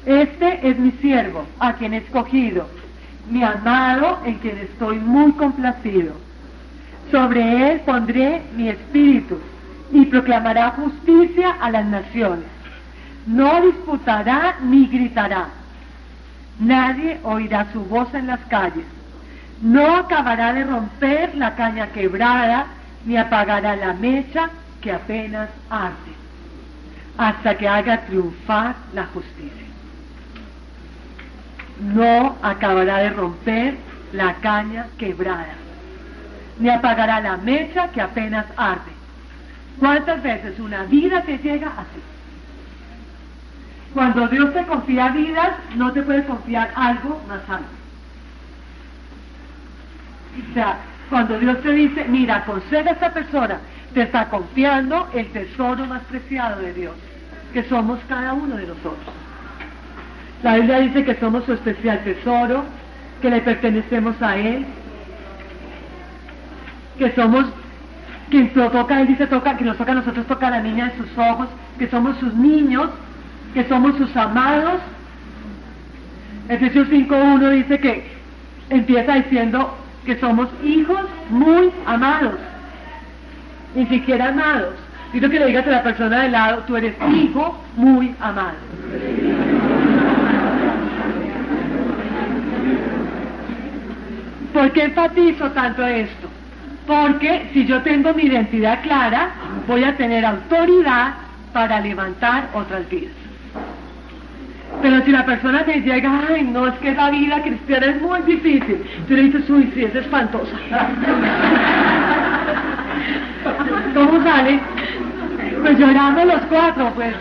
este 0.05 0.69
es 0.69 0.77
mi 0.77 0.91
siervo, 0.91 1.47
a 1.59 1.73
quien 1.73 1.95
he 1.95 1.97
escogido, 1.97 2.69
mi 3.29 3.43
amado, 3.43 4.19
en 4.25 4.35
quien 4.35 4.59
estoy 4.59 4.99
muy 4.99 5.31
complacido. 5.31 6.28
Sobre 7.11 7.71
él 7.71 7.81
pondré 7.81 8.41
mi 8.55 8.69
espíritu 8.69 9.39
y 9.91 10.05
proclamará 10.05 10.71
justicia 10.71 11.55
a 11.59 11.71
las 11.71 11.85
naciones. 11.85 12.45
No 13.25 13.61
disputará 13.61 14.55
ni 14.61 14.87
gritará. 14.87 15.47
Nadie 16.59 17.19
oirá 17.23 17.67
su 17.71 17.83
voz 17.85 18.13
en 18.13 18.27
las 18.27 18.39
calles. 18.41 18.85
No 19.61 19.97
acabará 19.97 20.53
de 20.53 20.63
romper 20.63 21.35
la 21.35 21.55
caña 21.55 21.87
quebrada 21.87 22.67
ni 23.05 23.17
apagará 23.17 23.75
la 23.75 23.93
mecha 23.93 24.49
que 24.81 24.91
apenas 24.91 25.49
arde, 25.69 26.13
hasta 27.17 27.57
que 27.57 27.67
haga 27.67 28.01
triunfar 28.01 28.75
la 28.93 29.05
justicia. 29.07 29.67
No 31.81 32.35
acabará 32.41 32.97
de 32.99 33.09
romper 33.09 33.77
la 34.13 34.33
caña 34.35 34.87
quebrada, 34.97 35.55
ni 36.59 36.69
apagará 36.69 37.19
la 37.21 37.37
mecha 37.37 37.89
que 37.89 38.01
apenas 38.01 38.45
arde. 38.57 38.91
¿Cuántas 39.79 40.21
veces 40.21 40.59
una 40.59 40.83
vida 40.83 41.21
te 41.21 41.37
llega 41.37 41.67
así? 41.67 42.01
Cuando 43.93 44.27
Dios 44.27 44.53
te 44.53 44.65
confía 44.65 45.09
vidas, 45.09 45.51
no 45.75 45.91
te 45.93 46.03
puede 46.03 46.23
confiar 46.25 46.71
algo 46.75 47.21
más 47.27 47.41
alto. 47.49 47.69
O 50.51 50.53
sea, 50.53 50.77
cuando 51.09 51.39
Dios 51.39 51.61
te 51.61 51.71
dice, 51.71 52.05
mira, 52.07 52.37
aconseja 52.37 52.89
a 52.89 52.93
esta 52.93 53.13
persona 53.13 53.59
te 53.93 54.03
está 54.03 54.29
confiando 54.29 55.07
el 55.13 55.27
tesoro 55.31 55.85
más 55.85 56.03
preciado 56.03 56.61
de 56.61 56.73
Dios, 56.73 56.93
que 57.53 57.63
somos 57.63 57.99
cada 58.07 58.33
uno 58.33 58.55
de 58.55 58.67
nosotros. 58.67 59.15
La 60.43 60.55
Biblia 60.55 60.79
dice 60.79 61.03
que 61.03 61.15
somos 61.15 61.43
su 61.45 61.53
especial 61.53 62.03
tesoro, 62.03 62.63
que 63.21 63.29
le 63.29 63.41
pertenecemos 63.41 64.21
a 64.21 64.37
Él, 64.37 64.65
que 66.99 67.11
somos 67.13 67.45
quien 68.29 68.51
lo 68.53 68.69
toca, 68.69 69.01
Él 69.01 69.07
dice 69.07 69.25
toca, 69.25 69.57
que 69.57 69.65
nos 69.65 69.77
toca 69.77 69.93
a 69.93 69.95
nosotros 69.95 70.27
toca 70.27 70.47
a 70.47 70.51
la 70.51 70.61
niña 70.61 70.89
de 70.89 70.97
sus 70.97 71.17
ojos, 71.17 71.47
que 71.79 71.87
somos 71.87 72.17
sus 72.17 72.33
niños, 72.35 72.89
que 73.53 73.63
somos 73.67 73.95
sus 73.97 74.15
amados. 74.15 74.81
Efesios 76.47 76.87
5.1 76.89 77.49
dice 77.51 77.79
que 77.79 78.07
empieza 78.69 79.15
diciendo 79.15 79.75
que 80.05 80.19
somos 80.19 80.49
hijos 80.63 81.01
muy 81.29 81.71
amados, 81.87 82.35
ni 83.75 83.87
siquiera 83.87 84.27
amados. 84.27 84.75
Digo 85.13 85.27
que 85.29 85.39
le 85.39 85.47
digas 85.47 85.65
a 85.65 85.71
la 85.71 85.83
persona 85.83 86.21
de 86.21 86.29
lado, 86.29 86.63
tú 86.67 86.77
eres 86.77 86.93
hijo 87.11 87.57
muy 87.75 88.13
amado. 88.19 88.57
¿Por 94.53 94.71
qué 94.71 94.83
enfatizo 94.83 95.49
tanto 95.51 95.85
esto? 95.85 96.28
Porque 96.89 97.49
si 97.53 97.65
yo 97.67 97.83
tengo 97.83 98.15
mi 98.15 98.23
identidad 98.23 98.81
clara, 98.81 99.29
voy 99.67 99.83
a 99.83 99.95
tener 99.95 100.25
autoridad 100.25 101.13
para 101.53 101.79
levantar 101.81 102.49
otras 102.51 102.89
vidas. 102.89 103.13
Pero 104.81 105.05
si 105.05 105.11
la 105.11 105.23
persona 105.23 105.63
te 105.65 105.81
llega, 105.81 106.19
ay, 106.27 106.45
no, 106.45 106.65
es 106.65 106.73
que 106.79 106.95
la 106.95 107.11
vida 107.11 107.43
cristiana 107.43 107.85
es 107.85 108.01
muy 108.01 108.23
difícil, 108.23 108.83
tú 109.07 109.13
le 109.13 109.21
dices, 109.21 109.47
uy, 109.51 109.71
sí, 109.75 109.83
es 109.83 109.93
espantosa. 109.93 110.51
¿Cómo 113.93 114.23
sale? 114.23 114.59
Pues 115.61 115.77
llorando 115.77 116.25
los 116.25 116.41
cuatro, 116.49 116.91
pues. 116.95 117.13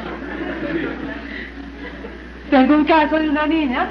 Tengo 2.48 2.74
un 2.74 2.86
caso 2.86 3.18
de 3.18 3.28
una 3.28 3.46
niña 3.46 3.88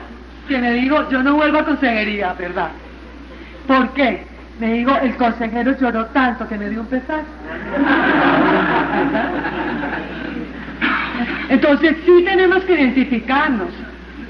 que 0.47 0.57
me 0.57 0.71
dijo, 0.71 1.07
yo 1.11 1.21
no 1.21 1.35
vuelvo 1.35 1.59
a 1.59 1.65
consejería, 1.65 2.33
¿verdad? 2.33 2.69
¿Por 3.67 3.93
qué? 3.93 4.26
Me 4.59 4.73
digo, 4.73 4.97
el 5.01 5.15
consejero 5.17 5.77
lloró 5.79 6.05
tanto 6.07 6.47
que 6.47 6.57
me 6.57 6.69
dio 6.69 6.81
un 6.81 6.87
pesar. 6.87 7.21
Entonces 11.49 11.95
sí 12.05 12.23
tenemos 12.25 12.63
que 12.63 12.73
identificarnos, 12.73 13.69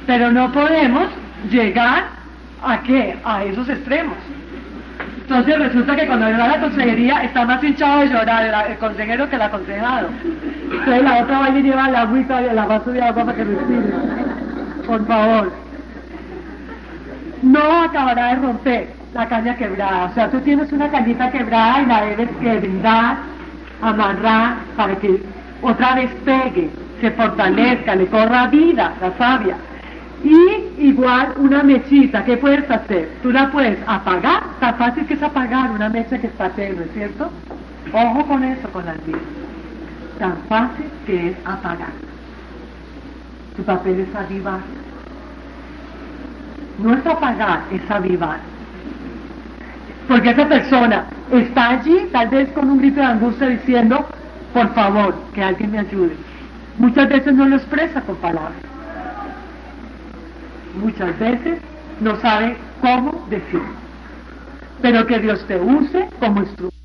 pero 0.06 0.32
no 0.32 0.52
podemos 0.52 1.08
llegar 1.50 2.06
a 2.62 2.82
qué? 2.82 3.18
A 3.24 3.44
esos 3.46 3.70
extremos. 3.70 4.18
Entonces 5.22 5.60
resulta 5.60 5.96
que 5.96 6.08
cuando 6.08 6.26
va 6.26 6.46
a 6.46 6.48
la 6.48 6.62
consejería 6.62 7.24
está 7.24 7.46
más 7.46 7.64
hinchado 7.64 8.02
de 8.02 8.08
llorar 8.08 8.70
el, 8.70 8.78
consejero 8.78 9.30
que 9.30 9.36
el 9.36 9.42
aconsejado. 9.42 10.10
Entonces 10.72 11.04
la 11.04 11.24
otra 11.24 11.40
va 11.40 11.50
y 11.50 11.64
lleva 11.64 11.90
la 11.90 12.02
agüita, 12.02 12.42
la 12.42 12.66
vaso 12.66 12.92
de 12.92 13.02
agua 13.02 13.26
para 13.26 13.38
que 13.38 13.44
respire. 13.46 13.94
Por 14.86 15.06
favor. 15.06 15.54
No 17.44 17.84
acabará 17.84 18.28
de 18.28 18.36
romper 18.36 18.97
la 19.18 19.28
caña 19.28 19.56
quebrada. 19.56 20.06
O 20.06 20.14
sea, 20.14 20.30
tú 20.30 20.40
tienes 20.42 20.72
una 20.72 20.90
cañita 20.90 21.32
quebrada 21.32 21.82
y 21.82 21.86
la 21.88 22.06
debes 22.06 22.30
quebrar, 22.40 23.18
amarrar 23.82 24.58
para 24.76 24.96
que 24.98 25.24
otra 25.62 25.96
vez 25.96 26.12
pegue, 26.24 26.70
se 27.02 27.12
fortalezca, 27.12 27.96
le 27.96 28.06
corra 28.08 28.48
vida, 28.48 28.94
la 29.02 29.12
savia. 29.18 29.58
Y 30.24 30.88
igual 30.90 31.34
una 31.38 31.64
mechita, 31.64 32.24
¿qué 32.26 32.38
puedes 32.38 32.70
hacer? 32.70 33.10
Tú 33.24 33.32
la 33.32 33.50
puedes 33.50 33.80
apagar, 33.88 34.44
tan 34.60 34.76
fácil 34.76 35.06
que 35.08 35.16
es 35.16 35.24
apagar 35.24 35.72
una 35.72 35.90
mecha 35.90 36.20
que 36.20 36.28
está 36.28 36.50
tenue, 36.50 36.86
¿cierto? 36.94 37.32
Ojo 37.92 38.26
con 38.28 38.44
eso, 38.44 38.68
con 38.70 38.86
las 38.86 39.04
vidas. 39.04 39.22
Tan 40.20 40.38
fácil 40.48 40.86
que 41.08 41.30
es 41.30 41.38
apagar. 41.44 41.94
Tu 43.56 43.64
papel 43.64 44.00
es 44.00 44.16
avivar. 44.16 44.60
No 46.78 46.94
es 46.94 47.06
apagar, 47.06 47.62
es 47.72 47.90
avivar. 47.90 48.57
Porque 50.08 50.30
esa 50.30 50.48
persona 50.48 51.06
está 51.32 51.72
allí, 51.72 52.08
tal 52.12 52.30
vez 52.30 52.50
con 52.54 52.70
un 52.70 52.78
grito 52.78 53.02
de 53.02 53.06
angustia 53.06 53.48
diciendo, 53.50 54.06
por 54.54 54.74
favor, 54.74 55.16
que 55.34 55.44
alguien 55.44 55.72
me 55.72 55.80
ayude. 55.80 56.16
Muchas 56.78 57.10
veces 57.10 57.34
no 57.34 57.46
lo 57.46 57.58
expresa 57.58 58.02
con 58.02 58.16
palabras. 58.18 58.54
Muchas 60.82 61.18
veces 61.20 61.60
no 62.00 62.16
sabe 62.22 62.56
cómo 62.82 63.26
decirlo. 63.30 63.68
Pero 64.82 65.06
que 65.08 65.20
Dios 65.20 65.44
te 65.48 65.60
use 65.60 66.08
como 66.20 66.42
instrumento. 66.42 66.78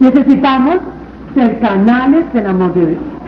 Necesitamos 0.00 0.78
ser 1.34 1.60
canales 1.60 2.32
del 2.32 2.46
amor 2.46 2.74
de 2.74 2.86
Dios. 2.86 3.19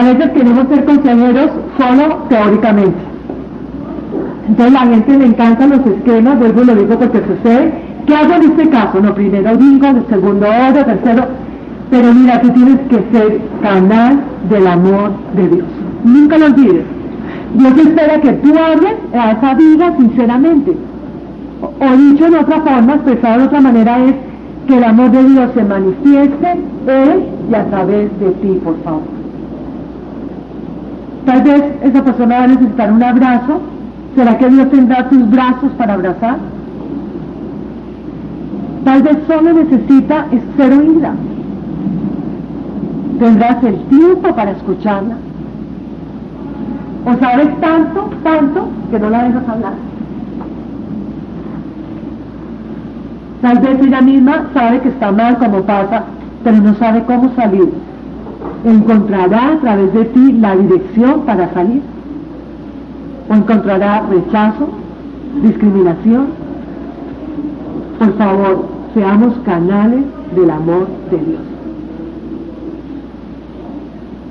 A 0.00 0.02
veces 0.02 0.30
queremos 0.30 0.66
ser 0.68 0.82
consejeros 0.86 1.50
solo 1.76 2.16
teóricamente. 2.30 2.96
Entonces 4.48 4.72
la 4.72 4.86
gente 4.86 5.18
le 5.18 5.26
encantan 5.26 5.68
los 5.68 5.80
esquemas, 5.86 6.38
vuelvo 6.38 6.62
y 6.62 6.64
lo 6.64 6.74
digo 6.74 6.98
porque 6.98 7.20
sucede. 7.20 7.74
¿Qué 8.06 8.14
hago 8.16 8.32
en 8.32 8.42
este 8.44 8.68
caso? 8.70 8.98
No, 8.98 9.14
primero 9.14 9.54
digo, 9.58 9.86
segundo 10.08 10.46
oro, 10.46 10.84
tercero. 10.86 11.24
Pero 11.90 12.14
mira, 12.14 12.40
tú 12.40 12.48
tienes 12.48 12.78
que 12.88 12.96
ser 13.12 13.40
canal 13.60 14.20
del 14.48 14.66
amor 14.66 15.10
de 15.34 15.48
Dios. 15.48 15.66
Nunca 16.02 16.38
lo 16.38 16.46
olvides. 16.46 16.84
Dios 17.56 17.76
espera 17.76 18.20
que 18.22 18.32
tú 18.32 18.54
hables 18.58 18.94
a 19.12 19.32
esa 19.32 19.54
vida 19.54 19.94
sinceramente. 19.98 20.76
O, 21.60 21.96
dicho 21.96 22.30
de 22.30 22.38
otra 22.38 22.60
forma, 22.62 22.94
expresado 22.94 23.40
de 23.40 23.44
otra 23.48 23.60
manera, 23.60 23.98
es 24.06 24.14
que 24.66 24.78
el 24.78 24.84
amor 24.84 25.10
de 25.10 25.24
Dios 25.24 25.50
se 25.54 25.62
manifieste 25.62 26.52
en 26.86 27.50
y 27.50 27.54
a 27.54 27.66
través 27.66 28.18
de 28.18 28.30
ti, 28.30 28.60
por 28.64 28.82
favor. 28.82 29.19
Tal 31.30 31.42
vez 31.42 31.62
esa 31.84 32.02
persona 32.02 32.38
va 32.38 32.42
a 32.42 32.46
necesitar 32.48 32.92
un 32.92 33.02
abrazo. 33.04 33.60
¿Será 34.16 34.36
que 34.36 34.48
Dios 34.48 34.68
tendrá 34.68 35.08
tus 35.08 35.30
brazos 35.30 35.70
para 35.78 35.94
abrazar? 35.94 36.38
Tal 38.84 39.02
vez 39.04 39.16
solo 39.28 39.52
necesita 39.52 40.26
ser 40.56 40.72
oída. 40.72 41.12
Tendrás 43.20 43.62
el 43.62 43.76
tiempo 43.82 44.34
para 44.34 44.50
escucharla. 44.50 45.14
O 47.06 47.16
sabes 47.20 47.60
tanto, 47.60 48.10
tanto, 48.24 48.68
que 48.90 48.98
no 48.98 49.10
la 49.10 49.22
dejas 49.22 49.48
hablar. 49.48 49.74
Tal 53.40 53.58
vez 53.60 53.80
ella 53.80 54.00
misma 54.00 54.46
sabe 54.52 54.80
que 54.80 54.88
está 54.88 55.12
mal 55.12 55.38
como 55.38 55.62
pasa, 55.62 56.02
pero 56.42 56.56
no 56.56 56.74
sabe 56.74 57.04
cómo 57.04 57.30
salir 57.36 57.68
encontrará 58.64 59.54
a 59.54 59.60
través 59.60 59.92
de 59.92 60.04
ti 60.06 60.32
la 60.32 60.56
dirección 60.56 61.22
para 61.22 61.52
salir. 61.52 61.82
O 63.28 63.34
encontrará 63.34 64.02
rechazo, 64.10 64.68
discriminación. 65.42 66.26
Por 67.98 68.12
favor, 68.16 68.66
seamos 68.94 69.34
canales 69.44 70.04
del 70.34 70.50
amor 70.50 70.88
de 71.10 71.18
Dios. 71.18 71.40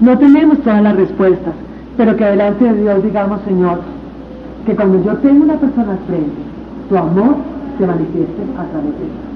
No 0.02 0.18
tenemos 0.18 0.60
todas 0.60 0.82
las 0.82 0.96
respuestas, 0.96 1.54
pero 1.98 2.16
que 2.16 2.26
delante 2.26 2.66
de 2.66 2.82
Dios 2.82 3.04
digamos, 3.04 3.42
Señor, 3.46 3.82
que 4.66 4.76
cuando 4.76 5.04
yo 5.04 5.18
tengo 5.18 5.44
una 5.44 5.56
persona 5.56 5.98
frente, 6.08 6.32
tu 6.90 6.98
amor 6.98 7.36
se 7.78 7.88
manifieste 7.88 8.42
a 8.58 8.64
través 8.66 8.92
de 8.92 9.06
ti. 9.06 9.30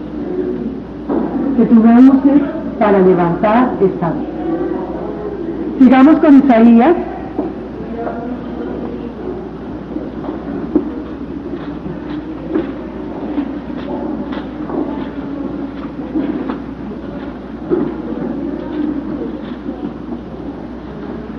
Que 1.57 1.65
tu 1.65 1.75
me 1.75 2.41
para 2.79 2.99
levantar 2.99 3.71
esta 3.81 4.09
vida. 4.11 4.42
Sigamos 5.79 6.17
con 6.19 6.37
Isaías. 6.37 6.95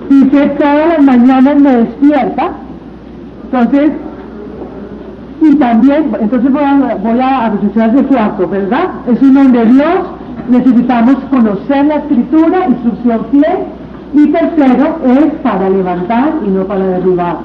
Dice, 0.09 0.47
todas 0.57 0.87
las 0.89 1.01
mañanas 1.01 1.59
me 1.59 1.77
despierta. 1.77 2.51
Entonces, 3.45 3.91
y 5.41 5.55
también, 5.55 6.11
entonces 6.19 6.51
voy 6.51 6.63
a, 6.63 6.95
voy 6.95 7.19
a 7.19 7.87
de 7.87 8.03
cuarto, 8.03 8.47
¿verdad? 8.47 8.89
Es 9.07 9.21
un 9.21 9.33
nombre 9.33 9.65
de 9.65 9.73
Dios, 9.73 9.99
necesitamos 10.49 11.15
conocer 11.29 11.85
la 11.85 11.95
escritura, 11.97 12.67
instrucción 12.67 13.25
fiel, 13.31 13.57
y 14.15 14.27
tercero 14.27 14.97
es 15.05 15.33
para 15.43 15.69
levantar 15.69 16.35
y 16.45 16.49
no 16.49 16.63
para 16.65 16.85
derribar. 16.85 17.37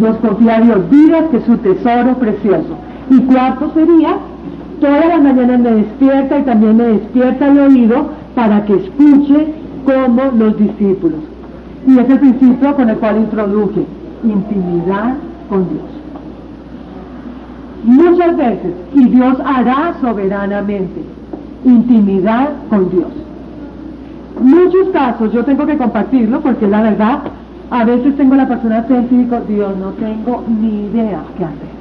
Nos 0.00 0.16
confía 0.16 0.60
Dios 0.60 0.90
vidas 0.90 1.24
que 1.30 1.36
es 1.36 1.44
su 1.44 1.56
tesoro 1.58 2.14
precioso. 2.14 2.76
Y 3.08 3.20
cuarto 3.20 3.70
sería, 3.72 4.16
todas 4.80 5.06
las 5.06 5.22
mañanas 5.22 5.60
me 5.60 5.70
despierta 5.70 6.40
y 6.40 6.42
también 6.42 6.76
me 6.76 6.84
despierta 6.84 7.46
el 7.46 7.58
oído 7.60 8.08
para 8.34 8.64
que 8.64 8.74
escuche 8.74 9.46
como 9.84 10.24
los 10.36 10.58
discípulos. 10.58 11.20
Y 11.86 11.98
es 11.98 12.10
el 12.10 12.18
principio 12.18 12.74
con 12.74 12.90
el 12.90 12.96
cual 12.96 13.18
introduje 13.18 13.86
intimidad 14.24 15.14
con 15.48 15.68
Dios. 15.68 15.82
muchas 17.84 18.36
veces, 18.36 18.72
y 18.92 19.04
Dios 19.04 19.38
hará 19.44 19.94
soberanamente 20.00 21.00
intimidad 21.64 22.48
con 22.68 22.90
Dios. 22.90 23.27
Muchos 24.40 24.88
casos, 24.92 25.32
yo 25.32 25.44
tengo 25.44 25.66
que 25.66 25.76
compartirlo 25.76 26.40
porque 26.40 26.66
la 26.68 26.82
verdad, 26.82 27.18
a 27.70 27.84
veces 27.84 28.16
tengo 28.16 28.34
la 28.34 28.46
persona 28.46 28.82
frente 28.84 29.14
y 29.14 29.18
digo, 29.18 29.40
Dios, 29.48 29.76
no 29.78 29.90
tengo 29.90 30.44
ni 30.48 30.86
idea 30.86 31.20
qué 31.36 31.44
hacer. 31.44 31.78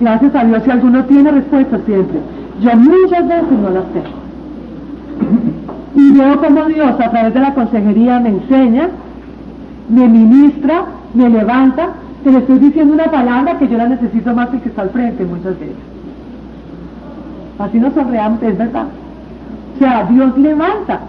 Gracias 0.00 0.34
a 0.34 0.44
Dios, 0.44 0.62
si 0.64 0.70
alguno 0.70 1.04
tiene 1.04 1.30
respuesta 1.30 1.78
siempre. 1.84 2.20
Yo 2.60 2.76
muchas 2.76 3.28
veces 3.28 3.52
no 3.60 3.70
las 3.70 3.84
tengo. 3.92 4.20
Y 5.94 6.12
veo 6.12 6.40
como 6.40 6.64
Dios 6.66 6.92
a 7.00 7.10
través 7.10 7.34
de 7.34 7.40
la 7.40 7.54
consejería 7.54 8.20
me 8.20 8.30
enseña, 8.30 8.88
me 9.88 10.08
ministra, 10.08 10.84
me 11.14 11.28
levanta, 11.28 11.88
te 12.22 12.30
le 12.30 12.38
estoy 12.38 12.58
diciendo 12.60 12.94
una 12.94 13.10
palabra 13.10 13.58
que 13.58 13.68
yo 13.68 13.76
la 13.76 13.88
necesito 13.88 14.32
más 14.34 14.48
que 14.50 14.60
que 14.60 14.68
está 14.68 14.82
al 14.82 14.90
frente 14.90 15.24
muchas 15.24 15.58
veces. 15.58 15.76
Así 17.58 17.78
nos 17.78 17.92
sonreamos, 17.92 18.42
es 18.42 18.56
verdad. 18.56 18.86
Sea, 19.80 20.04
Dios 20.04 20.38
levanta. 20.38 21.00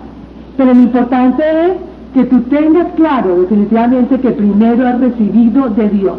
Pero 0.57 0.73
lo 0.73 0.81
importante 0.81 1.43
es 1.65 1.73
que 2.13 2.23
tú 2.25 2.41
tengas 2.43 2.87
claro 2.95 3.41
definitivamente 3.41 4.19
que 4.19 4.31
primero 4.31 4.87
has 4.87 4.99
recibido 4.99 5.69
de 5.69 5.89
Dios. 5.89 6.17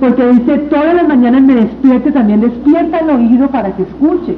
Porque 0.00 0.26
dice, 0.32 0.58
todas 0.70 0.94
las 0.94 1.08
mañanas 1.08 1.42
me 1.42 1.54
despierte, 1.54 2.12
también 2.12 2.40
despierta 2.40 2.98
el 2.98 3.10
oído 3.10 3.48
para 3.48 3.70
que 3.76 3.82
escuche, 3.82 4.36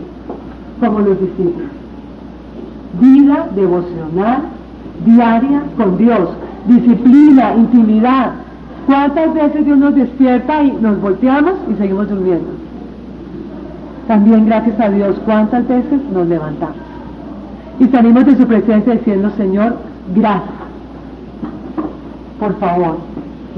como 0.81 1.01
los 1.01 1.19
discípulos. 1.19 1.71
Vida 3.01 3.49
devocional 3.55 4.43
diaria 5.07 5.63
con 5.77 5.97
Dios, 5.97 6.29
disciplina, 6.67 7.55
intimidad. 7.57 8.33
¿Cuántas 8.87 9.33
veces 9.33 9.65
Dios 9.65 9.79
nos 9.79 9.95
despierta 9.95 10.63
y 10.63 10.73
nos 10.73 11.01
volteamos 11.01 11.55
y 11.71 11.75
seguimos 11.75 12.09
durmiendo? 12.09 12.62
También 14.07 14.47
gracias 14.47 14.79
a 14.81 14.89
Dios, 14.89 15.17
¿cuántas 15.25 15.67
veces 15.69 16.01
nos 16.13 16.27
levantamos? 16.27 16.77
Y 17.79 17.87
salimos 17.89 18.27
de 18.27 18.37
su 18.37 18.47
presencia 18.47 18.95
diciendo, 18.95 19.31
Señor, 19.37 19.77
gracias. 20.15 20.63
Por 22.39 22.59
favor, 22.59 22.99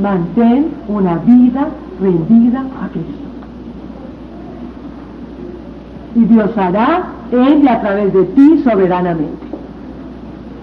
mantén 0.00 0.68
una 0.88 1.16
vida 1.16 1.68
rendida 2.00 2.60
a 2.60 2.88
Cristo. 2.88 3.24
Y 6.14 6.24
Dios 6.24 6.56
hará 6.56 7.04
en 7.32 7.64
y 7.64 7.68
a 7.68 7.80
través 7.80 8.12
de 8.12 8.24
ti 8.24 8.62
soberanamente. 8.62 9.46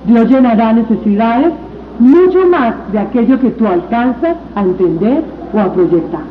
Dios 0.05 0.29
llenará 0.29 0.73
necesidades 0.73 1.53
mucho 1.99 2.47
más 2.47 2.73
de 2.91 2.99
aquello 2.99 3.39
que 3.39 3.51
tú 3.51 3.67
alcanzas 3.67 4.37
a 4.55 4.61
entender 4.61 5.23
o 5.53 5.59
a 5.59 5.73
proyectar. 5.73 6.21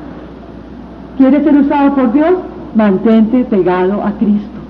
¿Quieres 1.17 1.45
ser 1.45 1.57
usado 1.57 1.95
por 1.95 2.13
Dios? 2.13 2.33
Mantente 2.75 3.45
pegado 3.45 4.03
a 4.03 4.13
Cristo. 4.13 4.61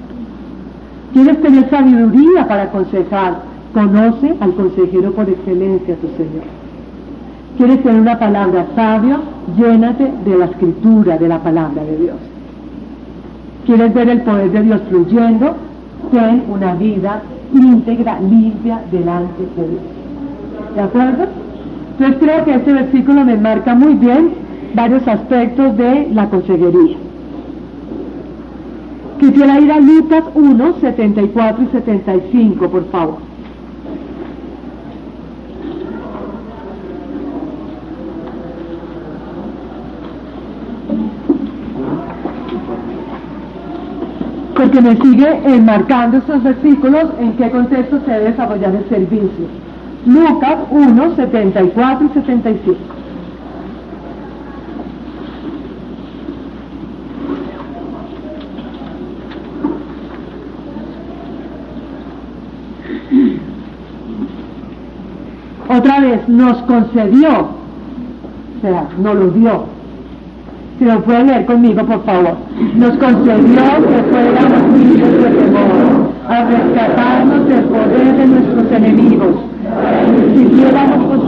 ¿Quieres 1.13 1.41
tener 1.43 1.69
sabiduría 1.69 2.47
para 2.49 2.65
aconsejar? 2.65 3.43
Conoce 3.75 4.35
al 4.41 4.55
consejero 4.55 5.13
por 5.13 5.29
excelencia, 5.29 5.97
tu 5.97 6.09
Señor. 6.17 6.45
¿Quieres 7.57 7.83
tener 7.83 8.01
una 8.01 8.19
palabra 8.19 8.67
sabia? 8.75 9.21
Llénate 9.57 10.11
de 10.25 10.39
la 10.39 10.47
escritura, 10.47 11.19
de 11.19 11.29
la 11.29 11.39
palabra 11.39 11.83
de 11.85 11.97
Dios. 11.99 12.17
¿Quieres 13.67 13.93
ver 13.93 14.09
el 14.09 14.23
poder 14.23 14.51
de 14.51 14.63
Dios 14.63 14.81
fluyendo? 14.89 15.57
Ten 16.11 16.45
una 16.49 16.75
vida 16.75 17.23
íntegra, 17.53 18.19
limpia 18.21 18.81
delante 18.91 19.43
de 19.57 19.69
Dios. 19.69 19.83
¿De 20.75 20.81
acuerdo? 20.81 21.27
Entonces 21.99 22.17
creo 22.19 22.45
que 22.45 22.55
este 22.55 22.73
versículo 22.73 23.25
me 23.25 23.37
marca 23.37 23.75
muy 23.75 23.95
bien 23.95 24.31
varios 24.75 25.07
aspectos 25.07 25.77
de 25.77 26.09
la 26.13 26.31
consejería. 26.31 26.97
Quisiera 29.21 29.61
ir 29.61 29.71
a 29.71 29.79
Lucas 29.79 30.25
1, 30.35 30.75
74 30.81 31.65
y 31.65 31.67
75, 31.73 32.71
por 32.71 32.91
favor. 32.91 33.19
Porque 44.57 44.81
me 44.81 44.97
sigue 44.97 45.29
enmarcando 45.45 46.17
estos 46.17 46.43
versículos 46.43 47.05
en 47.21 47.35
qué 47.35 47.51
contexto 47.51 48.01
se 48.07 48.11
debe 48.11 48.31
desarrollar 48.31 48.75
el 48.75 48.89
servicio. 48.89 49.47
Lucas 50.07 50.57
1, 50.71 51.17
74 51.17 52.07
y 52.07 52.21
75. 52.21 53.00
Otra 65.71 66.01
vez, 66.01 66.29
nos 66.29 66.57
concedió, 66.63 67.31
o 67.31 68.61
sea, 68.61 68.89
nos 68.99 69.15
lo 69.15 69.31
dio. 69.31 69.67
Si 70.77 70.85
lo 70.85 71.01
pueden 71.03 71.29
leer 71.29 71.47
conmigo, 71.47 71.85
por 71.85 72.05
favor. 72.05 72.37
Nos 72.75 72.97
concedió 72.97 73.37
que 73.37 74.03
fuéramos 74.11 74.79
libres 74.79 75.23
de 75.23 75.31
temor, 75.31 76.11
a 76.29 76.45
rescatarnos 76.45 77.49
del 77.49 77.65
poder 77.67 78.17
de 78.17 78.27
nuestros 78.27 78.73
enemigos, 78.73 79.37
si 80.35 80.45
viviéramos 80.45 81.07
con. 81.07 81.21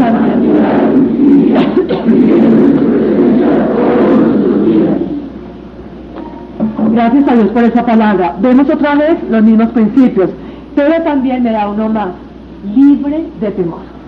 Gracias 6.93 7.29
a 7.29 7.35
Dios 7.35 7.49
por 7.49 7.63
esa 7.63 7.87
palabra. 7.87 8.35
Vemos 8.41 8.69
otra 8.69 8.97
vez 8.97 9.19
los 9.31 9.43
mismos 9.45 9.69
principios, 9.69 10.31
pero 10.75 11.01
también 11.05 11.45
me 11.45 11.53
da 11.53 11.69
uno 11.69 11.89
más, 11.89 12.09
libre 12.75 13.25
de 13.41 13.51
temor. 13.53 14.02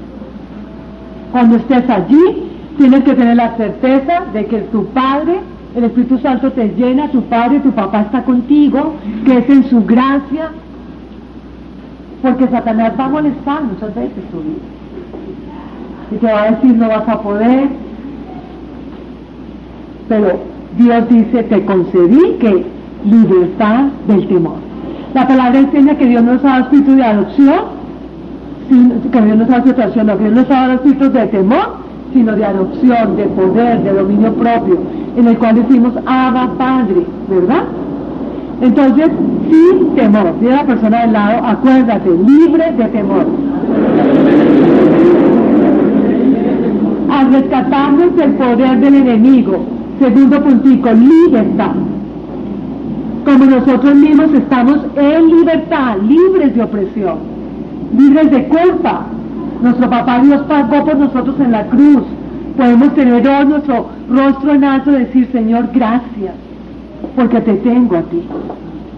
Cuando 1.35 1.57
estés 1.57 1.91
allí, 1.91 2.45
tienes 2.79 3.03
que 3.03 3.13
tener 3.13 3.35
la 3.35 3.57
certeza 3.57 4.21
de 4.33 4.47
que 4.47 4.59
tu 4.71 4.87
Padre, 4.91 5.41
el 5.75 5.83
Espíritu 5.83 6.17
Santo 6.19 6.53
te 6.53 6.69
llena, 6.77 7.11
tu 7.11 7.23
Padre, 7.23 7.59
tu 7.59 7.73
papá 7.73 8.03
está 8.03 8.23
contigo, 8.23 8.95
que 9.25 9.39
es 9.39 9.51
en 9.51 9.69
su 9.69 9.85
gracia, 9.85 10.51
porque 12.23 12.47
Satanás 12.47 12.93
va 12.97 13.07
a 13.07 13.09
molestar 13.09 13.65
muchas 13.65 13.93
veces 13.97 14.31
tu 14.31 14.37
vida. 14.43 14.63
Y 16.13 16.17
te 16.19 16.27
va 16.33 16.43
a 16.45 16.51
decir, 16.53 16.73
no 16.77 16.87
vas 16.87 17.09
a 17.09 17.21
poder. 17.21 17.69
Pero 20.09 20.39
Dios 20.79 21.09
dice, 21.09 21.43
te 21.43 21.65
concedí 21.65 22.37
que 22.39 22.65
libertad 23.05 23.87
del 24.07 24.29
temor. 24.29 24.59
La 25.15 25.27
palabra 25.27 25.59
enseña 25.59 25.99
que 25.99 26.07
Dios 26.07 26.23
nos 26.23 26.45
ha 26.45 26.49
dado 26.49 26.63
espíritu 26.67 26.95
de 26.95 27.03
adopción 27.03 27.84
que 28.69 29.21
Dios 29.21 29.37
nos 29.37 29.51
ha 29.51 29.63
situación, 29.63 30.07
no, 30.07 30.17
Dios 30.17 30.33
nos 30.33 30.51
ha 30.51 30.55
dado 30.55 30.73
espíritus 30.75 31.13
de 31.13 31.27
temor, 31.27 31.77
sino 32.13 32.33
de 32.33 32.45
adopción, 32.45 33.17
de 33.17 33.25
poder, 33.25 33.83
de 33.83 33.93
dominio 33.93 34.33
propio, 34.35 34.79
en 35.17 35.29
el 35.29 35.39
cual 35.39 35.57
decimos 35.57 35.93
Abba 36.07 36.53
Padre, 36.57 37.05
¿verdad? 37.29 37.65
Entonces, 38.61 39.11
sin 39.51 39.95
temor, 39.95 40.33
si 40.41 40.47
la 40.47 40.65
persona 40.65 41.03
del 41.03 41.13
lado, 41.13 41.47
acuérdate, 41.47 42.11
libre 42.11 42.73
de 42.73 42.85
temor. 42.85 43.27
Al 47.11 47.33
rescatarnos 47.33 48.17
del 48.17 48.35
poder 48.35 48.81
del 48.81 48.95
enemigo, 48.95 49.65
segundo 50.01 50.41
puntico, 50.41 50.91
libertad. 50.93 51.73
Como 53.25 53.45
nosotros 53.47 53.95
mismos 53.95 54.33
estamos 54.35 54.79
en 54.97 55.29
libertad, 55.29 55.97
libres 56.03 56.55
de 56.55 56.63
opresión 56.63 57.34
libres 57.97 58.31
de 58.31 58.45
culpa. 58.45 59.07
Nuestro 59.63 59.89
papá 59.89 60.21
Dios 60.21 60.43
pagó 60.43 60.85
por 60.85 60.97
nosotros 60.97 61.37
en 61.41 61.53
la 61.53 61.67
cruz. 61.67 62.05
Podemos 62.57 62.95
tener 62.95 63.27
hoy 63.27 63.47
nuestro 63.47 63.89
rostro 64.09 64.55
en 64.55 64.65
alto 64.65 64.93
y 64.93 65.05
decir, 65.05 65.29
Señor, 65.33 65.69
gracias, 65.73 66.35
porque 67.17 67.41
te 67.41 67.55
tengo 67.55 67.97
a 67.97 68.03
ti, 68.03 68.23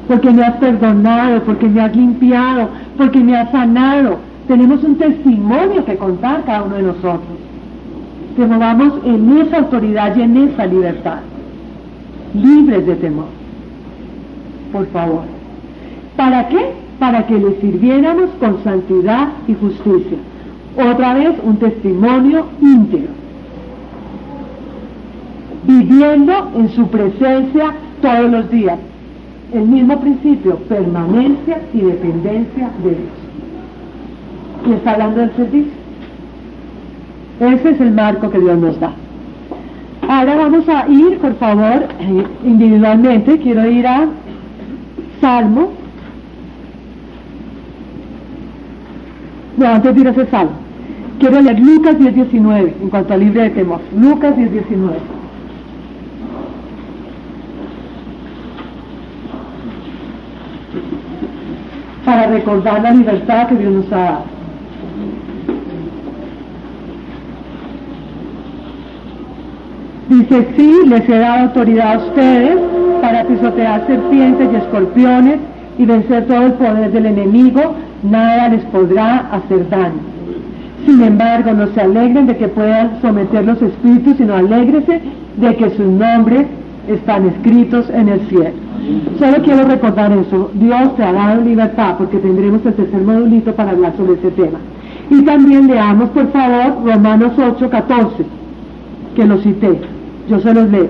porque 0.08 0.30
me 0.30 0.44
has 0.44 0.56
perdonado, 0.56 1.42
porque 1.42 1.66
me 1.66 1.80
has 1.80 1.96
limpiado, 1.96 2.68
porque 2.98 3.18
me 3.18 3.36
has 3.36 3.50
sanado. 3.50 4.18
Tenemos 4.46 4.84
un 4.84 4.96
testimonio 4.96 5.84
que 5.84 5.96
contar 5.96 6.44
cada 6.44 6.64
uno 6.64 6.76
de 6.76 6.82
nosotros. 6.82 7.22
Que 8.36 8.44
movamos 8.44 8.92
en 9.04 9.38
esa 9.38 9.58
autoridad 9.58 10.14
y 10.14 10.22
en 10.22 10.36
esa 10.36 10.66
libertad, 10.66 11.20
libres 12.34 12.86
de 12.86 12.94
temor. 12.96 13.28
Por 14.72 14.86
favor. 14.88 15.22
¿Para 16.16 16.48
qué? 16.48 16.85
Para 16.98 17.26
que 17.26 17.38
le 17.38 17.60
sirviéramos 17.60 18.30
con 18.40 18.62
santidad 18.64 19.28
y 19.46 19.54
justicia. 19.54 20.18
Otra 20.76 21.14
vez 21.14 21.30
un 21.42 21.56
testimonio 21.56 22.46
íntegro. 22.60 23.10
Viviendo 25.64 26.50
en 26.56 26.68
su 26.70 26.86
presencia 26.88 27.74
todos 28.00 28.30
los 28.30 28.50
días. 28.50 28.78
El 29.52 29.66
mismo 29.66 30.00
principio, 30.00 30.56
permanencia 30.68 31.60
y 31.72 31.80
dependencia 31.80 32.70
de 32.82 32.90
Dios. 32.90 33.16
Y 34.68 34.72
está 34.72 34.92
hablando 34.92 35.20
del 35.20 35.32
servicio. 35.36 35.72
Ese 37.40 37.70
es 37.70 37.80
el 37.80 37.92
marco 37.92 38.30
que 38.30 38.38
Dios 38.38 38.58
nos 38.58 38.80
da. 38.80 38.92
Ahora 40.08 40.36
vamos 40.36 40.68
a 40.68 40.88
ir, 40.88 41.18
por 41.18 41.34
favor, 41.36 41.88
eh, 42.00 42.24
individualmente. 42.44 43.38
Quiero 43.38 43.68
ir 43.68 43.86
a 43.86 44.06
Salmo. 45.20 45.70
No, 49.56 49.66
antes 49.66 49.94
de 49.94 50.00
ir 50.00 50.08
a 50.08 50.10
ese. 50.10 50.26
Quiero 51.18 51.40
leer 51.40 51.58
Lucas 51.58 51.96
10.19 51.98 52.72
en 52.82 52.90
cuanto 52.90 53.14
al 53.14 53.20
libre 53.20 53.42
de 53.44 53.50
temor. 53.50 53.80
Lucas 53.98 54.36
10.19. 54.36 54.90
Para 62.04 62.26
recordar 62.26 62.82
la 62.82 62.90
libertad 62.92 63.48
que 63.48 63.54
Dios 63.56 63.72
nos 63.72 63.92
ha 63.92 63.96
dado. 63.96 64.36
Dice, 70.08 70.46
sí, 70.56 70.72
les 70.86 71.08
he 71.08 71.18
dado 71.18 71.44
autoridad 71.44 71.94
a 71.94 71.98
ustedes 71.98 72.58
para 73.00 73.24
pisotear 73.24 73.86
serpientes 73.86 74.48
y 74.52 74.56
escorpiones 74.56 75.38
y 75.78 75.84
vencer 75.84 76.26
todo 76.26 76.46
el 76.46 76.52
poder 76.52 76.92
del 76.92 77.06
enemigo, 77.06 77.74
nada 78.10 78.48
les 78.48 78.62
podrá 78.64 79.28
hacer 79.32 79.68
daño. 79.68 80.16
Sin 80.84 81.02
embargo, 81.02 81.52
no 81.52 81.66
se 81.68 81.80
alegren 81.80 82.26
de 82.26 82.36
que 82.36 82.48
puedan 82.48 83.00
someter 83.02 83.44
los 83.44 83.60
espíritus, 83.60 84.16
sino 84.18 84.34
alégrese 84.34 85.00
de 85.36 85.56
que 85.56 85.70
sus 85.70 85.86
nombres 85.86 86.46
están 86.88 87.26
escritos 87.26 87.90
en 87.90 88.08
el 88.08 88.20
cielo. 88.28 88.52
Solo 89.18 89.42
quiero 89.42 89.64
recordar 89.64 90.12
eso. 90.12 90.50
Dios 90.54 90.96
te 90.96 91.02
ha 91.02 91.12
dado 91.12 91.42
libertad 91.42 91.96
porque 91.98 92.18
tendremos 92.18 92.64
el 92.64 92.74
tercer 92.74 93.00
modulito 93.02 93.52
para 93.52 93.72
hablar 93.72 93.96
sobre 93.96 94.14
ese 94.14 94.30
tema. 94.30 94.58
Y 95.10 95.22
también 95.22 95.66
leamos, 95.66 96.10
por 96.10 96.30
favor, 96.30 96.84
Romanos 96.84 97.32
8, 97.36 97.68
14, 97.68 98.24
que 99.14 99.24
lo 99.24 99.38
cité. 99.38 99.80
Yo 100.28 100.40
se 100.40 100.54
los 100.54 100.70
leo. 100.70 100.88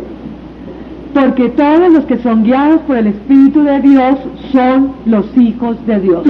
Porque 1.15 1.49
todos 1.51 1.91
los 1.93 2.05
que 2.05 2.19
son 2.19 2.45
guiados 2.45 2.81
por 2.83 2.97
el 2.99 3.07
Espíritu 3.07 3.63
de 3.63 3.81
Dios 3.81 4.17
son 4.53 4.93
los 5.07 5.25
hijos 5.39 5.77
de 5.87 6.01
Dios. 6.01 6.23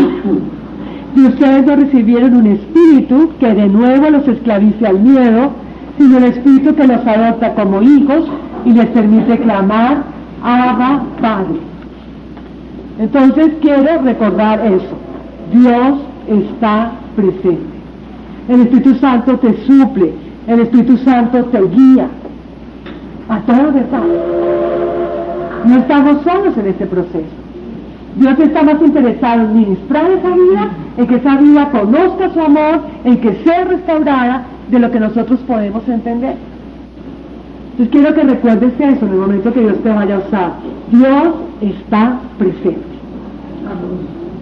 Y 1.16 1.20
ustedes 1.20 1.64
no 1.64 1.76
recibieron 1.76 2.36
un 2.36 2.46
espíritu 2.46 3.30
que 3.40 3.54
de 3.54 3.68
nuevo 3.68 4.10
los 4.10 4.28
esclavice 4.28 4.86
al 4.86 5.00
miedo, 5.00 5.50
sino 5.96 6.18
el 6.18 6.24
espíritu 6.24 6.74
que 6.74 6.86
los 6.86 7.06
adopta 7.06 7.54
como 7.54 7.80
hijos 7.80 8.28
y 8.66 8.72
les 8.72 8.86
permite 8.88 9.38
clamar, 9.38 10.02
Abba, 10.42 11.04
Padre. 11.22 11.56
Entonces 12.98 13.52
quiero 13.62 14.02
recordar 14.02 14.60
eso. 14.66 14.94
Dios 15.52 15.98
está 16.28 16.92
presente. 17.16 17.76
El 18.48 18.60
Espíritu 18.60 18.94
Santo 18.96 19.38
te 19.38 19.56
suple, 19.66 20.12
el 20.46 20.60
Espíritu 20.60 20.98
Santo 20.98 21.44
te 21.46 21.60
guía, 21.62 22.08
a 23.28 23.40
todos 23.40 23.74
estamos. 23.74 24.16
No 25.64 25.76
estamos 25.78 26.22
solos 26.22 26.56
en 26.58 26.66
este 26.66 26.86
proceso. 26.86 27.45
Dios 28.16 28.38
está 28.38 28.62
más 28.62 28.80
interesado 28.80 29.42
en 29.42 29.54
ministrar 29.54 30.10
esa 30.10 30.30
vida, 30.30 30.70
en 30.96 31.06
que 31.06 31.16
esa 31.16 31.36
vida 31.36 31.70
conozca 31.70 32.30
su 32.32 32.40
amor, 32.40 32.80
en 33.04 33.18
que 33.18 33.34
sea 33.44 33.64
restaurada 33.64 34.46
de 34.70 34.78
lo 34.78 34.90
que 34.90 35.00
nosotros 35.00 35.38
podemos 35.40 35.86
entender. 35.86 36.36
Entonces 37.72 37.92
quiero 37.92 38.14
que 38.14 38.22
recuerdes 38.22 38.72
eso 38.80 39.04
en 39.04 39.12
el 39.12 39.18
momento 39.18 39.52
que 39.52 39.60
Dios 39.60 39.76
te 39.82 39.90
vaya 39.90 40.16
a 40.16 40.18
usar. 40.20 40.52
Dios 40.90 41.28
está 41.60 42.18
presente. 42.38 42.80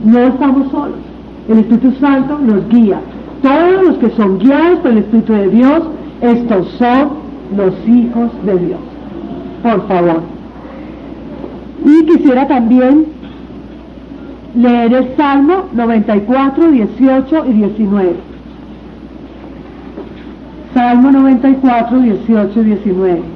No 0.04 0.18
estamos 0.20 0.70
solos. 0.70 0.98
El 1.48 1.58
Espíritu 1.58 1.92
Santo 1.98 2.38
nos 2.38 2.68
guía. 2.68 3.00
Todos 3.42 3.86
los 3.86 3.98
que 3.98 4.10
son 4.10 4.38
guiados 4.38 4.78
por 4.78 4.92
el 4.92 4.98
Espíritu 4.98 5.32
de 5.32 5.48
Dios, 5.48 5.82
estos 6.20 6.68
son 6.78 7.08
los 7.56 7.74
hijos 7.88 8.30
de 8.44 8.56
Dios. 8.56 8.80
Por 9.64 9.88
favor. 9.88 10.20
Y 11.84 12.06
quisiera 12.06 12.46
también 12.46 13.06
leer 14.54 14.92
el 14.92 15.16
Salmo 15.16 15.68
94, 15.72 16.70
18 16.70 17.46
y 17.46 17.52
19. 17.52 18.16
Salmo 20.72 21.10
94, 21.10 22.00
18 22.00 22.60
y 22.60 22.64
19. 22.64 23.33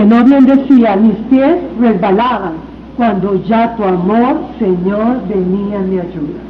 Dice, 0.00 0.06
no 0.06 0.24
bien 0.24 0.46
decía, 0.46 0.96
mis 0.96 1.16
pies 1.28 1.56
resbalaban 1.78 2.52
cuando 2.96 3.42
ya 3.44 3.74
tu 3.76 3.84
amor, 3.84 4.40
Señor, 4.58 5.26
venía 5.28 5.76
en 5.76 5.90
mi 5.90 5.98
ayuda. 5.98 6.40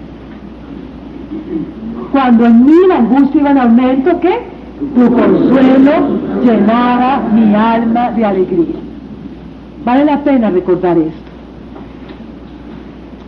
Cuando 2.12 2.46
en 2.46 2.66
mí 2.66 2.74
la 2.88 2.98
angustia 2.98 3.40
iba 3.40 3.50
en 3.50 3.58
aumento, 3.58 4.20
¿qué? 4.20 4.38
Tu 4.94 5.12
consuelo 5.12 5.92
llenaba 6.44 7.22
mi 7.32 7.54
alma 7.54 8.10
de 8.12 8.24
alegría. 8.24 8.76
Vale 9.84 10.04
la 10.04 10.20
pena 10.22 10.50
recordar 10.50 10.98
esto. 10.98 11.30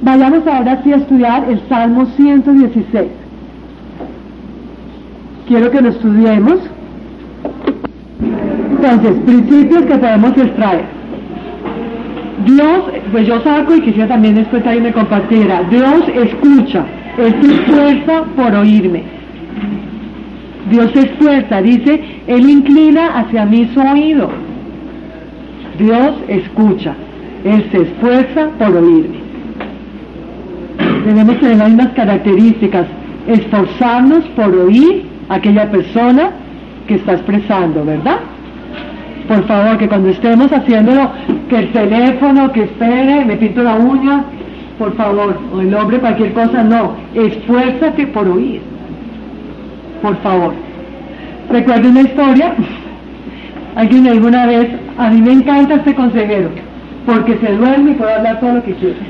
Vayamos 0.03 0.47
ahora 0.47 0.83
sí 0.83 0.93
a 0.93 0.97
estudiar 0.97 1.49
el 1.49 1.61
Salmo 1.69 2.07
116. 2.17 3.09
Quiero 5.47 5.71
que 5.71 5.81
lo 5.81 5.89
estudiemos. 5.91 6.59
Entonces, 8.71 9.13
principios 9.25 9.85
que 9.85 9.97
podemos 9.97 10.37
extraer. 10.37 10.85
Dios, 12.45 12.83
pues 13.13 13.27
yo 13.27 13.41
saco 13.43 13.75
y 13.77 13.81
quisiera 13.83 14.09
también 14.09 14.35
después 14.35 14.67
ahí 14.67 14.81
me 14.81 14.93
compartiera. 14.93 15.63
Dios 15.65 16.03
escucha, 16.15 16.85
Él 17.19 17.35
se 17.41 17.55
esfuerza 17.55 18.25
por 18.37 18.55
oírme. 18.55 19.05
Dios 20.71 20.91
se 20.93 21.01
esfuerza, 21.01 21.63
dice, 21.63 22.01
Él 22.27 22.49
inclina 22.49 23.19
hacia 23.19 23.45
mí 23.45 23.71
su 23.75 23.81
oído. 23.81 24.31
Dios 25.79 26.15
escucha, 26.29 26.95
Él 27.45 27.69
se 27.71 27.83
esfuerza 27.83 28.49
por 28.59 28.77
oírme. 28.77 29.23
Tenemos 31.05 31.35
que 31.35 31.41
tener 31.41 31.59
las 31.59 31.69
mismas 31.69 31.93
características, 31.95 32.87
esforzarnos 33.27 34.25
por 34.37 34.55
oír 34.55 35.05
a 35.29 35.35
aquella 35.37 35.71
persona 35.71 36.31
que 36.87 36.97
está 36.97 37.13
expresando, 37.13 37.85
¿verdad? 37.85 38.19
por 39.29 39.47
favor, 39.47 39.79
que 39.79 39.89
cuando 39.89 40.11
estemos 40.11 40.53
haciéndolo, 40.53 41.11
que 41.49 41.59
el 41.59 41.73
teléfono, 41.73 42.53
que 42.53 42.65
espere, 42.65 43.25
me 43.25 43.37
pinto 43.37 43.63
la 43.63 43.77
uña, 43.77 44.25
por 44.79 44.95
favor, 44.97 45.39
o 45.55 45.61
el 45.61 45.75
hombre, 45.75 45.99
cualquier 45.99 46.33
cosa, 46.33 46.63
no, 46.63 46.95
esfuérzate 47.15 48.07
por 48.09 48.29
oír, 48.29 48.61
por 50.03 50.17
favor. 50.19 50.53
Recuerdo 51.51 51.89
una 51.89 52.03
historia, 52.03 52.53
alguien 53.77 54.03
me 54.03 54.13
dijo 54.13 54.27
una 54.27 54.47
vez, 54.47 54.69
a 54.99 55.09
mí 55.11 55.23
me 55.23 55.33
encanta 55.33 55.77
este 55.77 55.95
consejero, 55.95 56.51
porque 57.07 57.39
se 57.39 57.53
duerme 57.53 57.93
y 57.93 57.95
puede 57.95 58.15
hablar 58.15 58.41
todo 58.41 58.55
lo 58.55 58.65
que 58.65 58.75
quiera. 58.75 58.97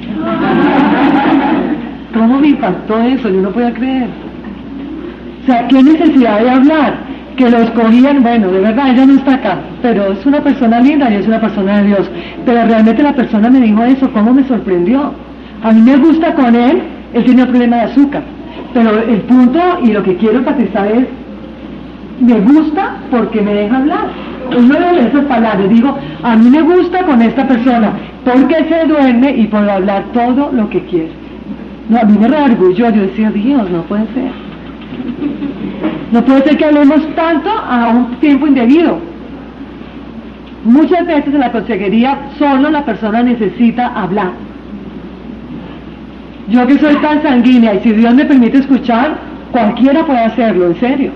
¿Cómo 2.15 2.39
me 2.39 2.49
impactó 2.49 3.01
eso? 3.01 3.31
Yo 3.31 3.41
no 3.41 3.51
podía 3.51 3.73
creer. 3.73 4.09
O 5.43 5.47
sea, 5.47 5.67
¿qué 5.67 5.83
necesidad 5.83 6.41
de 6.41 6.51
hablar? 6.51 7.12
Que 7.37 7.51
lo 7.51 7.59
escogían, 7.59 8.23
bueno, 8.23 8.51
de 8.51 8.61
verdad, 8.61 8.91
ella 8.91 9.07
no 9.07 9.15
está 9.15 9.35
acá, 9.35 9.59
pero 9.81 10.13
es 10.13 10.25
una 10.27 10.41
persona 10.41 10.81
linda 10.81 11.11
y 11.11 11.15
es 11.17 11.27
una 11.27 11.41
persona 11.41 11.79
de 11.79 11.89
Dios. 11.89 12.11
Pero 12.45 12.67
realmente 12.67 13.03
la 13.03 13.15
persona 13.15 13.51
me 13.51 13.61
dijo 13.61 13.83
eso, 13.85 14.11
¿cómo 14.13 14.35
me 14.35 14.45
sorprendió? 14.45 15.13
A 15.63 15.73
mí 15.73 15.81
me 15.81 15.97
gusta 15.97 16.35
con 16.35 16.55
él, 16.55 16.83
él 17.15 17.25
tiene 17.25 17.43
un 17.43 17.49
problema 17.49 17.77
de 17.77 17.83
azúcar. 17.83 18.23
Pero 18.75 18.91
el 19.03 19.21
punto 19.23 19.61
y 19.83 19.93
lo 19.93 20.03
que 20.03 20.17
quiero 20.17 20.39
enfatizar 20.39 20.87
es, 20.91 21.07
me 22.21 22.41
gusta 22.41 22.97
porque 23.11 23.41
me 23.41 23.55
deja 23.55 23.79
hablar. 23.79 24.09
Uno 24.57 24.79
de 24.79 25.09
esas 25.09 25.25
palabras, 25.25 25.69
digo, 25.69 25.97
a 26.23 26.37
mí 26.37 26.51
me 26.51 26.63
gusta 26.63 27.05
con 27.05 27.23
esta 27.23 27.47
persona, 27.47 27.93
porque 28.25 28.65
se 28.69 28.87
duerme 28.87 29.31
y 29.37 29.47
puedo 29.47 29.71
hablar 29.71 30.05
todo 30.13 30.51
lo 30.53 30.69
que 30.69 30.81
quiere. 30.85 31.11
No, 31.89 31.99
a 31.99 32.05
mí 32.05 32.17
me 32.19 32.29
reargulló, 32.29 32.91
yo 32.91 33.03
decía, 33.03 33.31
Dios, 33.31 33.71
no 33.71 33.83
puede 33.83 34.07
ser. 34.15 34.31
No 36.13 36.23
puede 36.23 36.43
ser 36.45 36.59
que 36.59 36.67
hablemos 36.67 37.01
tanto 37.17 37.49
a 37.51 37.89
un 37.89 38.17
tiempo 38.17 38.47
indebido. 38.47 38.99
Muchas 40.65 41.07
veces 41.07 41.33
en 41.33 41.41
la 41.41 41.51
consejería 41.51 42.19
solo 42.39 42.71
la 42.71 42.85
persona 42.85 43.23
necesita 43.23 43.87
hablar. 43.87 44.33
Yo 46.49 46.67
que 46.67 46.79
soy 46.79 46.97
tan 46.97 47.23
sanguínea 47.23 47.75
y 47.75 47.81
si 47.81 47.93
Dios 47.93 48.15
me 48.15 48.27
permite 48.27 48.59
escuchar, 48.59 49.17
cualquiera 49.53 50.05
puede 50.05 50.21
hacerlo, 50.21 50.67
en 50.67 50.81
serio. 50.81 51.11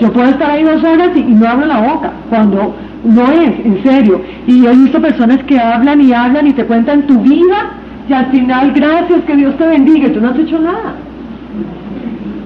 Yo 0.00 0.10
puedo 0.10 0.30
estar 0.30 0.50
ahí 0.50 0.62
dos 0.62 0.82
horas 0.82 1.10
y, 1.14 1.22
no 1.22 1.46
abro 1.46 1.66
la 1.66 1.80
boca, 1.80 2.12
cuando 2.30 2.74
no 3.04 3.30
es, 3.32 3.66
en 3.66 3.82
serio. 3.82 4.22
Y 4.46 4.64
he 4.64 4.72
visto 4.72 5.00
personas 5.00 5.42
que 5.44 5.60
hablan 5.60 6.00
y 6.00 6.14
hablan 6.14 6.46
y 6.46 6.54
te 6.54 6.64
cuentan 6.64 7.06
tu 7.06 7.20
vida 7.20 7.70
y 8.08 8.14
al 8.14 8.26
final, 8.26 8.72
gracias, 8.72 9.24
que 9.26 9.36
Dios 9.36 9.56
te 9.58 9.66
bendiga, 9.66 10.10
tú 10.10 10.20
no 10.22 10.30
has 10.30 10.38
hecho 10.38 10.58
nada 10.58 10.94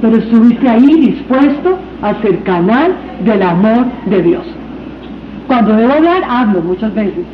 pero 0.01 0.17
estuviste 0.17 0.69
ahí 0.69 0.95
dispuesto 1.01 1.79
a 2.03 2.21
ser 2.23 2.43
canal 2.43 2.95
del 3.25 3.43
amor 3.43 3.87
de 4.07 4.23
Dios. 4.23 4.45
Cuando 5.47 5.75
debo 5.75 5.93
hablar, 5.93 6.23
hablo 6.29 6.63
muchas 6.63 6.95
veces. 6.95 7.25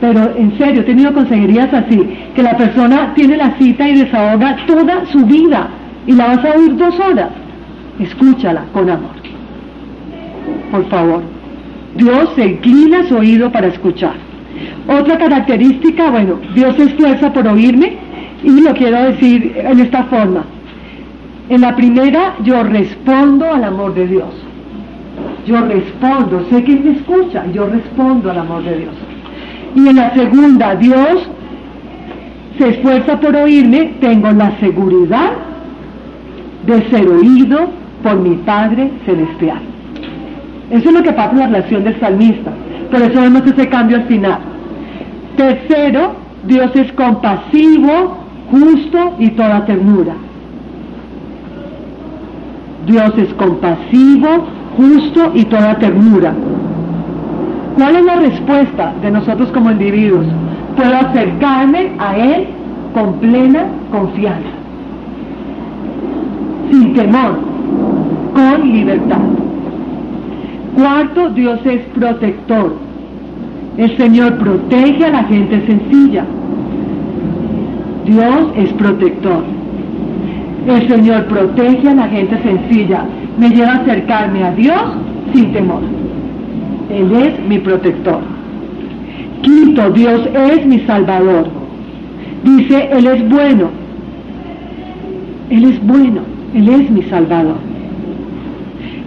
Pero 0.00 0.34
en 0.36 0.56
serio, 0.58 0.80
he 0.80 0.84
tenido 0.84 1.12
consejerías 1.12 1.72
así, 1.72 2.00
que 2.34 2.42
la 2.42 2.56
persona 2.56 3.12
tiene 3.14 3.36
la 3.36 3.56
cita 3.58 3.88
y 3.88 3.98
desahoga 3.98 4.56
toda 4.66 5.04
su 5.06 5.24
vida 5.26 5.68
y 6.06 6.12
la 6.12 6.28
vas 6.28 6.44
a 6.44 6.58
oír 6.58 6.76
dos 6.76 6.98
horas. 6.98 7.28
Escúchala 7.98 8.64
con 8.72 8.88
amor. 8.88 9.10
Por 10.70 10.88
favor. 10.88 11.22
Dios 11.96 12.30
se 12.34 12.46
inclina 12.46 13.04
su 13.04 13.16
oído 13.16 13.50
para 13.50 13.66
escuchar. 13.66 14.14
Otra 14.88 15.18
característica, 15.18 16.10
bueno, 16.10 16.38
Dios 16.54 16.74
se 16.76 16.84
esfuerza 16.84 17.32
por 17.32 17.46
oírme 17.46 17.96
y 18.42 18.60
lo 18.60 18.72
quiero 18.74 19.02
decir 19.02 19.54
en 19.56 19.80
esta 19.80 20.04
forma. 20.04 20.44
En 21.50 21.62
la 21.62 21.74
primera, 21.74 22.36
yo 22.44 22.62
respondo 22.62 23.44
al 23.52 23.64
amor 23.64 23.92
de 23.94 24.06
Dios. 24.06 24.32
Yo 25.44 25.60
respondo, 25.62 26.46
sé 26.48 26.62
que 26.62 26.76
me 26.76 26.92
escucha, 26.92 27.44
yo 27.52 27.66
respondo 27.66 28.30
al 28.30 28.38
amor 28.38 28.62
de 28.62 28.78
Dios. 28.78 28.94
Y 29.74 29.88
en 29.88 29.96
la 29.96 30.14
segunda, 30.14 30.76
Dios 30.76 31.28
se 32.56 32.68
esfuerza 32.68 33.18
por 33.18 33.34
oírme, 33.34 33.94
tengo 34.00 34.30
la 34.30 34.56
seguridad 34.60 35.32
de 36.66 36.88
ser 36.88 37.08
oído 37.08 37.68
por 38.04 38.14
mi 38.20 38.36
Padre 38.36 38.88
Celestial. 39.04 39.58
Eso 40.70 40.88
es 40.88 40.94
lo 40.94 41.02
que 41.02 41.12
pasa 41.12 41.32
en 41.32 41.38
la 41.40 41.46
relación 41.46 41.82
del 41.82 41.98
salmista. 41.98 42.52
Por 42.92 43.02
eso 43.02 43.20
vemos 43.20 43.44
ese 43.44 43.68
cambio 43.68 43.96
al 43.96 44.04
final. 44.04 44.38
Tercero, 45.36 46.12
Dios 46.44 46.70
es 46.76 46.92
compasivo, 46.92 48.18
justo 48.52 49.16
y 49.18 49.30
toda 49.30 49.64
ternura. 49.64 50.14
Dios 52.86 53.12
es 53.18 53.32
compasivo, 53.34 54.28
justo 54.76 55.32
y 55.34 55.44
toda 55.44 55.78
ternura. 55.78 56.32
¿Cuál 57.76 57.96
es 57.96 58.04
la 58.04 58.16
respuesta 58.16 58.92
de 59.02 59.10
nosotros 59.10 59.50
como 59.52 59.70
individuos? 59.70 60.26
Puedo 60.76 60.96
acercarme 60.96 61.92
a 61.98 62.16
Él 62.16 62.46
con 62.94 63.14
plena 63.14 63.64
confianza, 63.90 64.48
sin 66.70 66.94
temor, 66.94 67.38
con 68.34 68.72
libertad. 68.72 69.20
Cuarto, 70.74 71.30
Dios 71.30 71.60
es 71.64 71.80
protector. 71.94 72.74
El 73.76 73.96
Señor 73.96 74.36
protege 74.38 75.04
a 75.04 75.10
la 75.10 75.24
gente 75.24 75.66
sencilla. 75.66 76.24
Dios 78.04 78.52
es 78.56 78.72
protector. 78.74 79.42
El 80.66 80.88
Señor 80.88 81.24
protege 81.26 81.88
a 81.88 81.94
la 81.94 82.08
gente 82.08 82.36
sencilla. 82.42 83.04
Me 83.38 83.50
lleva 83.50 83.72
a 83.72 83.76
acercarme 83.76 84.44
a 84.44 84.52
Dios 84.52 84.82
sin 85.32 85.52
temor. 85.52 85.82
Él 86.90 87.12
es 87.12 87.40
mi 87.46 87.58
protector. 87.58 88.20
Quinto, 89.42 89.90
Dios 89.90 90.28
es 90.34 90.66
mi 90.66 90.80
salvador. 90.80 91.48
Dice, 92.44 92.90
Él 92.92 93.06
es 93.06 93.28
bueno. 93.28 93.70
Él 95.48 95.64
es 95.64 95.86
bueno. 95.86 96.20
Él 96.54 96.68
es 96.68 96.90
mi 96.90 97.02
salvador. 97.04 97.56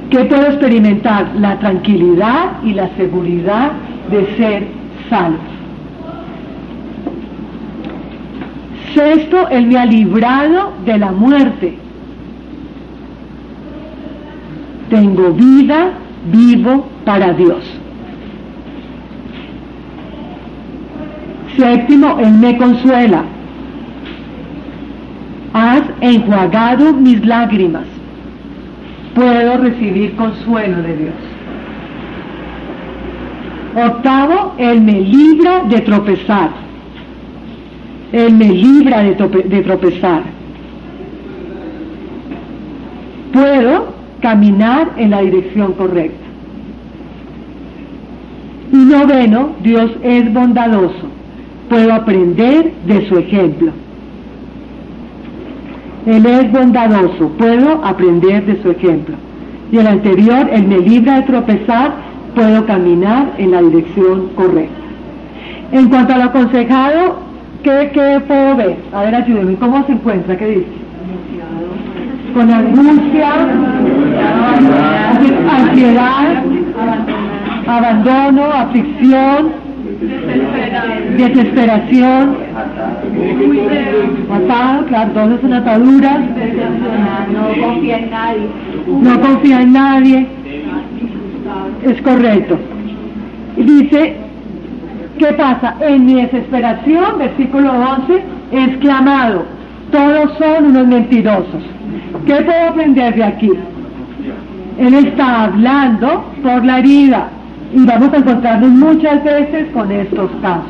¿Qué 0.09 0.19
puedo 0.25 0.43
experimentar? 0.43 1.31
La 1.37 1.59
tranquilidad 1.59 2.63
y 2.63 2.73
la 2.73 2.89
seguridad 2.95 3.71
de 4.09 4.25
ser 4.37 4.67
salvo. 5.09 5.52
Sexto, 8.93 9.47
Él 9.49 9.67
me 9.67 9.77
ha 9.77 9.85
librado 9.85 10.73
de 10.85 10.97
la 10.97 11.11
muerte. 11.11 11.77
Tengo 14.89 15.33
vida, 15.33 15.93
vivo 16.31 16.85
para 17.03 17.33
Dios. 17.33 17.63
Séptimo, 21.57 22.19
Él 22.19 22.33
me 22.33 22.57
consuela. 22.57 23.23
Has 25.53 25.83
enjuagado 26.01 26.93
mis 26.93 27.25
lágrimas. 27.25 27.85
Puedo 29.15 29.57
recibir 29.57 30.15
consuelo 30.15 30.81
de 30.81 30.97
Dios. 30.97 31.13
Octavo, 33.75 34.53
Él 34.57 34.81
me 34.81 35.01
libra 35.01 35.63
de 35.69 35.79
tropezar. 35.81 36.62
Él 38.13 38.35
me 38.35 38.47
libra 38.47 39.01
de, 39.01 39.15
tropezar. 39.63 40.21
Puedo 43.33 43.87
caminar 44.21 44.91
en 44.97 45.09
la 45.09 45.21
dirección 45.21 45.73
correcta. 45.73 46.27
Y 48.71 48.75
noveno, 48.77 49.49
Dios 49.63 49.91
es 50.03 50.31
bondadoso. 50.31 51.07
Puedo 51.69 51.91
aprender 51.91 52.71
de 52.85 53.09
su 53.09 53.17
ejemplo. 53.17 53.71
Él 56.05 56.25
es 56.25 56.51
bondadoso, 56.51 57.29
puedo 57.29 57.83
aprender 57.83 58.45
de 58.45 58.61
su 58.61 58.69
ejemplo. 58.69 59.15
Y 59.71 59.77
el 59.77 59.87
anterior, 59.87 60.49
Él 60.51 60.67
me 60.67 60.77
libra 60.79 61.15
de 61.15 61.23
tropezar, 61.23 61.93
puedo 62.35 62.63
caminar 62.67 63.33
en 63.39 63.51
la 63.51 63.61
dirección 63.63 64.29
correcta. 64.35 64.83
En 65.71 65.89
cuanto 65.89 66.13
al 66.13 66.21
aconsejado, 66.21 67.32
¿qué, 67.63 67.91
¿qué, 67.93 68.21
puedo 68.27 68.55
ver? 68.57 68.75
A 68.93 69.03
ver, 69.03 69.15
ayúdenme, 69.15 69.55
¿cómo 69.55 69.85
se 69.85 69.93
encuentra? 69.93 70.37
¿Qué 70.37 70.47
dice? 70.47 70.67
Con 72.33 72.51
angustia, 72.51 73.31
ansiedad, 75.49 76.43
abandono, 77.67 78.43
aflicción, 78.45 79.51
desesperación, 81.17 82.37
atado, 84.31 84.85
claro, 84.87 85.11
todo 85.11 85.35
es 85.35 85.43
una 85.43 85.57
atadura, 85.57 86.19
no 87.31 87.67
confía 87.67 87.97
en 87.99 88.09
nadie, 88.09 88.47
no 88.87 89.21
confía 89.21 89.61
en 89.61 89.73
nadie, 89.73 90.27
es 91.83 92.01
correcto. 92.01 92.57
Y 93.55 93.63
dice, 93.63 94.22
¿qué 95.17 95.27
pasa? 95.33 95.75
En 95.81 96.05
mi 96.05 96.15
desesperación, 96.15 97.19
versículo 97.19 97.71
11, 97.71 98.23
es 98.51 98.77
clamado, 98.77 99.45
todos 99.91 100.37
son 100.37 100.65
unos 100.67 100.87
mentirosos. 100.87 101.63
¿Qué 102.25 102.35
puedo 102.35 102.69
aprender 102.69 103.15
de 103.15 103.23
aquí? 103.23 103.51
Él 104.77 104.93
está 104.93 105.43
hablando 105.43 106.25
por 106.41 106.65
la 106.65 106.79
herida 106.79 107.27
y 107.73 107.85
vamos 107.85 108.13
a 108.13 108.17
encontrarnos 108.17 108.69
muchas 108.69 109.23
veces 109.23 109.67
con 109.71 109.91
estos 109.91 110.31
casos. 110.41 110.65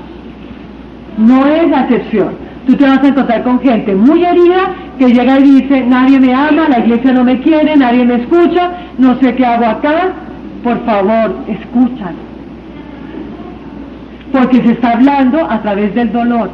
No 1.17 1.45
es 1.45 1.69
la 1.69 1.81
excepción. 1.81 2.29
Tú 2.65 2.75
te 2.75 2.85
vas 2.85 3.03
a 3.03 3.07
encontrar 3.07 3.43
con 3.43 3.59
gente 3.59 3.93
muy 3.93 4.23
herida 4.23 4.73
que 4.97 5.07
llega 5.07 5.39
y 5.39 5.61
dice, 5.61 5.85
nadie 5.85 6.19
me 6.19 6.33
ama, 6.33 6.69
la 6.69 6.79
iglesia 6.79 7.11
no 7.11 7.23
me 7.23 7.39
quiere, 7.41 7.75
nadie 7.75 8.05
me 8.05 8.15
escucha, 8.15 8.71
no 8.97 9.19
sé 9.19 9.35
qué 9.35 9.45
hago 9.45 9.65
acá. 9.65 10.13
Por 10.63 10.83
favor, 10.85 11.35
escúchalo. 11.47 12.22
Porque 14.33 14.61
se 14.61 14.71
está 14.71 14.93
hablando 14.93 15.39
a 15.49 15.61
través 15.61 15.95
del 15.95 16.11
dolor. 16.11 16.49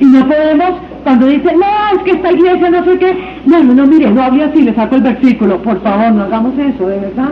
Y 0.00 0.06
no 0.06 0.26
podemos, 0.26 0.70
cuando 1.04 1.26
dice, 1.26 1.54
no, 1.54 1.96
es 1.96 2.02
que 2.04 2.10
esta 2.12 2.32
iglesia 2.32 2.70
no 2.70 2.84
sé 2.84 2.98
qué, 2.98 3.16
no, 3.46 3.62
no, 3.62 3.74
no, 3.74 3.86
mire, 3.86 4.10
no 4.10 4.22
hable 4.22 4.44
así, 4.44 4.62
le 4.62 4.74
saco 4.74 4.96
el 4.96 5.02
versículo, 5.02 5.62
por 5.62 5.80
favor, 5.82 6.10
no 6.12 6.24
hagamos 6.24 6.58
eso, 6.58 6.88
de 6.88 6.98
verdad. 6.98 7.30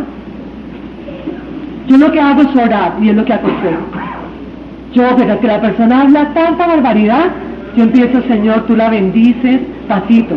Yo 1.89 1.97
lo 1.97 2.12
que 2.12 2.20
hago 2.20 2.43
es 2.43 2.55
orar 2.55 2.93
y 3.01 3.09
es 3.09 3.16
lo 3.16 3.24
que 3.24 3.33
aconsejo. 3.33 3.83
Yo, 4.93 5.03
pero 5.16 5.41
que 5.41 5.47
la 5.47 5.61
persona 5.61 6.03
habla 6.03 6.33
tanta 6.35 6.66
barbaridad, 6.66 7.24
yo 7.76 7.85
empiezo, 7.85 8.22
Señor, 8.28 8.66
tú 8.66 8.76
la 8.76 8.91
bendices, 8.91 9.61
pasito. 9.89 10.37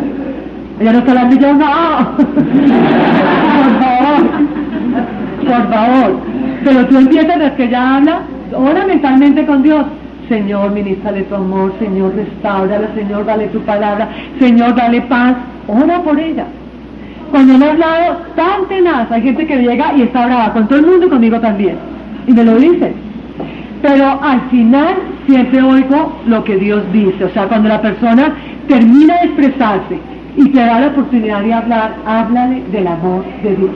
Ella 0.80 0.92
no 0.92 0.98
está 0.98 1.12
hablando 1.12 1.36
yo, 1.36 1.54
no, 1.54 1.66
por 2.16 2.34
favor, 3.80 4.22
por 5.46 5.72
favor. 5.72 6.20
Pero 6.64 6.86
tú 6.86 6.98
empiezas 6.98 7.38
desde 7.38 7.54
que 7.54 7.64
ella 7.64 7.96
habla, 7.96 8.22
ora 8.54 8.86
mentalmente 8.86 9.44
con 9.46 9.62
Dios. 9.62 9.84
Señor, 10.28 10.72
ministrale 10.72 11.22
tu 11.22 11.34
amor, 11.36 11.72
Señor, 11.78 12.14
restaurala, 12.16 12.88
Señor, 12.94 13.24
dale 13.24 13.46
tu 13.48 13.60
palabra, 13.60 14.08
Señor, 14.40 14.74
dale 14.74 15.00
paz. 15.02 15.36
Ora 15.68 16.02
por 16.02 16.18
ella. 16.18 16.46
Cuando 17.30 17.64
he 17.64 17.70
hablado 17.70 18.18
tan 18.34 18.66
tenaz, 18.68 19.10
hay 19.10 19.22
gente 19.22 19.46
que 19.46 19.56
llega 19.56 19.94
y 19.94 20.02
está 20.02 20.26
brava 20.26 20.52
con 20.52 20.68
todo 20.68 20.78
el 20.78 20.86
mundo 20.86 21.06
y 21.06 21.10
conmigo 21.10 21.40
también. 21.40 21.76
Y 22.26 22.32
me 22.32 22.44
lo 22.44 22.56
dice. 22.56 22.92
Pero 23.82 24.20
al 24.22 24.40
final 24.50 24.94
siempre 25.26 25.62
oigo 25.62 26.12
lo 26.26 26.42
que 26.44 26.56
Dios 26.56 26.82
dice. 26.92 27.24
O 27.24 27.28
sea, 27.30 27.46
cuando 27.46 27.68
la 27.68 27.80
persona 27.80 28.34
termina 28.68 29.14
de 29.20 29.26
expresarse 29.26 29.98
y 30.36 30.48
te 30.48 30.58
da 30.58 30.80
la 30.80 30.86
oportunidad 30.88 31.42
de 31.42 31.52
hablar, 31.52 31.94
háblale 32.06 32.62
del 32.72 32.86
amor 32.86 33.24
de 33.42 33.56
Dios. 33.56 33.70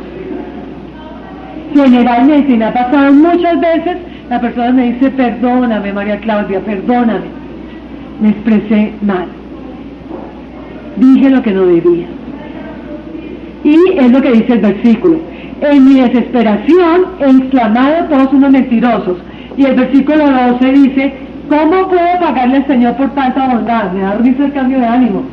Generalmente, 1.74 2.52
y 2.52 2.56
me 2.56 2.64
ha 2.64 2.72
pasado 2.72 3.12
muchas 3.12 3.60
veces, 3.60 3.96
la 4.30 4.40
persona 4.40 4.70
me 4.70 4.92
dice, 4.92 5.10
perdóname 5.10 5.92
María 5.92 6.20
Claudia, 6.20 6.60
perdóname. 6.60 7.26
Me 8.20 8.28
expresé 8.28 8.92
mal. 9.02 9.26
Dije 10.96 11.30
lo 11.30 11.42
que 11.42 11.50
no 11.50 11.66
debía. 11.66 12.06
Y 13.64 13.76
es 13.98 14.10
lo 14.12 14.22
que 14.22 14.30
dice 14.30 14.52
el 14.52 14.60
versículo. 14.60 15.18
En 15.62 15.84
mi 15.84 16.00
desesperación 16.00 17.06
he 17.18 17.28
exclamado 17.28 18.04
todos 18.04 18.32
unos 18.32 18.50
mentirosos. 18.52 19.18
Y 19.56 19.64
el 19.64 19.74
versículo 19.74 20.24
12 20.30 20.72
dice, 20.72 21.12
¿cómo 21.48 21.88
puedo 21.88 22.20
pagarle 22.20 22.58
al 22.58 22.66
Señor 22.68 22.94
por 22.94 23.10
tanta 23.10 23.48
bondad? 23.48 23.90
Me 23.92 24.00
da 24.00 24.14
risa 24.14 24.44
el 24.44 24.52
cambio 24.52 24.78
de 24.78 24.86
ánimo. 24.86 25.24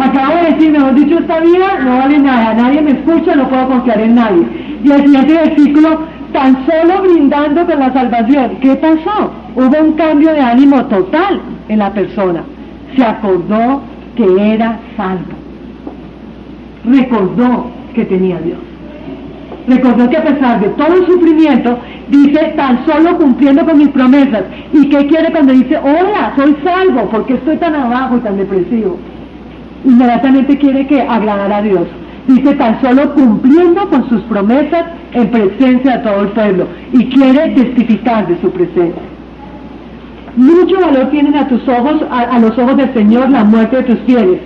Acabo 0.00 0.34
de 0.34 0.50
decir, 0.50 0.72
mejor 0.72 0.94
dicho, 0.96 1.18
esta 1.20 1.38
vida 1.38 1.78
no 1.84 1.98
vale 1.98 2.18
nada, 2.18 2.54
nadie 2.54 2.82
me 2.82 2.90
escucha, 2.90 3.36
no 3.36 3.48
puedo 3.48 3.68
confiar 3.68 4.00
en 4.00 4.16
nadie. 4.16 4.42
Y 4.82 4.90
el 4.90 5.02
siguiente 5.02 5.32
versículo, 5.32 6.00
tan 6.32 6.66
solo 6.66 7.02
brindando 7.02 7.66
con 7.66 7.78
la 7.78 7.92
salvación. 7.92 8.56
¿Qué 8.60 8.76
pasó? 8.76 9.30
Hubo 9.54 9.80
un 9.80 9.92
cambio 9.92 10.32
de 10.32 10.40
ánimo 10.40 10.84
total 10.86 11.40
en 11.68 11.78
la 11.78 11.92
persona. 11.92 12.42
Se 12.96 13.04
acordó 13.04 13.82
que 14.16 14.54
era 14.54 14.78
salvo. 14.96 15.32
Recordó 16.84 17.66
que 17.94 18.04
tenía 18.04 18.38
Dios. 18.38 18.58
Recordó 19.68 20.08
que 20.08 20.16
a 20.16 20.24
pesar 20.24 20.60
de 20.60 20.68
todo 20.70 20.94
el 20.94 21.06
sufrimiento, 21.06 21.78
dice, 22.08 22.54
tan 22.56 22.84
solo 22.86 23.16
cumpliendo 23.18 23.64
con 23.64 23.78
mis 23.78 23.88
promesas. 23.88 24.44
¿Y 24.72 24.88
qué 24.88 25.06
quiere 25.06 25.30
cuando 25.30 25.52
dice, 25.52 25.78
hola, 25.78 26.32
soy 26.36 26.56
salvo, 26.64 27.08
¿por 27.10 27.26
qué 27.26 27.34
estoy 27.34 27.56
tan 27.58 27.74
abajo 27.74 28.16
y 28.16 28.20
tan 28.20 28.36
depresivo? 28.36 28.98
Inmediatamente 29.84 30.58
quiere 30.58 30.86
que 30.86 31.02
agradar 31.02 31.52
a 31.52 31.62
Dios. 31.62 31.86
Dice, 32.26 32.54
tan 32.54 32.80
solo 32.80 33.14
cumpliendo 33.14 33.88
con 33.88 34.08
sus 34.08 34.20
promesas 34.22 34.84
en 35.12 35.30
presencia 35.30 35.98
de 35.98 36.04
todo 36.04 36.22
el 36.22 36.28
pueblo. 36.28 36.66
Y 36.92 37.06
quiere 37.06 37.50
testificar 37.54 38.26
de 38.28 38.40
su 38.40 38.50
presencia. 38.50 39.02
Mucho 40.36 40.80
valor 40.80 41.10
tienen 41.10 41.34
a 41.34 41.48
tus 41.48 41.66
ojos, 41.68 42.02
a, 42.10 42.38
los 42.38 42.56
ojos 42.56 42.76
del 42.76 42.92
Señor, 42.94 43.30
la 43.30 43.44
muerte 43.44 43.76
de 43.76 43.82
tus 43.82 43.98
fieles. 44.00 44.40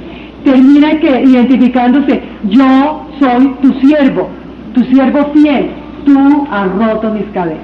Termina 0.44 0.98
que 0.98 1.22
identificándose, 1.22 2.22
yo 2.44 3.06
soy 3.18 3.54
tu 3.60 3.72
siervo, 3.80 4.28
tu 4.74 4.82
siervo 4.84 5.30
fiel, 5.34 5.70
tú 6.04 6.46
has 6.50 6.70
roto 6.74 7.12
mis 7.12 7.26
cabezas. 7.32 7.60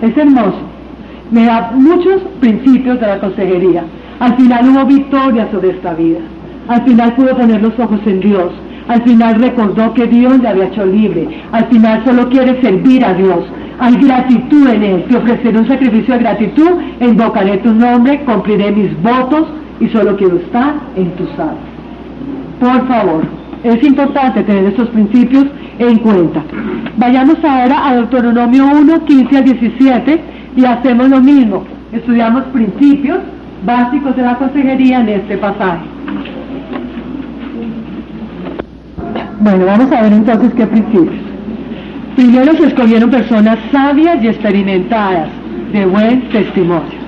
Es 0.00 0.16
hermoso. 0.16 0.58
Me 1.30 1.44
da 1.46 1.72
muchos 1.74 2.22
principios 2.40 3.00
de 3.00 3.06
la 3.06 3.20
consejería. 3.20 3.84
Al 4.20 4.36
final 4.36 4.68
hubo 4.68 4.84
victoria 4.86 5.48
sobre 5.50 5.70
esta 5.70 5.94
vida. 5.94 6.18
Al 6.68 6.82
final 6.84 7.14
pudo 7.14 7.36
poner 7.36 7.62
los 7.62 7.78
ojos 7.78 8.00
en 8.06 8.20
Dios. 8.20 8.52
Al 8.88 9.02
final 9.02 9.40
recordó 9.40 9.94
que 9.94 10.06
Dios 10.06 10.38
le 10.40 10.48
había 10.48 10.66
hecho 10.66 10.84
libre. 10.84 11.28
Al 11.52 11.66
final 11.66 12.04
solo 12.04 12.28
quiere 12.28 12.60
servir 12.60 13.04
a 13.04 13.14
Dios. 13.14 13.44
Hay 13.78 13.96
gratitud 13.96 14.68
en 14.68 14.82
Él. 14.82 15.04
Te 15.08 15.16
ofreceré 15.16 15.58
un 15.58 15.68
sacrificio 15.68 16.14
de 16.14 16.20
gratitud. 16.20 16.70
Invocaré 17.00 17.58
tu 17.58 17.72
nombre, 17.72 18.20
cumpliré 18.24 18.70
mis 18.72 19.00
votos 19.02 19.48
y 19.80 19.88
solo 19.88 20.16
quiero 20.16 20.36
estar 20.36 20.74
en 20.96 21.10
tu 21.12 21.26
sala. 21.36 21.54
Por 22.60 22.86
favor, 22.86 23.22
es 23.64 23.82
importante 23.82 24.42
tener 24.42 24.66
estos 24.66 24.88
principios 24.90 25.46
en 25.78 25.98
cuenta. 25.98 26.42
Vayamos 26.96 27.36
ahora 27.44 27.88
a 27.88 27.94
Deuteronomio 27.96 28.66
1, 28.66 29.04
15 29.04 29.36
al 29.36 29.44
17 29.44 30.20
y 30.56 30.64
hacemos 30.64 31.08
lo 31.08 31.20
mismo. 31.20 31.64
Estudiamos 31.92 32.44
principios 32.44 33.18
básicos 33.64 34.16
de 34.16 34.22
la 34.22 34.36
consejería 34.36 35.00
en 35.00 35.08
este 35.08 35.38
pasaje. 35.38 35.84
Bueno, 39.42 39.66
vamos 39.66 39.90
a 39.90 40.02
ver 40.02 40.12
entonces 40.12 40.54
qué 40.54 40.64
principios. 40.68 41.20
Primero 42.14 42.52
se 42.52 42.66
escogieron 42.66 43.10
personas 43.10 43.58
sabias 43.72 44.22
y 44.22 44.28
experimentadas, 44.28 45.30
de 45.72 45.84
buen 45.84 46.28
testimonio. 46.28 47.02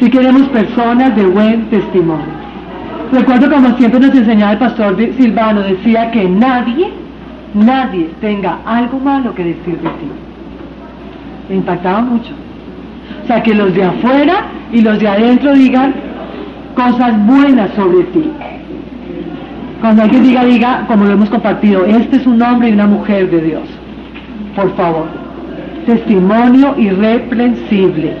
Si 0.00 0.10
queremos 0.10 0.48
personas 0.48 1.14
de 1.14 1.24
buen 1.24 1.66
testimonio. 1.70 2.34
Recuerdo 3.12 3.48
como 3.48 3.76
siempre 3.76 4.00
nos 4.00 4.12
enseñaba 4.12 4.52
el 4.54 4.58
pastor 4.58 4.96
Silvano, 5.16 5.60
decía 5.60 6.10
que 6.10 6.28
nadie, 6.28 6.90
nadie 7.54 8.10
tenga 8.20 8.58
algo 8.66 8.98
malo 8.98 9.32
que 9.36 9.44
decir 9.44 9.78
de 9.78 9.88
ti. 9.88 10.08
Me 11.48 11.54
impactaba 11.54 12.00
mucho. 12.00 12.32
O 13.22 13.26
sea, 13.28 13.40
que 13.40 13.54
los 13.54 13.72
de 13.72 13.84
afuera 13.84 14.46
y 14.72 14.80
los 14.80 14.98
de 14.98 15.06
adentro 15.06 15.54
digan 15.54 15.94
cosas 16.74 17.24
buenas 17.24 17.70
sobre 17.74 18.02
ti. 18.06 18.32
Cuando 19.84 20.02
alguien 20.02 20.22
diga, 20.22 20.42
diga, 20.46 20.86
como 20.86 21.04
lo 21.04 21.12
hemos 21.12 21.28
compartido, 21.28 21.84
este 21.84 22.16
es 22.16 22.26
un 22.26 22.40
hombre 22.40 22.70
y 22.70 22.72
una 22.72 22.86
mujer 22.86 23.30
de 23.30 23.38
Dios. 23.42 23.68
Por 24.56 24.74
favor. 24.76 25.08
Testimonio 25.84 26.74
irreprensible. 26.78 28.16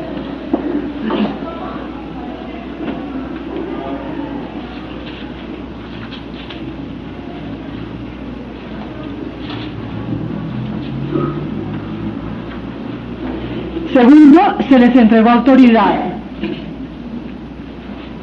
Segundo, 13.90 14.40
se 14.68 14.78
les 14.78 14.94
entregó 14.94 15.30
autoridad. 15.30 16.13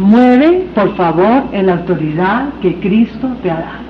Mueve, 0.02 0.68
por 0.74 0.96
favor, 0.96 1.44
en 1.52 1.68
la 1.68 1.74
autoridad 1.74 2.50
que 2.60 2.74
Cristo 2.80 3.30
te 3.44 3.52
ha 3.52 3.56
dado. 3.56 3.82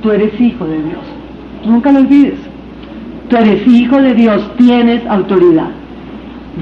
Tú 0.00 0.10
eres 0.10 0.40
hijo 0.40 0.64
de 0.66 0.82
Dios. 0.82 1.02
Nunca 1.66 1.92
lo 1.92 2.00
olvides. 2.00 2.38
Tú 3.28 3.36
eres 3.36 3.66
hijo 3.66 4.00
de 4.00 4.14
Dios, 4.14 4.50
tienes 4.56 5.06
autoridad. 5.06 5.68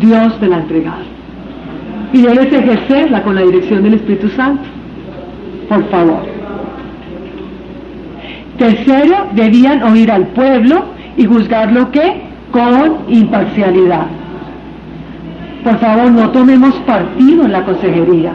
Dios 0.01 0.39
te 0.41 0.49
la 0.49 0.57
ha 0.57 0.61
entregado. 0.61 1.05
Y 2.13 2.23
debes 2.23 2.53
ejercerla 2.53 3.23
con 3.23 3.37
la 3.37 3.43
dirección 3.43 3.85
del 3.85 3.95
Espíritu 3.95 4.29
Santo. 4.31 4.65
Por 5.69 5.89
favor. 5.89 6.27
Tercero, 8.59 9.29
debían 9.33 9.83
oír 9.85 10.11
al 10.11 10.27
pueblo 10.27 10.87
y 11.17 11.25
juzgar 11.25 11.73
lo 11.73 11.91
que 11.93 12.23
con 12.51 13.05
imparcialidad. 13.09 14.07
Por 15.65 15.79
favor, 15.79 16.11
no 16.11 16.31
tomemos 16.31 16.75
partido 16.87 17.45
en 17.45 17.53
la 17.53 17.65
consejería. 17.65 18.33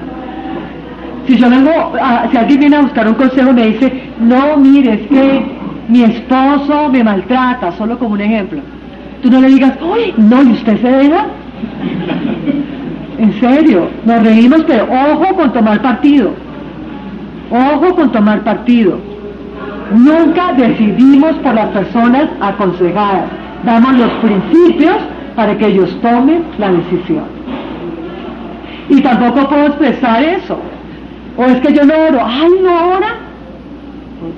Si 1.27 1.37
yo 1.37 1.49
vengo, 1.49 1.71
si 2.29 2.37
alguien 2.37 2.59
viene 2.59 2.75
a 2.75 2.81
buscar 2.81 3.07
un 3.07 3.15
consejo 3.15 3.51
me 3.51 3.67
dice, 3.67 4.09
no, 4.19 4.57
mire, 4.57 4.93
es 4.93 5.07
que 5.07 5.45
mi 5.87 6.03
esposo 6.03 6.89
me 6.91 7.03
maltrata, 7.03 7.71
solo 7.71 7.97
como 7.97 8.13
un 8.13 8.21
ejemplo. 8.21 8.59
Tú 9.23 9.31
no 9.31 9.41
le 9.41 9.47
digas, 9.47 9.73
uy, 9.81 10.13
no, 10.17 10.43
¿y 10.43 10.51
usted 10.51 10.79
se 10.81 10.87
deja? 10.87 11.25
En 13.17 13.39
serio, 13.39 13.89
nos 14.05 14.23
reímos, 14.23 14.63
pero 14.67 14.83
ojo 14.83 15.35
con 15.35 15.51
tomar 15.51 15.81
partido. 15.81 16.31
Ojo 17.49 17.95
con 17.95 18.11
tomar 18.11 18.41
partido. 18.41 18.99
Nunca 19.93 20.53
decidimos 20.53 21.33
por 21.37 21.55
las 21.55 21.69
personas 21.69 22.27
aconsejadas. 22.39 23.29
Damos 23.63 23.97
los 23.97 24.11
principios 24.13 24.97
para 25.35 25.57
que 25.57 25.67
ellos 25.67 25.97
tomen 26.01 26.43
la 26.57 26.71
decisión. 26.71 27.25
Y 28.89 29.01
tampoco 29.01 29.49
puedo 29.49 29.67
expresar 29.67 30.23
eso. 30.23 30.59
O 31.37 31.45
es 31.45 31.59
que 31.61 31.73
yo 31.73 31.83
no 31.83 31.93
oro, 32.09 32.19
ay, 32.23 32.51
no 32.63 32.89
ora. 32.95 33.15